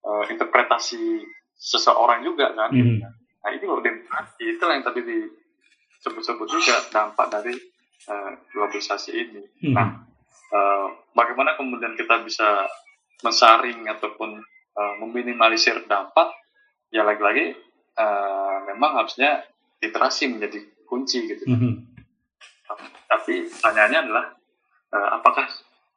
eh, 0.06 0.24
interpretasi 0.30 1.22
seseorang 1.56 2.22
juga 2.26 2.52
kan. 2.54 2.70
Mhm. 2.74 3.02
Nah 3.46 3.50
ini 3.54 3.62
kalau 3.62 3.82
demokrasi 3.82 4.42
itulah 4.58 4.74
yang 4.74 4.86
tadi 4.86 5.00
disebut-sebut 5.06 6.48
juga 6.50 6.76
dampak 6.90 7.30
dari 7.30 7.54
eh, 8.06 8.32
globalisasi 8.54 9.10
ini. 9.14 9.42
Mhm. 9.66 9.74
Nah, 9.74 9.88
eh, 10.52 10.86
bagaimana 11.16 11.58
kemudian 11.58 11.94
kita 11.98 12.22
bisa 12.22 12.66
mensaring 13.24 13.86
ataupun 13.88 14.38
eh, 14.76 14.94
meminimalisir 15.02 15.86
dampak? 15.88 16.30
Ya 16.92 17.02
lagi-lagi 17.02 17.56
eh, 17.96 18.56
memang 18.72 19.04
harusnya 19.04 19.44
literasi 19.82 20.30
menjadi 20.32 20.60
kunci 20.86 21.26
gitu. 21.26 21.44
Mhm. 21.46 21.72
Tapi 23.06 23.50
pertanyaannya 23.50 24.00
adalah 24.06 24.24
eh, 24.94 25.08
apakah 25.18 25.46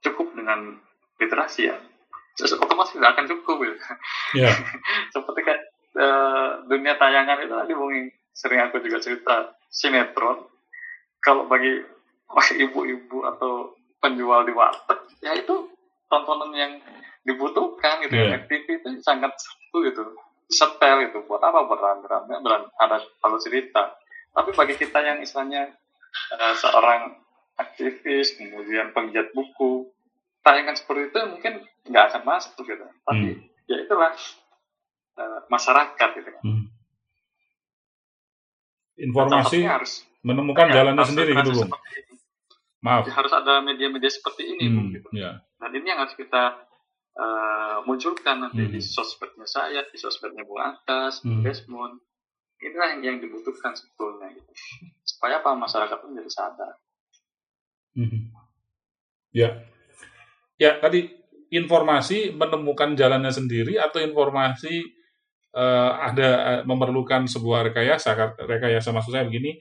cukup 0.01 0.33
dengan 0.33 0.79
literasi 1.19 1.69
ya? 1.69 1.77
Otomatis 2.39 2.95
tidak 2.95 3.19
akan 3.19 3.25
cukup 3.27 3.55
gitu. 3.67 3.75
Ya. 4.39 4.51
Seperti 5.13 5.39
kayak 5.43 5.61
eh, 5.99 6.49
dunia 6.71 6.95
tayangan 6.95 7.43
itu 7.43 7.51
tadi 7.51 7.73
Bung, 7.75 8.07
sering 8.31 8.59
aku 8.63 8.79
juga 8.79 9.03
cerita 9.03 9.35
sinetron. 9.67 10.47
Kalau 11.19 11.51
bagi 11.51 11.83
ibu-ibu 12.63 13.27
atau 13.27 13.75
penjual 13.99 14.43
di 14.43 14.51
warteg, 14.51 14.99
ya 15.19 15.31
itu 15.33 15.69
tontonan 16.07 16.51
yang 16.51 16.73
dibutuhkan 17.21 18.01
gitu 18.01 18.15
Iya. 18.15 18.25
ya. 18.33 18.37
TV 18.41 18.67
itu 18.75 18.89
sangat 18.99 19.35
seru 19.35 19.83
gitu. 19.83 20.01
Setel 20.47 21.05
gitu. 21.05 21.21
Buat 21.23 21.43
apa? 21.43 21.61
Buat 21.63 21.77
rame-rame, 21.77 22.39
beran- 22.39 22.71
ada 22.75 22.97
kalau 23.19 23.37
cerita. 23.37 23.93
Tapi 24.31 24.49
bagi 24.51 24.75
kita 24.75 24.99
yang 24.99 25.19
misalnya 25.19 25.69
eh, 26.31 26.55
seorang 26.55 27.21
aktivis, 27.53 28.33
kemudian 28.33 28.89
penggiat 28.89 29.29
buku, 29.29 29.93
tayangan 30.41 30.73
seperti 30.73 31.01
itu 31.07 31.19
mungkin 31.27 31.53
nggak 31.85 32.05
akan 32.09 32.21
masuk 32.25 32.63
gitu. 32.63 32.81
Tapi 33.03 33.27
Hmm. 33.29 33.45
ya 33.65 33.77
itulah 33.79 34.09
eh, 35.15 35.39
masyarakat 35.45 36.09
gitu 36.15 36.29
kan. 36.31 36.43
Mhm. 36.43 36.65
Informasi 38.99 39.63
harus 39.63 40.03
menemukan 40.21 40.67
ya, 40.67 40.81
jalannya 40.81 41.05
sendiri 41.05 41.31
gitu, 41.33 41.51
ini. 41.55 41.71
Maaf. 42.79 43.11
Harus 43.11 43.33
ada 43.33 43.59
media-media 43.59 44.07
seperti 44.07 44.55
ini 44.55 44.65
Hmm, 44.71 44.89
gitu. 44.95 45.07
ya. 45.11 45.35
Dan 45.59 45.71
ini 45.75 45.87
yang 45.87 45.99
harus 45.99 46.15
kita 46.15 46.65
eh, 47.19 47.77
munculkan 47.83 48.47
nanti 48.47 48.63
Hmm. 48.63 48.71
di 48.71 48.79
sosmednya 48.79 49.43
saya, 49.43 49.83
di 49.83 49.97
sosmednya 49.99 50.47
Bung 50.47 50.63
Akas, 50.63 51.19
Hmm. 51.19 51.43
Desmond. 51.43 51.99
Inilah 52.59 52.95
yang, 52.95 53.01
yang 53.03 53.17
dibutuhkan 53.19 53.75
sebetulnya 53.75 54.31
gitu. 54.31 54.51
Supaya 55.03 55.43
apa 55.43 55.51
masyarakat 55.51 55.97
pun 55.99 56.15
jadi 56.15 56.31
sadar. 56.31 56.79
Mhm. 57.95 58.31
Ya. 59.35 59.63
Ya, 60.55 60.79
tadi 60.79 61.11
informasi 61.51 62.31
menemukan 62.31 62.95
jalannya 62.95 63.31
sendiri 63.31 63.75
atau 63.75 63.99
informasi 63.99 64.79
eh, 65.49 65.91
ada 65.97 66.29
eh, 66.45 66.61
memerlukan 66.63 67.25
sebuah 67.25 67.73
rekayasa. 67.73 68.15
Rekayasa 68.37 68.93
maksud 68.93 69.11
saya 69.11 69.25
begini, 69.25 69.57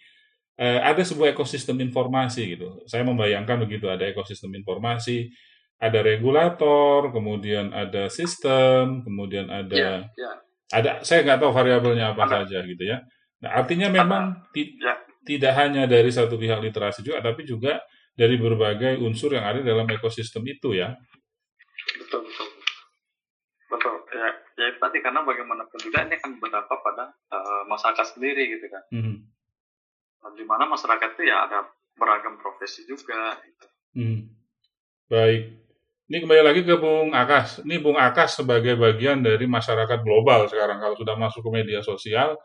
eh, 0.59 0.81
ada 0.81 1.01
sebuah 1.01 1.33
ekosistem 1.33 1.79
informasi 1.81 2.59
gitu. 2.59 2.83
Saya 2.85 3.07
membayangkan 3.07 3.63
begitu, 3.63 3.87
ada 3.87 4.03
ekosistem 4.05 4.51
informasi, 4.53 5.31
ada 5.79 6.03
regulator, 6.03 7.15
kemudian 7.15 7.71
ada 7.71 8.11
sistem, 8.11 9.07
kemudian 9.07 9.47
ada 9.47 9.75
Ya, 9.75 9.93
ya. 10.13 10.31
ada 10.75 10.91
saya 11.01 11.23
nggak 11.23 11.39
tahu 11.39 11.55
variabelnya 11.55 12.11
apa 12.11 12.27
Ada. 12.27 12.35
saja 12.43 12.67
gitu 12.67 12.83
ya. 12.83 12.99
Nah, 13.39 13.55
artinya 13.55 13.87
memang 13.89 14.51
ti- 14.51 14.75
Ya. 14.77 14.99
tidak 15.23 15.55
hanya 15.55 15.87
dari 15.87 16.11
satu 16.11 16.35
pihak 16.35 16.59
literasi 16.59 17.01
juga, 17.01 17.23
tapi 17.23 17.47
juga 17.47 17.79
dari 18.13 18.35
berbagai 18.35 18.99
unsur 18.99 19.31
yang 19.31 19.47
ada 19.47 19.63
dalam 19.63 19.87
ekosistem 19.87 20.43
itu 20.45 20.75
ya. 20.75 20.99
betul 21.89 22.21
betul 22.21 22.49
betul 23.71 23.95
ya 24.11 24.29
ya 24.57 24.67
itu 24.69 24.79
tadi 24.79 24.99
karena 24.99 25.21
bagaimanapun 25.23 25.79
juga 25.79 26.05
ini 26.05 26.17
akan 26.17 26.37
berdampak 26.37 26.79
pada 26.83 27.05
eh, 27.31 27.63
masyarakat 27.65 28.07
sendiri 28.11 28.43
gitu 28.51 28.67
kan 28.67 28.83
Mhm. 28.91 29.15
Nah, 29.15 29.38
di 30.35 30.45
mana 30.45 30.67
masyarakat 30.67 31.09
itu 31.19 31.23
ya 31.27 31.47
ada 31.47 31.67
beragam 31.99 32.39
profesi 32.39 32.87
juga 32.87 33.39
gitu. 33.43 33.67
Hmm. 33.99 34.21
Baik. 35.11 35.69
Ini 36.09 36.25
kembali 36.25 36.43
lagi 36.45 36.61
ke 36.65 36.77
Bung 36.81 37.13
Akas. 37.13 37.61
Ini 37.69 37.85
Bung 37.85 38.01
Akas 38.01 38.41
sebagai 38.41 38.81
bagian 38.81 39.21
dari 39.21 39.45
masyarakat 39.45 40.01
global 40.01 40.49
sekarang. 40.49 40.81
Kalau 40.81 40.97
sudah 40.97 41.17
masuk 41.21 41.45
ke 41.45 41.51
media 41.53 41.85
sosial, 41.85 42.41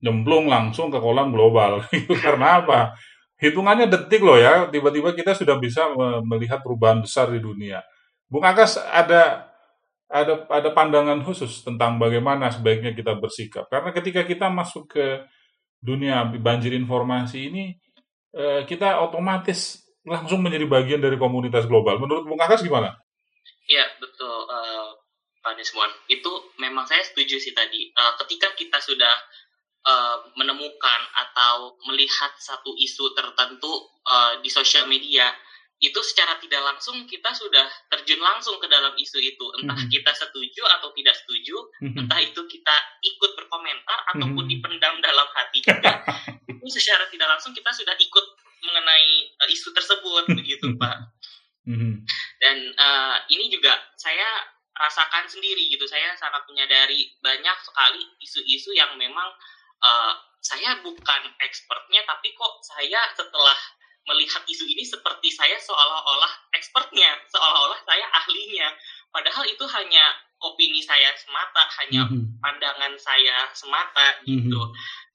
nyemplung 0.00 0.48
langsung 0.48 0.88
ke 0.88 0.96
kolam 0.96 1.28
global. 1.28 1.84
Karena 2.24 2.64
apa? 2.64 2.96
Hitungannya 3.36 3.84
detik 3.92 4.24
loh 4.24 4.40
ya. 4.40 4.72
Tiba-tiba 4.72 5.12
kita 5.12 5.36
sudah 5.36 5.60
bisa 5.60 5.92
me- 5.92 6.24
melihat 6.24 6.64
perubahan 6.64 7.04
besar 7.04 7.28
di 7.28 7.36
dunia. 7.36 7.84
Bung 8.32 8.48
Akas 8.48 8.80
ada 8.80 9.52
ada 10.08 10.46
ada 10.48 10.70
pandangan 10.72 11.20
khusus 11.20 11.66
tentang 11.66 12.00
bagaimana 12.00 12.48
sebaiknya 12.48 12.96
kita 12.96 13.12
bersikap. 13.20 13.68
Karena 13.68 13.92
ketika 13.92 14.24
kita 14.24 14.48
masuk 14.48 14.88
ke 14.88 15.20
dunia 15.86 16.26
banjir 16.42 16.74
informasi 16.74 17.46
ini, 17.46 17.64
eh, 18.34 18.66
kita 18.66 18.98
otomatis 18.98 19.86
langsung 20.02 20.42
menjadi 20.42 20.66
bagian 20.66 20.98
dari 20.98 21.14
komunitas 21.14 21.70
global. 21.70 22.02
Menurut 22.02 22.26
Bung 22.26 22.42
Akas 22.42 22.66
gimana? 22.66 22.90
Iya 23.70 23.86
betul 24.02 24.38
eh, 24.50 24.88
Pak 25.46 25.54
Desmond. 25.54 25.94
Itu 26.10 26.50
memang 26.58 26.90
saya 26.90 27.06
setuju 27.06 27.38
sih 27.38 27.54
tadi. 27.54 27.94
Eh, 27.94 28.12
ketika 28.26 28.50
kita 28.58 28.82
sudah 28.82 29.14
eh, 29.86 30.16
menemukan 30.34 31.00
atau 31.14 31.78
melihat 31.86 32.34
satu 32.42 32.74
isu 32.74 33.14
tertentu 33.14 33.70
eh, 34.02 34.42
di 34.42 34.50
sosial 34.50 34.90
media, 34.90 35.30
itu 35.76 36.00
secara 36.00 36.40
tidak 36.40 36.64
langsung 36.64 37.04
kita 37.04 37.28
sudah 37.36 37.68
terjun 37.92 38.16
langsung 38.16 38.56
ke 38.56 38.64
dalam 38.64 38.96
isu 38.96 39.20
itu. 39.20 39.44
Entah 39.60 39.76
Mhm. 39.76 39.92
kita 39.92 40.08
setuju 40.16 40.64
atau 40.80 40.88
tidak 40.96 41.12
setuju, 41.20 41.56
entah 41.84 42.16
itu 42.16 42.40
kita 42.48 42.76
ikut 43.04 43.30
berkomentar 43.36 43.98
ataupun 44.16 44.48
Mhm. 44.48 44.52
dipendam 44.56 44.94
dalam 45.04 45.28
hati 45.36 45.60
juga. 45.60 46.00
itu 46.66 46.82
secara 46.82 47.04
tidak 47.12 47.28
langsung 47.28 47.52
kita 47.52 47.70
sudah 47.70 47.94
ikut 47.94 48.26
mengenai 48.64 49.08
eh, 49.46 49.48
isu 49.52 49.70
tersebut 49.70 50.24
begitu 50.34 50.74
Pak 50.80 50.96
Mhm. 51.68 52.02
dan 52.40 52.56
eh, 52.72 53.16
ini 53.30 53.52
juga 53.52 53.76
saya 53.94 54.26
rasakan 54.76 55.30
sendiri 55.30 55.70
gitu 55.70 55.86
saya 55.86 56.12
sangat 56.18 56.42
menyadari 56.50 57.14
banyak 57.22 57.56
sekali 57.62 58.02
isu-isu 58.18 58.74
yang 58.74 58.96
memang 58.98 59.28
eh, 59.84 60.12
saya 60.40 60.78
bukan 60.82 61.22
expertnya 61.42 62.02
tapi 62.06 62.32
kok 62.32 62.54
saya 62.64 63.12
setelah 63.14 63.58
melihat 64.06 64.42
isu 64.46 64.64
ini 64.70 64.86
seperti 64.86 65.28
saya 65.34 65.58
seolah-olah 65.58 66.32
expertnya 66.54 67.10
seolah-olah 67.26 67.80
saya 67.82 68.06
ahlinya 68.14 68.68
padahal 69.10 69.42
itu 69.46 69.64
hanya 69.66 70.14
opini 70.40 70.78
saya 70.84 71.10
semata 71.16 71.64
hanya 71.82 72.06
Mhm. 72.06 72.38
pandangan 72.44 72.92
saya 73.00 73.48
semata 73.56 74.20
gitu. 74.28 74.60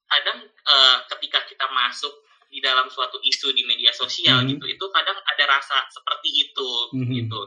Kadang 0.09 0.43
eh, 0.43 0.97
ketika 1.15 1.45
kita 1.47 1.65
masuk 1.71 2.11
di 2.51 2.59
dalam 2.59 2.89
suatu 2.91 3.15
isu 3.23 3.55
di 3.55 3.63
media 3.63 3.95
sosial 3.95 4.43
Mhm. 4.43 4.57
gitu, 4.57 4.65
itu 4.67 4.85
kadang 4.91 5.15
ada 5.15 5.43
rasa 5.47 5.87
seperti 5.87 6.49
itu 6.49 6.71
Mhm. 6.97 7.13
gitu. 7.15 7.41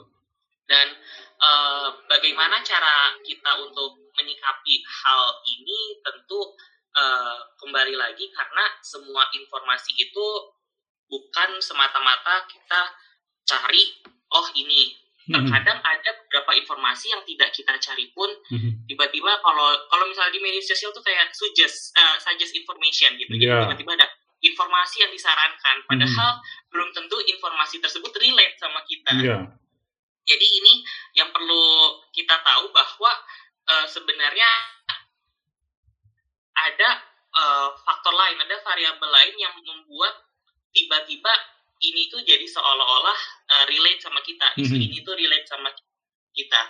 Dan 0.64 0.96
eh, 1.44 1.88
bagaimana 2.08 2.62
cara 2.64 3.12
kita 3.20 3.60
untuk 3.60 4.00
menyikapi 4.16 4.74
hal 4.80 5.22
ini 5.44 5.98
tentu 6.00 6.40
eh, 6.94 7.38
kembali 7.58 7.98
lagi 7.98 8.30
karena 8.30 8.64
semua 8.80 9.26
informasi 9.34 9.98
itu 9.98 10.26
bukan 11.08 11.50
semata-mata 11.60 12.48
kita 12.48 12.80
cari 13.44 13.84
oh 14.32 14.46
ini 14.56 14.96
Mhm. 15.24 15.32
terkadang 15.40 15.80
ada 15.80 16.10
beberapa 16.20 16.52
informasi 16.52 17.08
yang 17.08 17.24
tidak 17.24 17.48
kita 17.56 17.72
cari 17.80 18.12
pun 18.12 18.28
Mhm. 18.52 18.84
tiba-tiba 18.84 19.40
kalau 19.40 19.72
kalau 19.88 20.04
misalnya 20.04 20.36
di 20.36 20.40
media 20.44 20.60
sosial 20.60 20.92
tuh 20.92 21.00
kayak 21.00 21.32
suggest 21.32 21.96
uh, 21.96 22.20
suggest 22.20 22.52
information 22.52 23.16
gitu 23.16 23.32
Iya. 23.32 23.64
tiba-tiba 23.64 23.96
ada 23.96 24.04
informasi 24.44 25.00
yang 25.00 25.08
disarankan 25.08 25.88
padahal 25.88 26.44
belum 26.68 26.92
tentu 26.92 27.16
informasi 27.24 27.80
tersebut 27.80 28.12
relate 28.20 28.60
sama 28.60 28.84
kita 28.84 29.16
Iya. 29.16 29.38
jadi 30.28 30.46
ini 30.60 30.84
yang 31.16 31.32
perlu 31.32 31.64
kita 32.12 32.44
tahu 32.44 32.68
bahwa 32.68 33.12
uh, 33.64 33.86
sebenarnya 33.88 34.50
ada 36.54 36.88
uh, 37.32 37.68
faktor 37.80 38.12
lain 38.12 38.36
ada 38.44 38.60
variabel 38.60 39.08
lain 39.08 39.34
yang 39.40 39.54
membuat 39.56 40.14
tiba-tiba 40.74 41.32
ini 41.80 42.10
tuh 42.10 42.20
jadi 42.20 42.42
seolah-olah 42.44 43.18
uh, 43.50 43.64
relate 43.70 44.00
sama 44.02 44.18
kita. 44.20 44.52
Isu 44.58 44.74
Mhm. 44.74 44.84
ini 44.90 44.98
tuh 45.06 45.14
relate 45.14 45.46
sama 45.46 45.70
kita. 46.34 46.62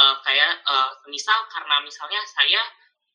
Uh, 0.00 0.16
kayak 0.22 0.60
uh, 0.64 0.90
misal 1.08 1.36
karena 1.50 1.80
misalnya 1.82 2.20
saya 2.28 2.62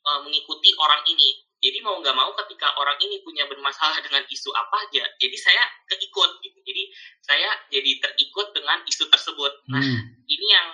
uh, 0.05 0.19
mengikuti 0.25 0.73
orang 0.77 1.01
ini. 1.07 1.39
Jadi 1.61 1.81
mau 1.81 1.97
nggak 1.97 2.13
mau 2.13 2.29
ketika 2.45 2.77
orang 2.77 2.93
ini 3.01 3.25
punya 3.25 3.49
bermasalah 3.49 3.97
dengan 3.97 4.21
isu 4.29 4.53
apa 4.53 4.85
aja 4.85 5.01
jadi 5.17 5.37
saya 5.39 5.63
keikut 5.89 6.37
gitu. 6.45 6.57
Jadi 6.61 6.83
saya 7.25 7.49
jadi 7.73 7.91
terikut 8.05 8.53
dengan 8.53 8.85
isu 8.85 9.09
tersebut. 9.09 9.53
Nah 9.73 9.81
Hmm. 9.81 10.01
ini 10.29 10.45
yang 10.45 10.69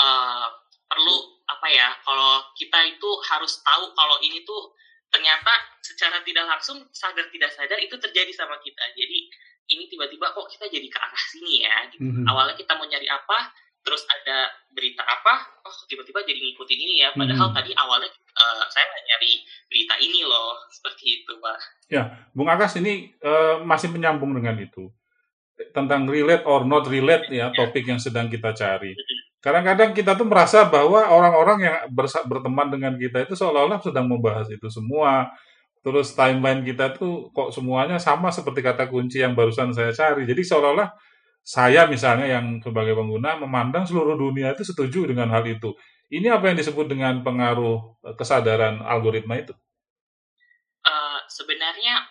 uh, 0.00 0.48
perlu 0.88 1.16
apa 1.44 1.66
ya 1.68 1.92
kalau 2.02 2.40
kita 2.56 2.78
itu 2.88 3.10
harus 3.28 3.60
tahu 3.60 3.92
kalau 3.92 4.16
ini 4.24 4.40
tuh 4.48 4.72
ternyata 5.10 5.52
secara 5.82 6.22
tidak 6.22 6.46
langsung 6.46 6.86
sadar 6.94 7.26
tidak 7.34 7.50
sadar 7.52 7.78
itu 7.82 7.94
terjadi 7.98 8.30
sama 8.32 8.56
kita 8.62 8.82
jadi 8.94 9.18
ini 9.70 9.86
tiba-tiba 9.86 10.34
kok 10.34 10.50
kita 10.50 10.66
jadi 10.66 10.86
ke 10.90 10.98
arah 10.98 11.24
sini 11.30 11.62
ya 11.66 11.74
gitu. 11.94 12.02
Mhm. 12.02 12.24
awalnya 12.26 12.54
kita 12.58 12.74
mau 12.74 12.86
nyari 12.86 13.06
apa 13.06 13.38
terus 13.80 14.04
ada 14.06 14.50
berita 14.70 15.00
apa 15.02 15.64
oh 15.64 15.74
tiba-tiba 15.88 16.20
jadi 16.22 16.36
ngikutin 16.36 16.78
ini 16.78 16.94
ya 17.00 17.10
padahal 17.16 17.48
Mhm. 17.50 17.56
tadi 17.56 17.70
awalnya 17.74 18.10
uh, 18.12 18.64
saya 18.68 18.84
nggak 18.86 19.04
nyari 19.08 19.32
berita 19.72 19.94
ini 20.04 20.20
loh 20.26 20.58
seperti 20.68 21.22
itu 21.22 21.32
pak 21.40 21.58
Bung 22.36 22.46
Akas 22.46 22.76
ini 22.78 23.10
eh, 23.18 23.56
masih 23.66 23.90
menyambung 23.90 24.30
dengan 24.36 24.54
itu 24.62 24.90
tentang 25.74 26.08
relate 26.08 26.44
or 26.48 26.64
not 26.64 26.88
relate 26.88 27.28
ya 27.28 27.52
topik 27.52 27.84
yang 27.84 28.00
sedang 28.00 28.32
kita 28.32 28.56
cari. 28.56 28.96
Kadang-kadang 29.40 29.96
kita 29.96 30.20
tuh 30.20 30.28
merasa 30.28 30.68
bahwa 30.68 31.00
orang-orang 31.08 31.58
yang 31.64 31.76
berteman 32.28 32.68
dengan 32.68 32.92
kita 33.00 33.24
itu 33.24 33.32
seolah-olah 33.32 33.80
sedang 33.80 34.04
membahas 34.04 34.52
itu 34.52 34.68
semua. 34.68 35.32
Terus 35.80 36.12
timeline 36.12 36.60
kita 36.60 36.92
tuh 36.92 37.32
kok 37.32 37.48
semuanya 37.48 37.96
sama 37.96 38.28
seperti 38.28 38.60
kata 38.60 38.84
kunci 38.92 39.24
yang 39.24 39.32
barusan 39.32 39.72
saya 39.72 39.96
cari. 39.96 40.28
Jadi 40.28 40.44
seolah-olah 40.44 40.92
saya 41.40 41.88
misalnya 41.88 42.28
yang 42.28 42.60
sebagai 42.60 42.92
pengguna 42.92 43.40
memandang 43.40 43.88
seluruh 43.88 44.12
dunia 44.12 44.52
itu 44.52 44.60
setuju 44.60 45.08
dengan 45.08 45.32
hal 45.32 45.48
itu. 45.48 45.72
Ini 46.12 46.36
apa 46.36 46.52
yang 46.52 46.60
disebut 46.60 46.90
dengan 46.90 47.24
pengaruh 47.24 47.96
eh, 48.04 48.14
kesadaran 48.20 48.84
algoritma 48.84 49.40
itu? 49.40 49.56
Eh, 50.84 51.18
sebenarnya 51.32 52.04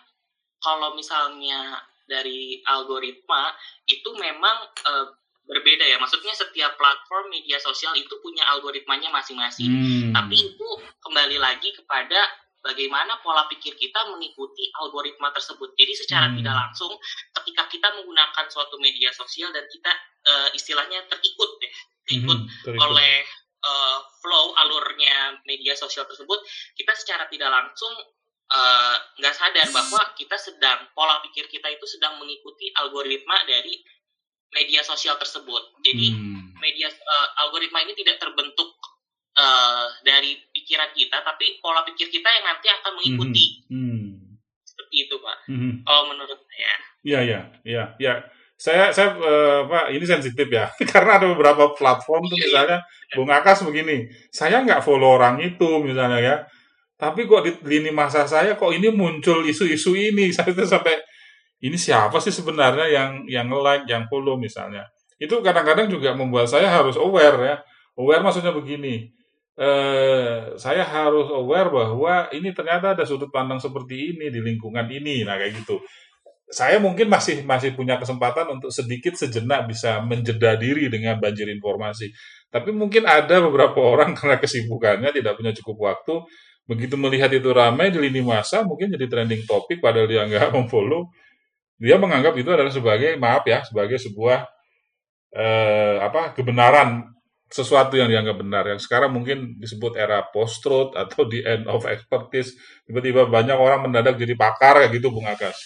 kalau 0.58 0.98
misalnya 0.98 1.78
dari 2.10 2.58
algoritma 2.66 3.54
itu 3.86 4.10
memang 4.18 4.66
eh, 4.66 5.06
berbeda 5.50 5.82
ya. 5.82 5.98
Maksudnya 5.98 6.30
setiap 6.32 6.78
platform 6.78 7.26
media 7.28 7.58
sosial 7.58 7.92
itu 7.98 8.14
punya 8.22 8.46
algoritmanya 8.48 9.10
masing-masing. 9.10 9.66
Hmm. 9.66 10.10
Tapi 10.14 10.36
itu 10.54 10.68
kembali 11.02 11.36
lagi 11.36 11.74
kepada 11.74 12.22
bagaimana 12.60 13.18
pola 13.24 13.48
pikir 13.48 13.74
kita 13.74 14.04
mengikuti 14.12 14.70
algoritma 14.78 15.32
tersebut. 15.32 15.74
Jadi 15.74 15.92
secara 15.96 16.30
Hmm. 16.30 16.38
tidak 16.38 16.54
langsung 16.54 16.92
ketika 17.34 17.66
kita 17.66 17.88
menggunakan 17.98 18.46
suatu 18.46 18.78
media 18.78 19.10
sosial 19.10 19.50
dan 19.50 19.66
kita 19.66 19.90
eh, 20.20 20.48
istilahnya 20.52 21.00
terikut 21.08 21.50
deh, 21.56 21.74
terikut 22.04 22.38
Mhm, 22.44 22.48
terikut. 22.60 22.84
oleh 22.84 23.24
eh, 23.60 23.98
flow 24.20 24.52
alurnya 24.56 25.40
media 25.44 25.72
sosial 25.72 26.04
tersebut, 26.04 26.36
kita 26.76 26.92
secara 26.92 27.24
tidak 27.26 27.48
langsung 27.48 27.92
eh, 28.50 28.96
nggak 29.16 29.30
sadar 29.32 29.68
bahwa 29.70 30.12
kita 30.12 30.36
sedang 30.36 30.90
pola 30.92 31.22
pikir 31.22 31.46
kita 31.46 31.70
itu 31.70 31.86
sedang 31.86 32.18
mengikuti 32.18 32.68
algoritma 32.74 33.46
dari 33.46 33.78
media 34.50 34.82
sosial 34.82 35.14
tersebut. 35.16 35.78
Jadi 35.80 36.10
Hmm. 36.10 36.52
media 36.58 36.90
eh, 36.90 37.28
algoritma 37.40 37.82
ini 37.82 37.94
tidak 37.94 38.18
terbentuk 38.18 38.74
eh, 39.30 39.86
dari 40.02 40.36
pikiran 40.50 40.90
kita, 40.92 41.22
tapi 41.22 41.62
pola 41.62 41.86
pikir 41.86 42.10
kita 42.10 42.28
yang 42.28 42.44
nanti 42.44 42.66
akan 42.66 42.92
mengikuti 42.98 43.62
Hmm. 43.70 44.36
seperti 44.60 45.06
itu, 45.06 45.16
Pak. 45.16 45.36
Hmm. 45.46 45.72
Kalau 45.86 46.02
menurut 46.10 46.38
saya. 46.44 46.74
Iya, 47.00 47.20
iya, 47.24 47.40
iya, 47.64 47.84
iya. 47.96 48.14
Saya, 48.60 48.92
saya, 48.92 49.16
eh, 49.16 49.60
Pak, 49.64 49.88
ini 49.96 50.04
sensitif 50.04 50.44
ya, 50.50 50.68
karena 50.92 51.16
ada 51.16 51.26
beberapa 51.32 51.72
platform 51.72 52.28
tuh 52.28 52.36
misalnya, 52.36 52.84
Bung 53.16 53.30
Akas 53.32 53.64
begini, 53.64 54.04
saya 54.28 54.60
nggak 54.60 54.84
follow 54.84 55.16
orang 55.16 55.40
itu 55.40 55.80
misalnya 55.80 56.20
ya, 56.20 56.36
tapi 57.00 57.24
kok 57.24 57.40
di 57.46 57.56
lini 57.64 57.88
masa 57.88 58.28
saya 58.28 58.60
kok 58.60 58.68
ini 58.76 58.92
muncul 58.92 59.40
isu-isu 59.48 59.96
ini, 59.96 60.28
saya 60.36 60.52
tuh 60.52 60.68
sampai 60.68 61.00
ini 61.60 61.76
siapa 61.76 62.16
sih 62.24 62.32
sebenarnya 62.32 62.88
yang 62.88 63.10
yang 63.28 63.48
like, 63.52 63.84
yang 63.84 64.08
follow 64.08 64.40
misalnya. 64.40 64.88
Itu 65.20 65.44
kadang-kadang 65.44 65.92
juga 65.92 66.16
membuat 66.16 66.48
saya 66.48 66.72
harus 66.72 66.96
aware 66.96 67.38
ya. 67.44 67.56
Aware 68.00 68.24
maksudnya 68.24 68.56
begini, 68.56 69.12
eh, 69.60 70.56
saya 70.56 70.82
harus 70.88 71.28
aware 71.28 71.68
bahwa 71.68 72.32
ini 72.32 72.48
ternyata 72.56 72.96
ada 72.96 73.04
sudut 73.04 73.28
pandang 73.28 73.60
seperti 73.60 74.16
ini 74.16 74.32
di 74.32 74.40
lingkungan 74.40 74.88
ini. 74.88 75.20
Nah, 75.28 75.36
kayak 75.36 75.60
gitu. 75.60 75.84
Saya 76.50 76.80
mungkin 76.82 77.06
masih 77.12 77.44
masih 77.46 77.76
punya 77.78 78.00
kesempatan 78.00 78.48
untuk 78.58 78.72
sedikit 78.74 79.14
sejenak 79.14 79.70
bisa 79.70 80.00
menjeda 80.02 80.56
diri 80.58 80.88
dengan 80.88 81.20
banjir 81.20 81.46
informasi. 81.52 82.10
Tapi 82.50 82.74
mungkin 82.74 83.06
ada 83.06 83.38
beberapa 83.44 83.78
orang 83.84 84.12
karena 84.18 84.40
kesibukannya 84.40 85.12
tidak 85.12 85.36
punya 85.36 85.52
cukup 85.54 85.92
waktu, 85.92 86.14
begitu 86.64 86.96
melihat 86.96 87.30
itu 87.30 87.52
ramai 87.52 87.92
di 87.92 88.00
lini 88.00 88.24
masa, 88.24 88.64
mungkin 88.66 88.90
jadi 88.96 89.06
trending 89.06 89.44
topik 89.44 89.78
padahal 89.78 90.08
dia 90.08 90.24
nggak 90.26 90.50
memfollow, 90.56 91.12
dia 91.80 91.96
menganggap 91.96 92.36
itu 92.36 92.52
adalah 92.52 92.68
sebagai 92.68 93.16
maaf 93.16 93.42
ya, 93.48 93.64
sebagai 93.64 93.96
sebuah 93.96 94.44
eh, 95.32 95.96
apa 96.04 96.36
kebenaran 96.36 97.08
sesuatu 97.50 97.98
yang 97.98 98.06
dianggap 98.06 98.36
benar 98.38 98.62
yang 98.62 98.78
sekarang 98.78 99.10
mungkin 99.10 99.58
disebut 99.58 99.98
era 99.98 100.22
post 100.30 100.62
truth 100.62 100.94
atau 100.94 101.26
the 101.26 101.42
end 101.42 101.66
of 101.66 101.82
expertise 101.82 102.54
tiba-tiba 102.86 103.26
banyak 103.26 103.58
orang 103.58 103.90
mendadak 103.90 104.14
jadi 104.14 104.38
pakar 104.38 104.78
kayak 104.78 104.94
gitu 104.94 105.10
Bung 105.10 105.26
Akas. 105.26 105.58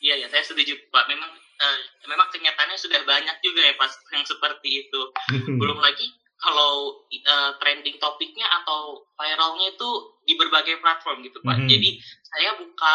Iya 0.00 0.24
ya, 0.24 0.26
saya 0.32 0.40
setuju 0.40 0.72
Pak. 0.88 1.04
Memang 1.12 1.28
eh, 1.36 1.78
memang 2.08 2.28
kenyataannya 2.32 2.76
sudah 2.80 3.04
banyak 3.04 3.36
juga 3.44 3.68
ya 3.68 3.74
pas 3.76 3.92
yang 4.16 4.24
seperti 4.24 4.88
itu. 4.88 5.00
Belum 5.60 5.76
lagi 5.76 6.08
kalau 6.40 7.04
eh, 7.12 7.52
trending 7.60 8.00
topiknya 8.00 8.48
atau 8.64 9.04
viralnya 9.20 9.76
itu 9.76 9.90
di 10.24 10.40
berbagai 10.40 10.80
platform 10.80 11.20
gitu 11.20 11.40
Pak. 11.44 11.64
Mhm. 11.64 11.68
Jadi 11.68 11.90
saya 12.24 12.56
buka 12.56 12.94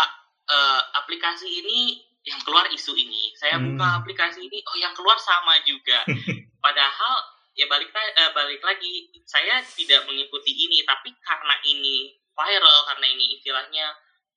eh, 0.49 0.81
aplikasi 0.97 1.45
ini 1.45 2.08
yang 2.29 2.39
keluar 2.39 2.69
isu 2.69 2.93
ini. 2.93 3.33
Saya 3.33 3.57
Hmm. 3.57 3.73
buka 3.73 3.99
aplikasi 3.99 4.39
ini, 4.41 4.61
oh 4.63 4.77
yang 4.77 4.93
keluar 4.93 5.17
sama 5.17 5.57
juga. 5.63 6.05
Padahal 6.63 7.15
ya 7.51 7.65
balik 7.65 7.89
eh, 7.91 8.31
balik 8.31 8.61
lagi 8.61 8.89
saya 9.25 9.59
tidak 9.65 10.05
mengikuti 10.05 10.53
ini 10.53 10.79
tapi 10.81 11.11
karena 11.19 11.55
ini 11.65 12.13
viral 12.31 12.79
karena 12.85 13.07
ini 13.09 13.35
istilahnya 13.35 13.87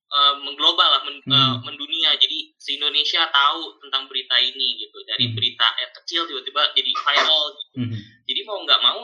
eh, 0.08 0.34
mengglobal 0.38 0.88
lah 0.90 1.02
men- 1.02 1.22
Hmm. 1.22 1.32
eh, 1.32 1.54
mendunia 1.62 2.12
jadi 2.14 2.50
se 2.54 2.74
Indonesia 2.74 3.30
tahu 3.30 3.78
tentang 3.78 4.04
berita 4.06 4.36
ini 4.36 4.76
gitu 4.76 4.98
dari 5.04 5.24
Hmm. 5.24 5.34
berita 5.34 5.66
yang 5.72 5.92
kecil 5.94 6.26
tiba-tiba 6.26 6.62
jadi 6.72 6.90
viral 6.90 7.42
gitu. 7.52 7.76
Mhm. 7.78 7.98
jadi 8.22 8.40
mau 8.42 8.58
nggak 8.60 8.80
mau 8.82 9.00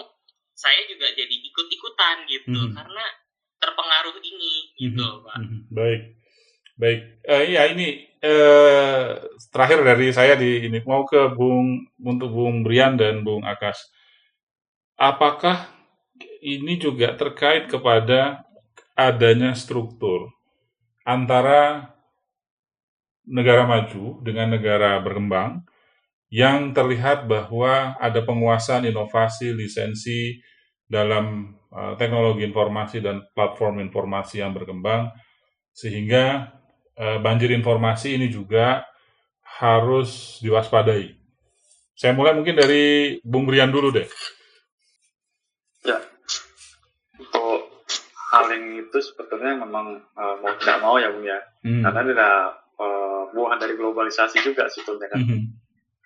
saya 0.53 0.83
juga 0.85 1.09
jadi 1.11 1.33
ikut-ikutan 1.33 2.17
gitu 2.27 2.59
Hmm. 2.59 2.75
karena 2.75 3.05
terpengaruh 3.57 4.19
ini 4.19 4.55
gitu 4.75 4.99
Mhm, 5.01 5.25
pak 5.25 5.37
mhm. 5.39 5.59
Baik, 5.71 6.03
baik. 6.77 7.01
Eh, 7.25 7.43
iya 7.49 7.63
ini 7.69 7.89
eh, 8.23 9.19
terakhir 9.51 9.81
dari 9.83 10.09
saya 10.15 10.35
di 10.35 10.67
ini 10.67 10.79
mau 10.87 11.07
ke 11.07 11.31
Bung 11.35 11.87
untuk 12.03 12.31
Bung 12.35 12.67
Brian 12.67 12.99
dan 12.99 13.23
Bung 13.23 13.43
Akas. 13.47 13.91
Apakah 14.99 15.71
ini 16.43 16.79
juga 16.79 17.15
terkait 17.15 17.71
kepada 17.71 18.43
adanya 18.99 19.55
struktur 19.55 20.35
antara 21.07 21.95
negara 23.29 23.69
maju 23.69 24.19
dengan 24.25 24.59
negara 24.59 24.99
berkembang 24.99 25.63
yang 26.29 26.77
terlihat 26.77 27.25
bahwa 27.31 27.97
ada 27.97 28.21
penguasaan 28.21 28.89
inovasi 28.89 29.55
lisensi 29.55 30.37
dalam 30.89 31.57
uh, 31.73 31.95
teknologi 31.97 32.45
informasi 32.49 33.01
dan 33.05 33.25
platform 33.33 33.81
informasi 33.85 34.41
yang 34.41 34.53
berkembang 34.53 35.13
sehingga 35.73 36.58
uh, 36.99 37.19
banjir 37.23 37.51
informasi 37.55 38.19
ini 38.19 38.29
juga 38.29 38.85
harus 39.59 40.39
diwaspadai. 40.39 41.15
Saya 41.99 42.15
mulai 42.15 42.31
mungkin 42.31 42.55
dari 42.55 43.19
Bung 43.27 43.43
Brian 43.43 43.75
dulu 43.75 43.91
deh. 43.91 44.07
Ya, 45.83 45.99
untuk 47.19 47.67
hal 48.31 48.45
yang 48.55 48.87
itu 48.87 48.99
sebetulnya 49.03 49.59
memang 49.59 49.99
eh, 49.99 50.35
mau 50.39 50.53
tidak 50.63 50.79
mau 50.79 50.95
ya 50.95 51.11
Bung 51.11 51.27
ya, 51.27 51.43
Hmm. 51.67 51.83
karena 51.83 51.99
ini 52.07 52.13
adalah 52.15 52.55
eh, 52.79 53.23
buah 53.35 53.59
dari 53.59 53.75
globalisasi 53.75 54.39
juga 54.47 54.71
sebetulnya 54.71 55.11
kan, 55.11 55.27
Mhm. 55.27 55.39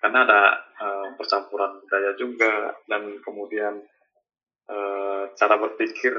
karena 0.01 0.19
ada 0.25 0.41
eh, 0.81 1.07
percampuran 1.13 1.77
budaya 1.85 2.11
juga 2.17 2.73
dan 2.89 3.13
kemudian 3.21 3.77
eh, 4.65 5.23
cara 5.37 5.55
berpikir 5.61 6.13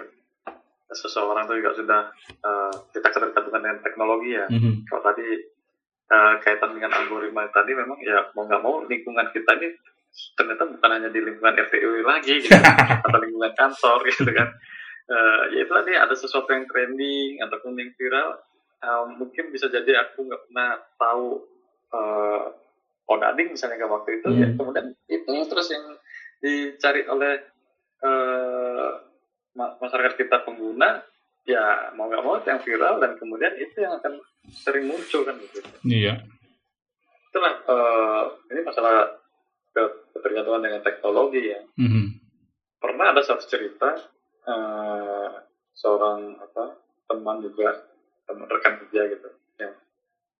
seseorang 0.93 1.49
itu 1.49 1.65
juga 1.65 1.73
sudah 1.77 2.01
eh, 2.45 2.75
kita 2.93 3.09
ketergantungan 3.09 3.63
dengan 3.63 3.79
teknologi 3.81 4.31
ya. 4.37 4.47
Mhm. 4.51 4.85
Kalau 4.89 5.03
tadi 5.05 5.29
eh, 6.05 6.35
kaitan 6.45 6.77
dengan 6.77 6.93
algoritma 6.93 7.49
tadi 7.49 7.73
memang 7.73 7.97
ya 8.05 8.29
mau 8.37 8.45
nggak 8.45 8.63
mau 8.63 8.85
lingkungan 8.85 9.29
kita 9.33 9.57
ini 9.57 9.69
ternyata 10.39 10.63
bukan 10.71 10.91
hanya 10.95 11.11
di 11.11 11.19
lingkungan 11.19 11.59
FTU 11.59 12.07
lagi 12.07 12.39
gitu 12.39 12.55
atau 13.09 13.19
lingkungan 13.19 13.53
kantor 13.57 13.99
gitu 14.09 14.31
kan 14.31 14.51
Eh, 15.05 15.43
ya 15.53 15.69
itu 15.69 15.73
tadi 15.73 15.93
ada 15.93 16.17
sesuatu 16.17 16.49
yang 16.49 16.65
trending 16.65 17.37
ataupun 17.45 17.77
yang 17.77 17.93
viral 17.93 18.41
eh, 18.81 19.05
mungkin 19.21 19.53
bisa 19.53 19.69
jadi 19.69 20.01
aku 20.01 20.25
nggak 20.25 20.49
pernah 20.49 20.81
tahu 20.97 21.45
eh 21.93 22.45
odading 23.05 23.53
misalnya 23.53 23.85
ke 23.85 23.85
waktu 23.85 24.11
itu 24.17 24.29
ya 24.33 24.49
Hmm. 24.49 24.57
kemudian 24.57 24.89
itu 25.13 25.35
terus 25.45 25.69
yang 25.77 25.85
dicari 26.41 27.05
oleh 27.05 27.37
eh, 28.01 28.64
masyarakat 29.55 30.15
kita 30.17 30.43
pengguna 30.43 31.03
ya 31.45 31.63
mau 31.93 32.07
nggak 32.07 32.21
mau 32.21 32.41
yang 32.41 32.59
viral 32.59 32.99
dan 32.99 33.15
kemudian 33.15 33.55
itu 33.55 33.77
yang 33.77 33.95
akan 33.95 34.19
sering 34.51 34.85
muncul 34.85 35.23
kan 35.23 35.37
gitu 35.37 35.61
Iya. 35.85 36.25
itulah 37.29 37.55
eh, 37.61 38.23
ini 38.49 38.61
masalah 38.61 39.15
ke- 39.71 40.11
ketergantungan 40.13 40.63
dengan 40.63 40.81
teknologi 40.81 41.43
ya 41.47 41.61
Mhm. 41.77 42.05
pernah 42.79 43.13
ada 43.13 43.21
satu 43.21 43.45
cerita 43.45 43.95
eh, 44.45 45.31
seorang 45.73 46.37
apa 46.37 46.75
teman 47.05 47.41
juga 47.41 47.87
teman 48.25 48.47
rekan 48.47 48.81
kerja 48.81 49.01
gitu 49.09 49.29
yang 49.57 49.73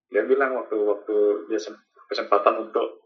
dia 0.09 0.23
bilang 0.25 0.57
waktu 0.57 0.77
waktu 0.77 1.17
dia 1.47 1.59
sem- 1.59 1.79
kesempatan 2.07 2.65
untuk 2.65 3.05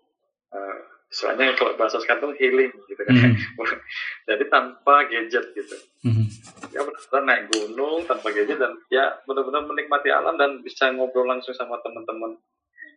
eh, 0.48 0.78
istilahnya 1.08 1.56
kalau 1.56 1.72
bahasa 1.80 1.96
sekarang 1.98 2.30
tuh 2.30 2.36
healing 2.36 2.68
gitu 2.84 3.00
kan 3.00 3.12
Mhm. 3.16 3.32
jadi 4.28 4.44
tanpa 4.52 5.08
gadget 5.08 5.56
gitu 5.56 5.76
Mhm. 6.04 6.24
dia 6.68 6.80
benar-benar 6.84 7.22
naik 7.24 7.44
gunung 7.48 8.04
tanpa 8.04 8.28
gadget 8.30 8.60
dan 8.60 8.76
ya 8.92 9.16
benar-benar 9.24 9.64
menikmati 9.64 10.12
alam 10.12 10.36
dan 10.36 10.60
bisa 10.60 10.92
ngobrol 10.92 11.24
langsung 11.24 11.56
sama 11.56 11.80
teman-teman 11.80 12.36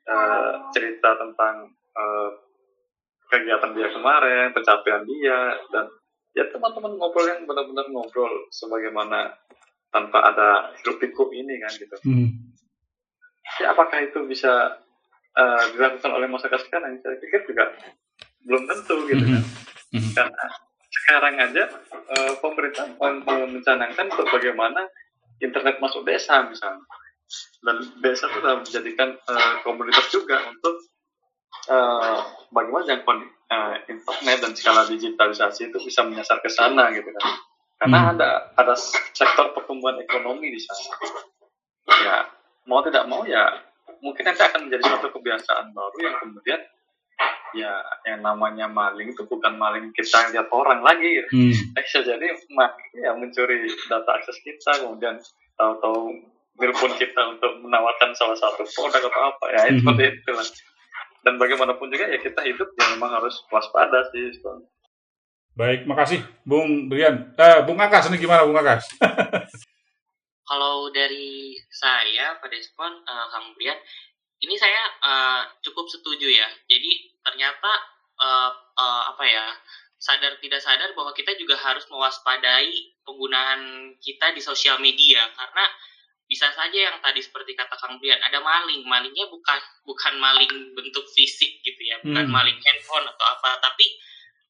eh, 0.01 0.53
cerita 0.76 1.16
tentang 1.16 1.72
eh, 1.72 2.30
kegiatan 3.32 3.72
dia 3.72 3.88
kemarin, 3.95 4.51
pencapaian 4.51 5.07
dia 5.07 5.55
dan 5.72 5.88
ya 6.36 6.43
teman-teman 6.51 6.99
ngobrol 6.99 7.24
yang 7.24 7.47
benar-benar 7.47 7.88
ngobrol 7.88 8.32
sebagaimana 8.51 9.32
tanpa 9.88 10.20
ada 10.24 10.72
hirup 10.80 10.99
pikuk 10.99 11.32
ini 11.32 11.59
kan 11.59 11.72
gitu. 11.72 11.95
Mhm. 12.03 12.28
Ya 13.59 13.72
apakah 13.72 14.03
itu 14.03 14.20
bisa 14.28 14.80
eh, 15.32 15.63
dilakukan 15.75 16.11
oleh 16.11 16.27
masyarakat 16.27 16.61
sekarang? 16.67 16.99
Saya 16.99 17.17
pikir 17.19 17.47
juga 17.47 17.71
belum 18.43 18.63
tentu 18.67 18.95
gitu 19.07 19.23
kan. 19.23 19.43
Mhm. 19.91 20.11
Karena 20.15 20.43
sekarang 20.91 21.36
aja 21.39 21.63
eh, 22.11 22.34
pemerintah 22.39 22.86
men- 22.99 23.23
mencanangkan 23.25 24.05
untuk 24.11 24.27
bagaimana 24.29 24.88
internet 25.39 25.79
masuk 25.79 26.03
desa 26.03 26.43
misalnya. 26.45 26.84
Dan 27.63 27.79
desa 28.03 28.27
itu 28.27 28.43
sudah 28.43 28.59
menjadikan 28.59 29.09
eh, 29.15 29.53
komunitas 29.63 30.07
juga 30.11 30.41
untuk 30.47 30.75
eh, 31.69 32.19
bagaimana 32.49 32.84
jangkauan 32.88 33.19
eh, 33.25 33.75
internet 33.88 34.38
dan 34.41 34.51
skala 34.51 34.84
digitalisasi 34.86 35.71
itu 35.71 35.77
bisa 35.79 36.03
menyasar 36.03 36.39
ke 36.39 36.49
sana 36.49 36.91
gitu 36.91 37.07
kan. 37.07 37.25
Karena 37.82 37.97
Hmm. 37.97 38.11
ada 38.13 38.29
ada 38.53 38.73
sektor 39.15 39.57
pertumbuhan 39.57 39.97
ekonomi 39.97 40.53
di 40.53 40.59
sana. 40.61 40.86
Ya 42.03 42.17
mau 42.63 42.86
tidak 42.86 43.09
mau 43.09 43.25
ya 43.25 43.57
mungkin 44.01 44.23
nanti 44.25 44.41
akan 44.41 44.67
menjadi 44.67 44.83
suatu 44.85 45.07
kebiasaan 45.13 45.71
baru 45.71 45.97
yang 46.01 46.15
kemudian 46.19 46.61
ya 47.53 47.73
yang 48.07 48.25
namanya 48.25 48.65
maling 48.65 49.13
itu 49.13 49.23
bukan 49.25 49.53
maling 49.55 49.93
kita 49.93 50.33
lihat 50.33 50.49
orang 50.49 50.81
lagi 50.81 51.21
bisa 51.77 51.99
jadi 52.01 52.25
maling 52.49 52.87
ya 52.97 53.11
mencuri 53.13 53.69
data 53.87 54.11
akses 54.17 54.41
kita 54.41 54.81
kemudian 54.81 55.21
tahu-tahu 55.55 56.17
telepon 56.57 56.93
kita 56.95 57.21
untuk 57.31 57.57
menawarkan 57.61 58.13
salah 58.13 58.37
satu 58.37 58.61
produk 58.67 59.01
atau 59.07 59.21
apa 59.33 59.45
ya 59.49 59.61
Mhm. 59.71 59.81
seperti 59.81 60.03
itu 60.13 60.31
lah 60.33 60.47
dan 61.21 61.33
bagaimanapun 61.37 61.87
juga 61.89 62.09
ya 62.09 62.17
kita 62.17 62.41
hidup 62.41 62.69
ya 62.73 62.85
memang 62.97 63.13
harus 63.13 63.45
waspada 63.53 64.09
sih. 64.09 64.33
Baik, 65.53 65.83
makasih 65.85 66.23
Bung 66.41 66.89
Brian. 66.89 67.35
Eh, 67.37 67.59
Bung 67.67 67.77
Akas 67.77 68.09
ini 68.09 68.17
gimana 68.17 68.41
Bung 68.47 68.57
Akas? 68.57 68.87
Kalau 70.51 70.91
dari 70.91 71.55
saya, 71.71 72.35
Pak 72.43 72.51
Despon, 72.51 72.91
eh, 73.07 73.25
Kang 73.31 73.55
Brian, 73.55 73.79
ini 74.43 74.59
saya 74.59 74.83
eh, 74.99 75.41
cukup 75.63 75.87
setuju 75.87 76.27
ya. 76.27 76.51
Jadi 76.67 77.15
ternyata 77.23 77.71
eh, 78.19 78.51
eh, 78.83 79.03
apa 79.15 79.23
ya, 79.23 79.45
sadar 79.95 80.35
tidak 80.43 80.59
sadar 80.59 80.91
bahwa 80.91 81.15
kita 81.15 81.39
juga 81.39 81.55
harus 81.55 81.87
mewaspadai 81.87 82.99
penggunaan 83.07 83.93
kita 84.03 84.35
di 84.35 84.41
sosial 84.43 84.75
media 84.83 85.23
karena 85.39 85.65
bisa 86.31 86.47
saja 86.55 86.73
yang 86.91 86.97
tadi 87.03 87.19
seperti 87.19 87.55
kata 87.55 87.75
Kang 87.75 87.99
Brian 87.99 88.19
ada 88.23 88.39
maling, 88.39 88.87
malingnya 88.87 89.27
bukan 89.27 89.59
bukan 89.83 90.15
maling 90.19 90.51
bentuk 90.75 91.03
fisik 91.11 91.59
gitu 91.59 91.81
ya, 91.83 91.99
bukan 91.99 92.23
Hmm. 92.27 92.31
maling 92.31 92.55
handphone 92.55 93.03
atau 93.03 93.25
apa, 93.27 93.59
tapi 93.59 93.83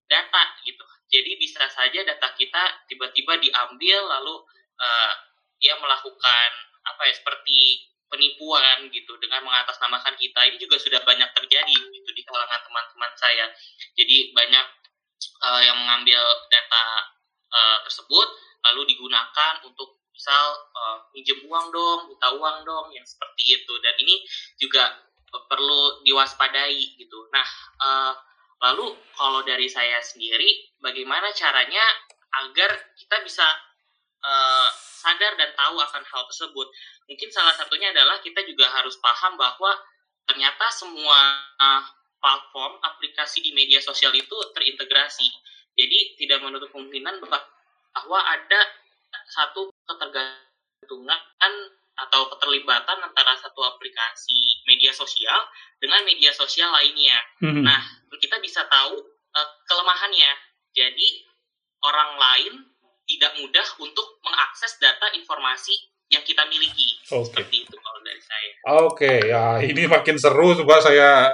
data 0.05 0.43
gitu. 0.61 0.85
Jadi 1.09 1.41
bisa 1.41 1.65
saja 1.73 2.05
data 2.05 2.31
kita 2.37 2.85
tiba-tiba 2.85 3.33
diambil 3.41 3.97
lalu 3.97 4.35
uh, 4.77 5.13
dia 5.61 5.77
melakukan 5.77 6.49
apa 6.81 7.01
ya 7.05 7.13
seperti 7.13 7.85
penipuan 8.11 8.91
gitu 8.91 9.15
dengan 9.23 9.47
mengatasnamakan 9.47 10.19
kita. 10.19 10.43
Ini 10.51 10.57
juga 10.59 10.75
sudah 10.75 10.99
banyak 11.07 11.31
terjadi 11.31 11.71
gitu 11.71 12.09
di 12.11 12.21
kalangan 12.27 12.59
teman-teman 12.67 13.11
saya. 13.15 13.47
Jadi 13.95 14.35
banyak 14.35 14.67
uh, 15.47 15.61
yang 15.63 15.79
mengambil 15.79 16.19
data 16.51 16.85
uh, 17.47 17.77
tersebut 17.87 18.27
lalu 18.67 18.93
digunakan 18.93 19.63
untuk 19.63 20.03
misal 20.11 20.45
uh, 20.75 20.97
minjem 21.15 21.39
uang 21.47 21.71
dong, 21.71 21.99
minta 22.11 22.29
uang 22.35 22.67
dong, 22.67 22.91
yang 22.93 23.07
seperti 23.07 23.57
itu. 23.57 23.73
Dan 23.79 23.95
ini 24.03 24.21
juga 24.59 24.91
perlu 25.31 26.03
diwaspadai 26.03 26.99
gitu. 26.99 27.31
Nah, 27.31 27.47
uh, 27.79 28.13
lalu 28.61 28.91
kalau 29.15 29.41
dari 29.47 29.71
saya 29.71 30.03
sendiri, 30.03 30.77
bagaimana 30.83 31.31
caranya 31.31 31.81
agar 32.43 32.69
kita 32.99 33.23
bisa 33.23 33.47
uh, 34.21 34.69
sadar 35.01 35.33
dan 35.33 35.49
tahu 35.57 35.81
akan 35.81 36.03
hal 36.05 36.23
tersebut? 36.29 36.67
Mungkin 37.09 37.29
salah 37.33 37.57
satunya 37.57 37.89
adalah 37.89 38.21
kita 38.21 38.45
juga 38.45 38.69
harus 38.69 39.01
paham 39.01 39.33
bahwa 39.41 39.73
ternyata 40.29 40.69
semua 40.69 41.41
uh, 41.57 41.83
platform 42.21 42.77
aplikasi 42.85 43.41
di 43.41 43.51
media 43.57 43.81
sosial 43.81 44.13
itu 44.13 44.37
terintegrasi. 44.53 45.25
Jadi 45.73 46.21
tidak 46.21 46.45
menutup 46.45 46.69
kemungkinan 46.69 47.17
bahwa 47.17 48.19
ada 48.21 48.61
satu 49.33 49.73
ketergantungan 49.89 51.53
atau 51.97 52.21
keterlibatan 52.33 52.97
antara 53.01 53.33
satu 53.41 53.61
aplikasi 53.65 54.63
media 54.69 54.93
sosial 54.93 55.37
dengan 55.81 56.05
media 56.05 56.31
sosial 56.31 56.69
lainnya. 56.71 57.17
Hmm. 57.41 57.65
Nah, 57.65 57.81
kita 58.21 58.37
bisa 58.39 58.63
tahu 58.69 59.01
uh, 59.33 59.49
kelemahannya. 59.65 60.31
Jadi 60.71 61.27
orang 61.83 62.11
lain 62.15 62.53
tidak 63.11 63.35
mudah 63.43 63.67
untuk 63.83 64.23
mengakses 64.23 64.79
data 64.79 65.11
informasi 65.11 65.75
yang 66.11 66.23
kita 66.23 66.43
miliki. 66.47 66.95
Okay. 67.07 67.23
Seperti 67.27 67.55
itu 67.67 67.75
kalau 67.75 67.99
dari 68.03 68.21
saya. 68.23 68.49
Oke, 68.51 68.67
okay, 68.87 69.17
ya 69.31 69.43
ini 69.63 69.83
makin 69.87 70.15
seru. 70.19 70.55
Coba 70.55 70.79
saya 70.79 71.31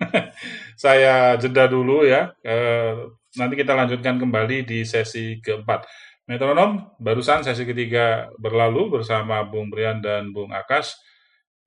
saya 0.84 1.36
jeda 1.40 1.68
dulu 1.68 2.04
ya. 2.04 2.32
Uh, 2.44 3.12
nanti 3.36 3.54
kita 3.56 3.72
lanjutkan 3.72 4.20
kembali 4.20 4.68
di 4.68 4.84
sesi 4.84 5.40
keempat. 5.40 5.88
Metronom, 6.24 6.96
barusan 6.96 7.44
sesi 7.44 7.68
ketiga 7.68 8.32
berlalu 8.40 9.00
bersama 9.00 9.44
Bung 9.44 9.68
Brian 9.68 10.00
dan 10.00 10.32
Bung 10.32 10.56
Akas. 10.56 10.96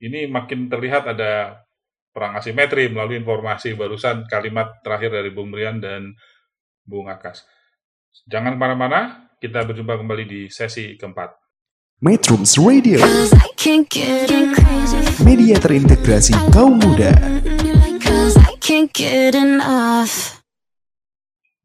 Ini 0.02 0.26
makin 0.26 0.66
terlihat 0.66 1.06
ada 1.14 1.62
perang 2.10 2.34
asimetri 2.34 2.90
melalui 2.90 3.22
informasi 3.22 3.78
barusan 3.78 4.26
kalimat 4.26 4.82
terakhir 4.82 5.14
dari 5.14 5.30
Bung 5.30 5.54
Brian 5.54 5.78
dan 5.78 6.10
Bung 6.82 7.06
Akas. 7.06 7.46
Jangan 8.26 8.56
ke 8.56 8.58
mana-mana, 8.58 9.30
kita 9.38 9.62
berjumpa 9.62 9.94
kembali 10.00 10.24
di 10.26 10.40
sesi 10.50 10.98
keempat. 10.98 11.36
Metrums 12.02 12.58
Radio. 12.58 12.98
Media 15.22 15.56
terintegrasi 15.60 16.34
kaum 16.50 16.80
muda. 16.82 17.14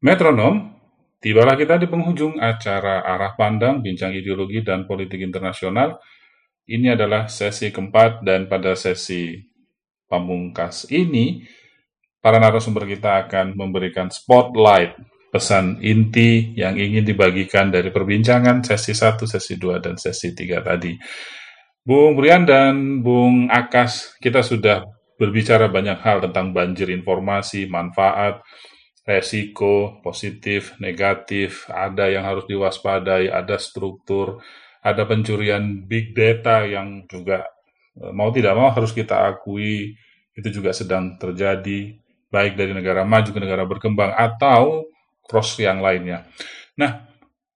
Metronom 0.04 0.74
Tibalah 1.24 1.56
kita 1.56 1.80
di 1.80 1.88
penghujung 1.88 2.36
acara 2.36 3.00
Arah 3.00 3.32
Pandang 3.32 3.80
Bincang 3.80 4.12
Ideologi 4.12 4.60
dan 4.60 4.84
Politik 4.84 5.24
Internasional. 5.24 5.96
Ini 6.68 6.92
adalah 6.92 7.32
sesi 7.32 7.72
keempat 7.72 8.20
dan 8.20 8.44
pada 8.44 8.76
sesi 8.76 9.40
pamungkas 10.04 10.84
ini, 10.92 11.48
para 12.20 12.36
narasumber 12.36 12.84
kita 12.84 13.24
akan 13.24 13.56
memberikan 13.56 14.12
spotlight 14.12 15.00
pesan 15.34 15.82
inti 15.82 16.54
yang 16.54 16.78
ingin 16.78 17.02
dibagikan 17.02 17.74
dari 17.74 17.90
perbincangan 17.90 18.62
sesi 18.62 18.94
1, 18.94 19.26
sesi 19.26 19.58
2, 19.58 19.82
dan 19.82 19.98
sesi 19.98 20.30
3 20.30 20.62
tadi. 20.62 20.94
Bung 21.82 22.14
Brian 22.14 22.46
dan 22.46 23.02
Bung 23.02 23.50
Akas, 23.50 24.14
kita 24.22 24.46
sudah 24.46 24.86
berbicara 25.18 25.66
banyak 25.66 25.98
hal 26.06 26.22
tentang 26.22 26.54
banjir 26.54 26.86
informasi, 26.86 27.66
manfaat, 27.66 28.46
resiko 29.02 29.98
positif, 30.06 30.78
negatif, 30.78 31.66
ada 31.66 32.06
yang 32.06 32.22
harus 32.22 32.46
diwaspadai, 32.46 33.26
ada 33.26 33.58
struktur, 33.58 34.38
ada 34.86 35.02
pencurian 35.02 35.82
big 35.82 36.14
data 36.14 36.62
yang 36.62 37.10
juga 37.10 37.42
eh, 37.98 38.12
mau 38.14 38.30
tidak 38.30 38.54
mau 38.54 38.70
harus 38.70 38.94
kita 38.94 39.34
akui 39.34 39.98
itu 40.34 40.48
juga 40.50 40.70
sedang 40.70 41.18
terjadi 41.18 42.00
baik 42.30 42.54
dari 42.54 42.70
negara 42.70 43.02
maju 43.02 43.30
ke 43.34 43.40
negara 43.42 43.66
berkembang 43.66 44.14
atau 44.14 44.93
cross 45.24 45.56
yang 45.60 45.80
lainnya. 45.80 46.28
Nah, 46.78 47.08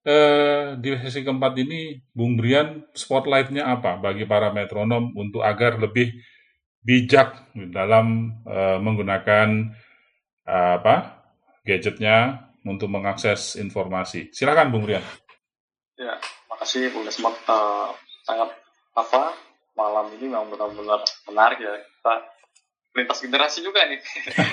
eh, 0.03 0.75
di 0.79 0.89
sesi 0.99 1.21
keempat 1.21 1.53
ini 1.59 1.99
Bung 2.11 2.35
Brian 2.39 2.89
spotlightnya 2.95 3.69
apa 3.69 3.99
bagi 4.01 4.25
para 4.25 4.49
metronom 4.49 5.13
untuk 5.13 5.45
agar 5.45 5.77
lebih 5.77 6.13
bijak 6.81 7.53
dalam 7.73 8.39
eh, 8.47 8.77
menggunakan 8.81 9.49
eh, 10.47 10.73
apa 10.79 11.25
gadgetnya 11.63 12.49
untuk 12.65 12.91
mengakses 12.91 13.55
informasi. 13.55 14.33
Silakan 14.33 14.73
Bung 14.73 14.85
Rian. 14.89 15.03
Ya, 15.95 16.15
makasih 16.51 16.91
Bung 16.91 17.07
Desmond. 17.07 17.35
Uh, 17.47 17.91
sangat 18.23 18.51
apa 18.93 19.33
malam 19.73 20.11
ini 20.19 20.27
memang 20.27 20.51
benar-benar 20.51 21.01
menarik 21.25 21.59
ya 21.63 21.73
kita 21.79 22.13
lintas 22.99 23.23
generasi 23.23 23.63
juga 23.63 23.87
nih. 23.87 23.99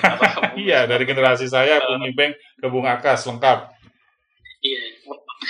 iya 0.67 0.87
dari 0.87 1.03
generasi 1.03 1.51
saya 1.51 1.83
Bung 1.83 2.07
Ibeng 2.07 2.33
ke 2.33 2.67
Bung 2.71 2.87
Akas 2.87 3.27
lengkap. 3.27 3.67
Iya. 4.63 4.81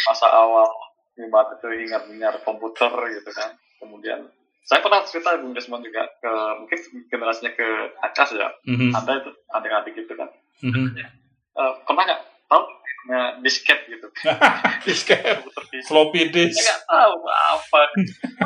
Masa 0.09 0.27
awal 0.33 0.67
gimana 1.13 1.53
itu 1.57 1.67
ingat-ingat 1.87 2.41
komputer 2.41 2.91
gitu 3.13 3.29
kan. 3.31 3.53
Kemudian 3.77 4.25
saya 4.65 4.81
pernah 4.81 5.05
cerita 5.05 5.37
Bung 5.37 5.53
Desmond 5.53 5.85
juga 5.85 6.09
ke 6.17 6.33
mungkin 6.65 6.79
generasinya 7.07 7.53
ke 7.53 7.67
Akas 8.01 8.33
ya. 8.33 8.49
Mm 8.65 8.75
-hmm. 8.75 8.91
Ada 8.97 9.11
itu 9.21 9.31
adik-adik 9.53 9.93
gitu 9.93 10.13
kan. 10.17 10.29
Mm 10.65 10.73
-hmm 10.73 11.17
uh, 11.57 11.73
pernah 11.83 12.03
nggak 12.05 12.21
tahu 12.47 12.63
nah, 13.09 13.29
disket 13.41 13.79
gitu 13.89 14.07
disket 14.87 15.41
floppy 15.89 16.29
disk 16.29 16.61
nggak 16.61 16.81
tahu 16.85 17.17
apa 17.25 17.81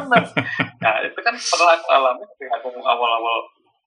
nah 0.84 0.96
itu 1.06 1.20
kan 1.20 1.36
pernah 1.36 1.70
aku 1.76 1.88
alami 1.92 2.24
ketika 2.36 2.54
aku 2.64 2.68
awal-awal 2.82 3.38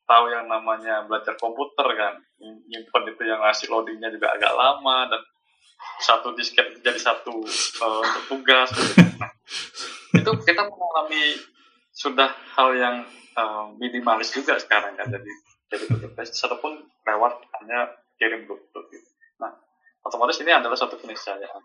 tahu 0.04 0.24
yang 0.32 0.46
namanya 0.48 1.04
belajar 1.08 1.34
komputer 1.40 1.86
kan 1.96 2.14
nyimpen 2.40 3.02
itu 3.08 3.22
yang 3.24 3.40
ngasih 3.40 3.72
loadingnya 3.72 4.12
juga 4.12 4.36
agak 4.36 4.52
lama 4.52 5.08
dan 5.08 5.22
satu 6.00 6.32
disket 6.36 6.80
jadi 6.80 6.96
satu 6.96 7.44
uh, 7.80 8.06
tugas 8.28 8.72
gitu. 8.72 9.04
nah, 9.20 9.30
itu 10.16 10.30
kita 10.44 10.62
mengalami 10.64 11.36
sudah 11.92 12.30
hal 12.56 12.68
yang 12.76 12.96
uh, 13.36 13.68
minimalis 13.76 14.32
juga 14.32 14.56
sekarang 14.60 14.96
kan 14.96 15.08
jadi 15.08 15.30
jadi 15.72 15.84
satu 16.28 16.60
pun 16.60 16.84
lewat 17.04 17.40
hanya 17.60 17.92
kirim 18.20 18.44
bluetooth 18.44 18.88
gitu 18.92 19.14
otomatis 20.04 20.36
ini 20.44 20.52
adalah 20.52 20.76
satu 20.76 21.00
keniscayaan. 21.00 21.62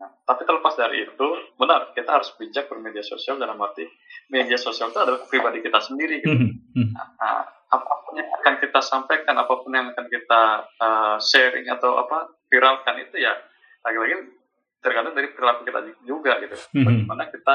Nah, 0.00 0.08
tapi 0.24 0.48
terlepas 0.48 0.74
dari 0.80 1.04
itu, 1.04 1.28
benar 1.60 1.92
kita 1.92 2.08
harus 2.08 2.32
bijak 2.40 2.72
bermedia 2.72 3.04
sosial 3.04 3.36
dalam 3.36 3.60
arti 3.60 3.84
media 4.32 4.56
sosial 4.56 4.88
itu 4.88 4.96
adalah 4.96 5.20
pribadi 5.28 5.60
kita 5.60 5.76
sendiri. 5.76 6.24
Gitu. 6.24 6.32
Hmm, 6.32 6.50
hmm. 6.72 6.88
Nah, 6.96 7.44
apa 7.68 7.92
pun 8.08 8.16
yang 8.16 8.32
akan 8.40 8.54
kita 8.64 8.80
sampaikan, 8.80 9.36
apa 9.36 9.54
pun 9.60 9.70
yang 9.76 9.92
akan 9.92 10.06
kita 10.08 10.42
uh, 10.80 11.16
sharing 11.20 11.68
atau 11.68 12.00
apa 12.00 12.32
viralkan 12.48 12.96
itu 13.04 13.20
ya 13.20 13.36
lagi-lagi 13.84 14.40
tergantung 14.80 15.12
dari 15.12 15.28
perilaku 15.36 15.68
kita 15.68 15.80
juga 16.08 16.40
gitu. 16.40 16.56
Hmm. 16.72 16.84
Bagaimana 16.88 17.24
kita 17.28 17.54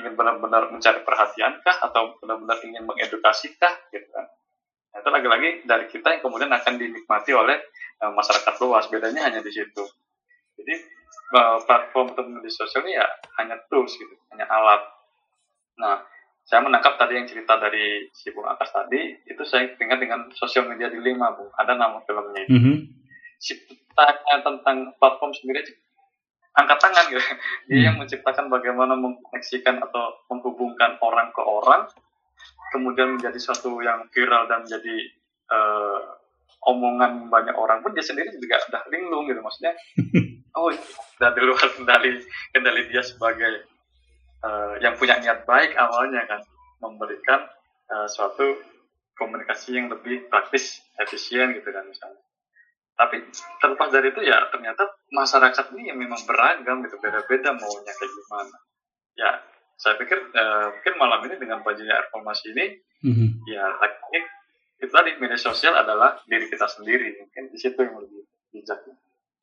ingin 0.00 0.12
benar-benar 0.18 0.72
mencari 0.72 1.04
perhatian 1.04 1.60
kah 1.60 1.76
atau 1.92 2.16
benar-benar 2.24 2.56
ingin 2.64 2.88
mengedukasikah 2.88 3.92
gitu 3.92 4.08
kan. 4.10 4.26
Nah, 4.96 4.98
itu 5.04 5.10
lagi-lagi 5.12 5.48
dari 5.68 5.86
kita 5.92 6.08
yang 6.16 6.22
kemudian 6.24 6.48
akan 6.48 6.80
dinikmati 6.80 7.36
oleh 7.36 7.60
uh, 8.00 8.16
masyarakat 8.16 8.54
luas. 8.64 8.88
Bedanya 8.88 9.28
hanya 9.28 9.44
di 9.44 9.52
situ. 9.52 9.84
Jadi 10.56 10.74
uh, 11.36 11.58
platform 11.64 12.16
untuk 12.16 12.26
media 12.32 12.52
sosial 12.52 12.84
ini 12.88 12.96
ya 12.96 13.06
hanya 13.42 13.56
tools 13.68 13.92
gitu, 13.96 14.14
hanya 14.32 14.48
alat. 14.48 14.82
Nah, 15.76 16.00
saya 16.46 16.62
menangkap 16.64 16.96
tadi 16.96 17.18
yang 17.18 17.28
cerita 17.28 17.58
dari 17.60 18.08
si 18.14 18.32
Bung 18.32 18.48
Akas 18.48 18.72
tadi, 18.72 19.20
itu 19.26 19.42
saya 19.44 19.68
ingat 19.76 19.98
dengan 20.00 20.30
sosial 20.32 20.70
media 20.70 20.88
dilema, 20.88 21.34
Bung. 21.36 21.52
Ada 21.54 21.76
nama 21.76 22.00
filmnya. 22.06 22.46
Mm 22.48 22.60
-hmm. 22.60 22.76
Si 23.36 23.52
tanya 23.96 24.44
tentang 24.44 24.96
platform 24.96 25.32
sendiri 25.32 25.64
angkat 26.56 26.78
tangan 26.80 27.04
gitu. 27.12 27.20
Dia 27.68 27.92
yang 27.92 28.00
hmm. 28.00 28.08
menciptakan 28.08 28.48
bagaimana 28.48 28.96
mengkoneksikan 28.96 29.76
atau 29.80 30.24
menghubungkan 30.32 30.96
orang 31.04 31.28
ke 31.36 31.42
orang, 31.44 31.84
kemudian 32.72 33.20
menjadi 33.20 33.36
suatu 33.36 33.76
yang 33.84 34.08
viral 34.08 34.48
dan 34.48 34.64
menjadi 34.64 34.96
uh, 35.52 36.00
omongan 36.66 37.30
banyak 37.30 37.54
orang 37.54 37.78
pun 37.84 37.94
dia 37.94 38.02
sendiri 38.02 38.32
juga 38.34 38.58
udah 38.58 38.82
linglung 38.90 39.30
gitu 39.30 39.38
maksudnya 39.38 39.72
oh 40.56 40.72
udah 40.72 41.30
di 41.32 41.40
luar 41.44 41.68
kendali 41.76 42.10
kendali 42.52 42.82
dia 42.88 43.04
sebagai 43.04 43.68
uh, 44.44 44.76
yang 44.80 44.96
punya 44.96 45.20
niat 45.20 45.44
baik 45.44 45.76
awalnya 45.76 46.24
kan 46.24 46.40
memberikan 46.80 47.44
uh, 47.92 48.08
suatu 48.08 48.60
komunikasi 49.16 49.76
yang 49.76 49.88
lebih 49.88 50.28
praktis 50.28 50.84
efisien 51.00 51.56
gitu 51.56 51.68
kan 51.72 51.84
misalnya. 51.88 52.20
Tapi 52.96 53.20
terlepas 53.60 53.92
dari 53.92 54.08
itu 54.12 54.24
ya 54.24 54.48
ternyata 54.48 54.88
masyarakat 55.12 55.72
ini 55.76 55.92
yang 55.92 56.00
memang 56.00 56.20
beragam 56.24 56.80
gitu 56.84 56.96
beda-beda 57.00 57.52
maunya 57.56 57.92
kayak 57.92 58.12
gimana. 58.12 58.56
Ya 59.16 59.30
saya 59.76 60.00
pikir 60.00 60.16
eh, 60.16 60.66
mungkin 60.72 60.94
malam 60.96 61.20
ini 61.28 61.36
dengan 61.36 61.60
bajunya 61.60 61.96
informasi 62.08 62.56
ini 62.56 62.66
Mhm. 63.04 63.44
ya 63.44 63.64
lagi 63.76 64.20
itu 64.80 64.88
tadi 64.92 65.20
media 65.20 65.36
sosial 65.36 65.76
adalah 65.76 66.16
diri 66.24 66.48
kita 66.48 66.64
sendiri 66.64 67.16
mungkin 67.20 67.52
di 67.52 67.58
situ 67.60 67.76
yang 67.76 67.96
lebih 68.00 68.24
bijak 68.52 68.80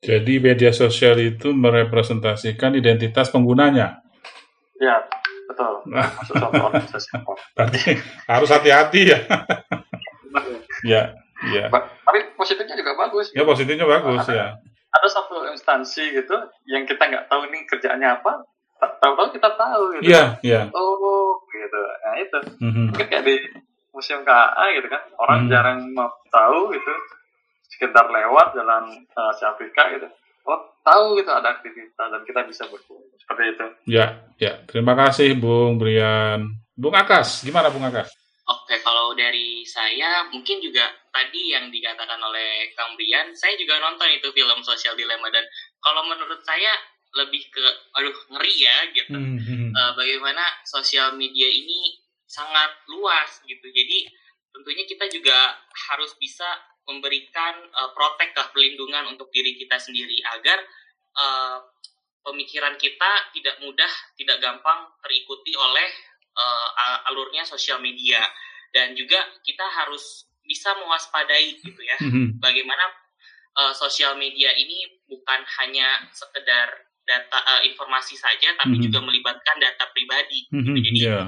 Jadi 0.04 0.36
media 0.38 0.68
sosial 0.70 1.16
itu 1.18 1.50
merepresentasikan 1.50 2.74
identitas 2.74 3.28
penggunanya. 3.28 4.04
ya 4.74 5.00
betul 5.46 5.86
apa 6.34 6.82
Berarti 7.54 7.80
harus 8.26 8.50
hati-hati 8.50 9.00
ya. 9.06 9.18
ya, 10.82 11.02
ya. 11.48 11.64
Tapi 11.70 12.18
positifnya 12.34 12.74
juga 12.74 12.92
bagus 12.98 13.30
Ya 13.30 13.42
positifnya 13.42 13.86
bagus 13.86 14.26
ya. 14.26 14.58
ada 14.90 15.08
satu 15.08 15.46
instansi 15.48 16.04
gitu 16.12 16.36
yang 16.64 16.84
kita 16.84 17.00
nggak 17.02 17.26
tahu 17.26 17.48
ini 17.48 17.64
kerjaannya 17.64 18.08
apa 18.14 18.46
ta- 18.76 18.94
tahu-tahu 19.00 19.32
kita 19.32 19.50
tahu 19.52 19.82
gitu 19.92 20.06
Iya, 20.06 20.38
iya. 20.40 20.60
oh 20.70 21.34
gitu 21.48 21.80
nah 21.98 22.14
itu 22.16 22.38
Mhm. 22.60 22.84
mungkin 22.90 23.06
kayak 23.08 23.24
di 23.24 23.36
museum 23.90 24.22
KA 24.22 24.64
gitu 24.72 24.86
kan 24.86 25.02
orang 25.16 25.38
Hmm. 25.40 25.50
jarang 25.50 25.78
mau 25.90 26.06
tahu 26.28 26.70
gitu 26.70 26.92
sekedar 27.74 28.06
lewat 28.06 28.54
jalan 28.54 28.84
uh, 29.18 29.32
si 29.34 29.42
Afrika 29.42 29.90
gitu 29.92 30.06
oh 30.46 30.60
tahu 30.86 31.18
gitu 31.18 31.30
ada 31.32 31.58
aktivitas 31.58 32.08
dan 32.08 32.22
kita 32.22 32.46
bisa 32.46 32.64
berkumpul 32.70 33.16
seperti 33.18 33.44
itu 33.56 33.66
Ya, 33.84 34.24
ya. 34.40 34.64
Terima 34.64 34.96
kasih 34.96 35.36
Bung 35.36 35.76
Brian. 35.76 36.48
Bung 36.72 36.96
Akas, 36.96 37.44
gimana 37.44 37.68
Bung 37.68 37.84
Akas? 37.84 38.08
Oke, 38.44 38.76
kalau 38.84 39.16
dari 39.16 39.64
saya 39.64 40.28
mungkin 40.28 40.60
juga 40.60 40.84
tadi 41.08 41.52
yang 41.52 41.72
dikatakan 41.72 42.20
oleh 42.20 42.72
Kang 42.76 42.92
Brian, 42.96 43.32
saya 43.32 43.56
juga 43.56 43.80
nonton 43.80 44.08
itu 44.12 44.28
film 44.36 44.60
Social 44.64 44.96
Dilemma 44.96 45.32
dan 45.32 45.44
kalau 45.80 46.04
menurut 46.04 46.40
saya 46.44 46.72
lebih 47.14 47.46
ke 47.48 47.64
aduh 47.94 48.16
ngeri 48.36 48.54
ya 48.58 48.76
gitu. 48.92 49.16
Mhm. 49.16 49.72
Eh, 49.72 49.92
bagaimana 49.96 50.44
sosial 50.66 51.14
media 51.14 51.46
ini 51.46 51.94
sangat 52.26 52.74
luas 52.90 53.40
gitu. 53.46 53.64
Jadi 53.70 54.10
tentunya 54.50 54.84
kita 54.84 55.06
juga 55.08 55.56
harus 55.92 56.12
bisa 56.18 56.46
memberikan 56.84 57.54
eh, 57.64 57.90
protek 57.92 58.32
lah, 58.32 58.48
perlindungan 58.50 59.08
untuk 59.08 59.28
diri 59.28 59.54
kita 59.54 59.76
sendiri 59.76 60.16
agar 60.32 60.58
eh, 61.14 61.58
pemikiran 62.20 62.76
kita 62.76 63.10
tidak 63.32 63.56
mudah, 63.60 63.88
tidak 64.14 64.38
gampang 64.38 64.88
terikuti 65.00 65.52
oleh 65.54 65.88
eh, 66.34 66.68
a- 66.76 67.02
alurnya 67.08 67.44
sosial 67.44 67.78
media 67.78 68.20
dan 68.70 68.92
juga 68.92 69.16
kita 69.40 69.62
harus 69.62 70.26
bisa 70.42 70.74
mewaspadai 70.76 71.56
gitu 71.56 71.78
ya 71.78 71.96
Mhm. 72.02 72.36
bagaimana 72.36 72.84
uh, 73.54 73.72
sosial 73.72 74.12
media 74.14 74.52
ini 74.52 74.76
bukan 75.06 75.40
hanya 75.56 76.04
sekedar 76.10 76.68
data 77.00 77.38
uh, 77.38 77.62
informasi 77.62 78.12
saja 78.12 78.52
tapi 78.54 78.76
Mhm. 78.76 78.82
juga 78.82 78.98
melibatkan 79.00 79.56
data 79.56 79.88
pribadi 79.88 80.44
Mhm. 80.52 80.74
jadi 80.76 80.98
Ya. 81.00 81.20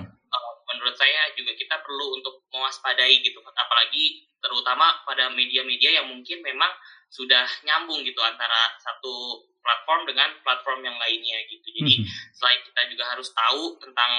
Menurut 0.66 0.94
saya 0.98 1.30
juga 1.38 1.54
kita 1.54 1.78
perlu 1.82 2.18
untuk 2.18 2.42
mewaspadai 2.50 3.22
gitu 3.22 3.38
apalagi 3.42 4.26
terutama 4.42 4.98
pada 5.06 5.30
media-media 5.30 6.02
yang 6.02 6.06
mungkin 6.10 6.42
memang 6.42 6.70
sudah 7.10 7.46
nyambung 7.62 8.02
gitu 8.02 8.18
antara 8.22 8.74
satu 8.82 9.46
platform 9.62 10.06
dengan 10.06 10.30
platform 10.42 10.82
yang 10.86 10.98
lainnya 10.98 11.38
gitu 11.50 11.66
jadi 11.70 12.02
Mhm. 12.02 12.06
selain 12.34 12.60
kita 12.66 12.80
juga 12.90 13.04
harus 13.14 13.30
tahu 13.30 13.78
tentang 13.78 14.12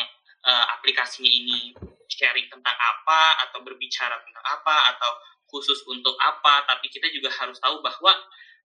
uh, 0.47 0.65
aplikasinya 0.79 1.27
ini 1.27 1.75
sharing 2.07 2.47
tentang 2.47 2.75
apa 2.75 3.47
atau 3.47 3.59
berbicara 3.63 4.15
tentang 4.23 4.45
apa 4.47 4.95
atau 4.95 5.11
khusus 5.47 5.83
untuk 5.87 6.15
apa 6.19 6.63
tapi 6.67 6.87
kita 6.91 7.07
juga 7.11 7.31
harus 7.31 7.59
tahu 7.59 7.79
bahwa 7.83 8.11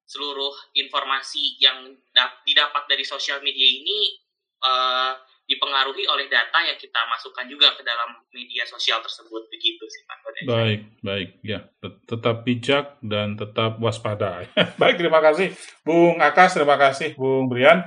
seluruh 0.07 0.55
informasi 0.75 1.59
yang 1.63 1.95
dap- 2.11 2.43
didapat 2.43 2.87
dari 2.91 3.07
sosial 3.07 3.39
media 3.43 3.67
ini 3.67 4.19
uh, 4.67 5.15
dipengaruhi 5.53 6.09
oleh 6.09 6.27
data 6.33 6.59
yang 6.65 6.79
kita 6.81 7.01
masukkan 7.13 7.45
juga 7.45 7.77
ke 7.77 7.85
dalam 7.85 8.17
media 8.33 8.65
sosial 8.65 9.05
tersebut 9.05 9.45
begitu 9.53 9.85
sih 9.85 10.03
Pak. 10.09 10.17
Baik, 10.49 10.81
baik. 11.05 11.29
Ya, 11.45 11.69
tet- 11.79 12.03
tetap 12.09 12.43
bijak 12.43 12.97
dan 13.05 13.37
tetap 13.37 13.77
waspada. 13.79 14.49
baik, 14.81 14.97
terima 14.97 15.21
kasih 15.21 15.53
Bung 15.85 16.19
Akas, 16.19 16.57
terima 16.57 16.81
kasih 16.81 17.13
Bung 17.15 17.53
Brian. 17.53 17.85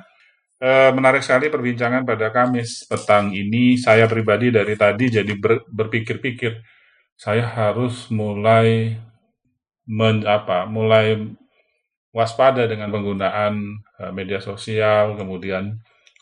Eh, 0.55 0.91
menarik 0.95 1.20
sekali 1.20 1.51
perbincangan 1.51 2.07
pada 2.07 2.32
Kamis 2.32 2.88
petang 2.88 3.36
ini. 3.36 3.76
Saya 3.76 4.07
pribadi 4.07 4.55
dari 4.55 4.80
tadi 4.80 5.11
jadi 5.11 5.34
ber- 5.36 5.68
berpikir-pikir, 5.68 6.55
saya 7.20 7.43
harus 7.43 8.07
mulai 8.07 8.95
men, 9.84 10.24
apa, 10.24 10.63
mulai 10.63 11.20
waspada 12.16 12.63
dengan 12.72 12.88
penggunaan 12.88 13.59
eh, 13.99 14.11
media 14.16 14.39
sosial, 14.39 15.20
kemudian 15.20 15.76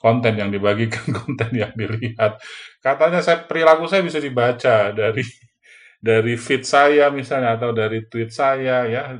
konten 0.04 0.36
yang 0.36 0.52
dibagikan, 0.52 1.08
konten 1.24 1.50
yang 1.56 1.72
dilihat. 1.80 2.36
Katanya 2.84 3.24
saya 3.24 3.48
perilaku 3.48 3.88
saya 3.88 4.04
bisa 4.04 4.20
dibaca 4.20 4.92
dari 4.92 5.24
dari 6.04 6.36
feed 6.36 6.68
saya 6.68 7.08
misalnya 7.08 7.56
atau 7.56 7.72
dari 7.72 8.04
tweet 8.12 8.28
saya 8.28 8.84
ya 8.92 9.16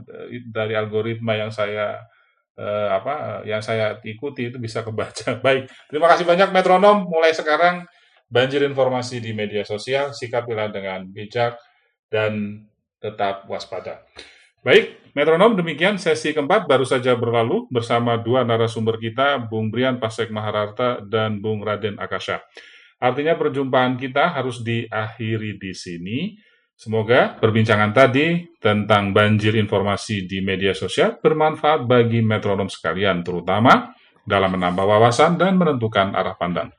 dari 0.52 0.76
algoritma 0.76 1.40
yang 1.40 1.48
saya 1.48 1.96
eh, 2.60 2.90
apa 2.92 3.48
yang 3.48 3.64
saya 3.64 4.04
ikuti 4.04 4.52
itu 4.52 4.60
bisa 4.60 4.84
kebaca. 4.84 5.40
Baik, 5.46 5.72
terima 5.88 6.12
kasih 6.12 6.28
banyak 6.28 6.52
metronom. 6.52 7.08
Mulai 7.08 7.32
sekarang 7.32 7.88
banjir 8.28 8.60
informasi 8.68 9.24
di 9.24 9.32
media 9.32 9.64
sosial, 9.64 10.12
sikapilah 10.12 10.68
dengan 10.68 11.08
bijak 11.08 11.56
dan 12.12 12.66
tetap 13.00 13.48
waspada. 13.48 14.04
Baik, 14.64 15.12
metronom 15.12 15.60
demikian 15.60 16.00
sesi 16.00 16.32
keempat 16.32 16.72
baru 16.72 16.88
saja 16.88 17.20
berlalu 17.20 17.68
bersama 17.68 18.16
dua 18.16 18.48
narasumber 18.48 18.96
kita, 18.96 19.36
Bung 19.36 19.68
Brian 19.68 20.00
Pasek 20.00 20.32
Mahararta 20.32 21.04
dan 21.04 21.44
Bung 21.44 21.60
Raden 21.68 22.00
Akasha. 22.00 22.40
Artinya 22.96 23.36
perjumpaan 23.36 24.00
kita 24.00 24.32
harus 24.32 24.64
diakhiri 24.64 25.60
di 25.60 25.76
sini. 25.76 26.20
Semoga 26.80 27.36
perbincangan 27.44 27.92
tadi 27.92 28.56
tentang 28.56 29.12
banjir 29.12 29.52
informasi 29.60 30.32
di 30.32 30.40
media 30.40 30.72
sosial 30.72 31.20
bermanfaat 31.20 31.84
bagi 31.84 32.24
metronom 32.24 32.72
sekalian, 32.72 33.20
terutama 33.20 33.92
dalam 34.24 34.56
menambah 34.56 34.88
wawasan 34.88 35.36
dan 35.36 35.60
menentukan 35.60 36.16
arah 36.16 36.40
pandang. 36.40 36.72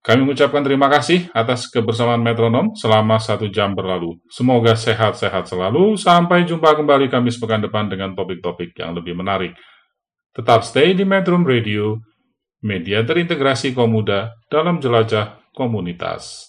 Kami 0.00 0.24
mengucapkan 0.24 0.64
terima 0.64 0.88
kasih 0.88 1.28
atas 1.36 1.68
kebersamaan 1.68 2.24
metronom 2.24 2.72
selama 2.72 3.20
satu 3.20 3.52
jam 3.52 3.76
berlalu. 3.76 4.16
Semoga 4.32 4.72
sehat-sehat 4.72 5.52
selalu. 5.52 6.00
Sampai 6.00 6.48
jumpa 6.48 6.72
kembali 6.72 7.12
Kamis 7.12 7.36
pekan 7.36 7.60
depan 7.60 7.84
dengan 7.84 8.16
topik-topik 8.16 8.72
yang 8.80 8.96
lebih 8.96 9.12
menarik. 9.12 9.52
Tetap 10.32 10.64
stay 10.64 10.96
di 10.96 11.04
Metrum 11.04 11.44
Radio, 11.44 12.00
media 12.64 13.04
terintegrasi 13.04 13.76
kaum 13.76 13.92
muda 13.92 14.32
dalam 14.48 14.80
jelajah 14.80 15.36
komunitas. 15.52 16.48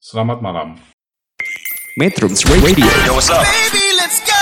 Selamat 0.00 0.40
malam. 0.40 0.80
Metrums 2.00 2.48
Radio 2.48 2.80
Baby, 2.80 2.84
let's 4.00 4.24
go. 4.24 4.40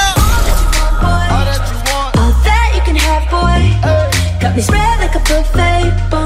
All 1.03 1.43
that 1.43 1.59
you 1.67 1.79
want. 1.91 2.15
All 2.23 2.31
that 2.47 2.69
you 2.71 2.83
can 2.87 2.99
have, 3.03 3.27
boy. 3.27 3.63
Got 4.39 4.55
me 4.55 4.63
spread 4.63 5.03
like 5.03 5.19
a 5.19 5.23
buffet, 5.27 5.91
bon 6.07 6.24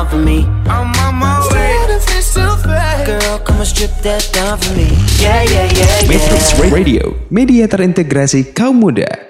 down 0.00 0.08
for 0.08 0.16
me. 0.16 0.48
I'm 0.66 0.88
on 1.04 1.14
my 1.16 1.36
way. 1.52 1.76
Girl, 3.04 3.38
come 3.40 3.56
and 3.56 3.66
strip 3.66 3.90
that 4.02 4.28
down 4.32 4.56
for 4.58 4.72
me. 4.76 4.88
Yeah, 5.20 5.42
yeah, 5.42 5.66
yeah, 5.72 6.04
yeah. 6.04 6.08
Metrums 6.08 6.72
Radio 6.72 7.16
Media 7.28 7.68
terintegrasi 7.68 8.52
kaum 8.56 8.80
muda 8.80 9.29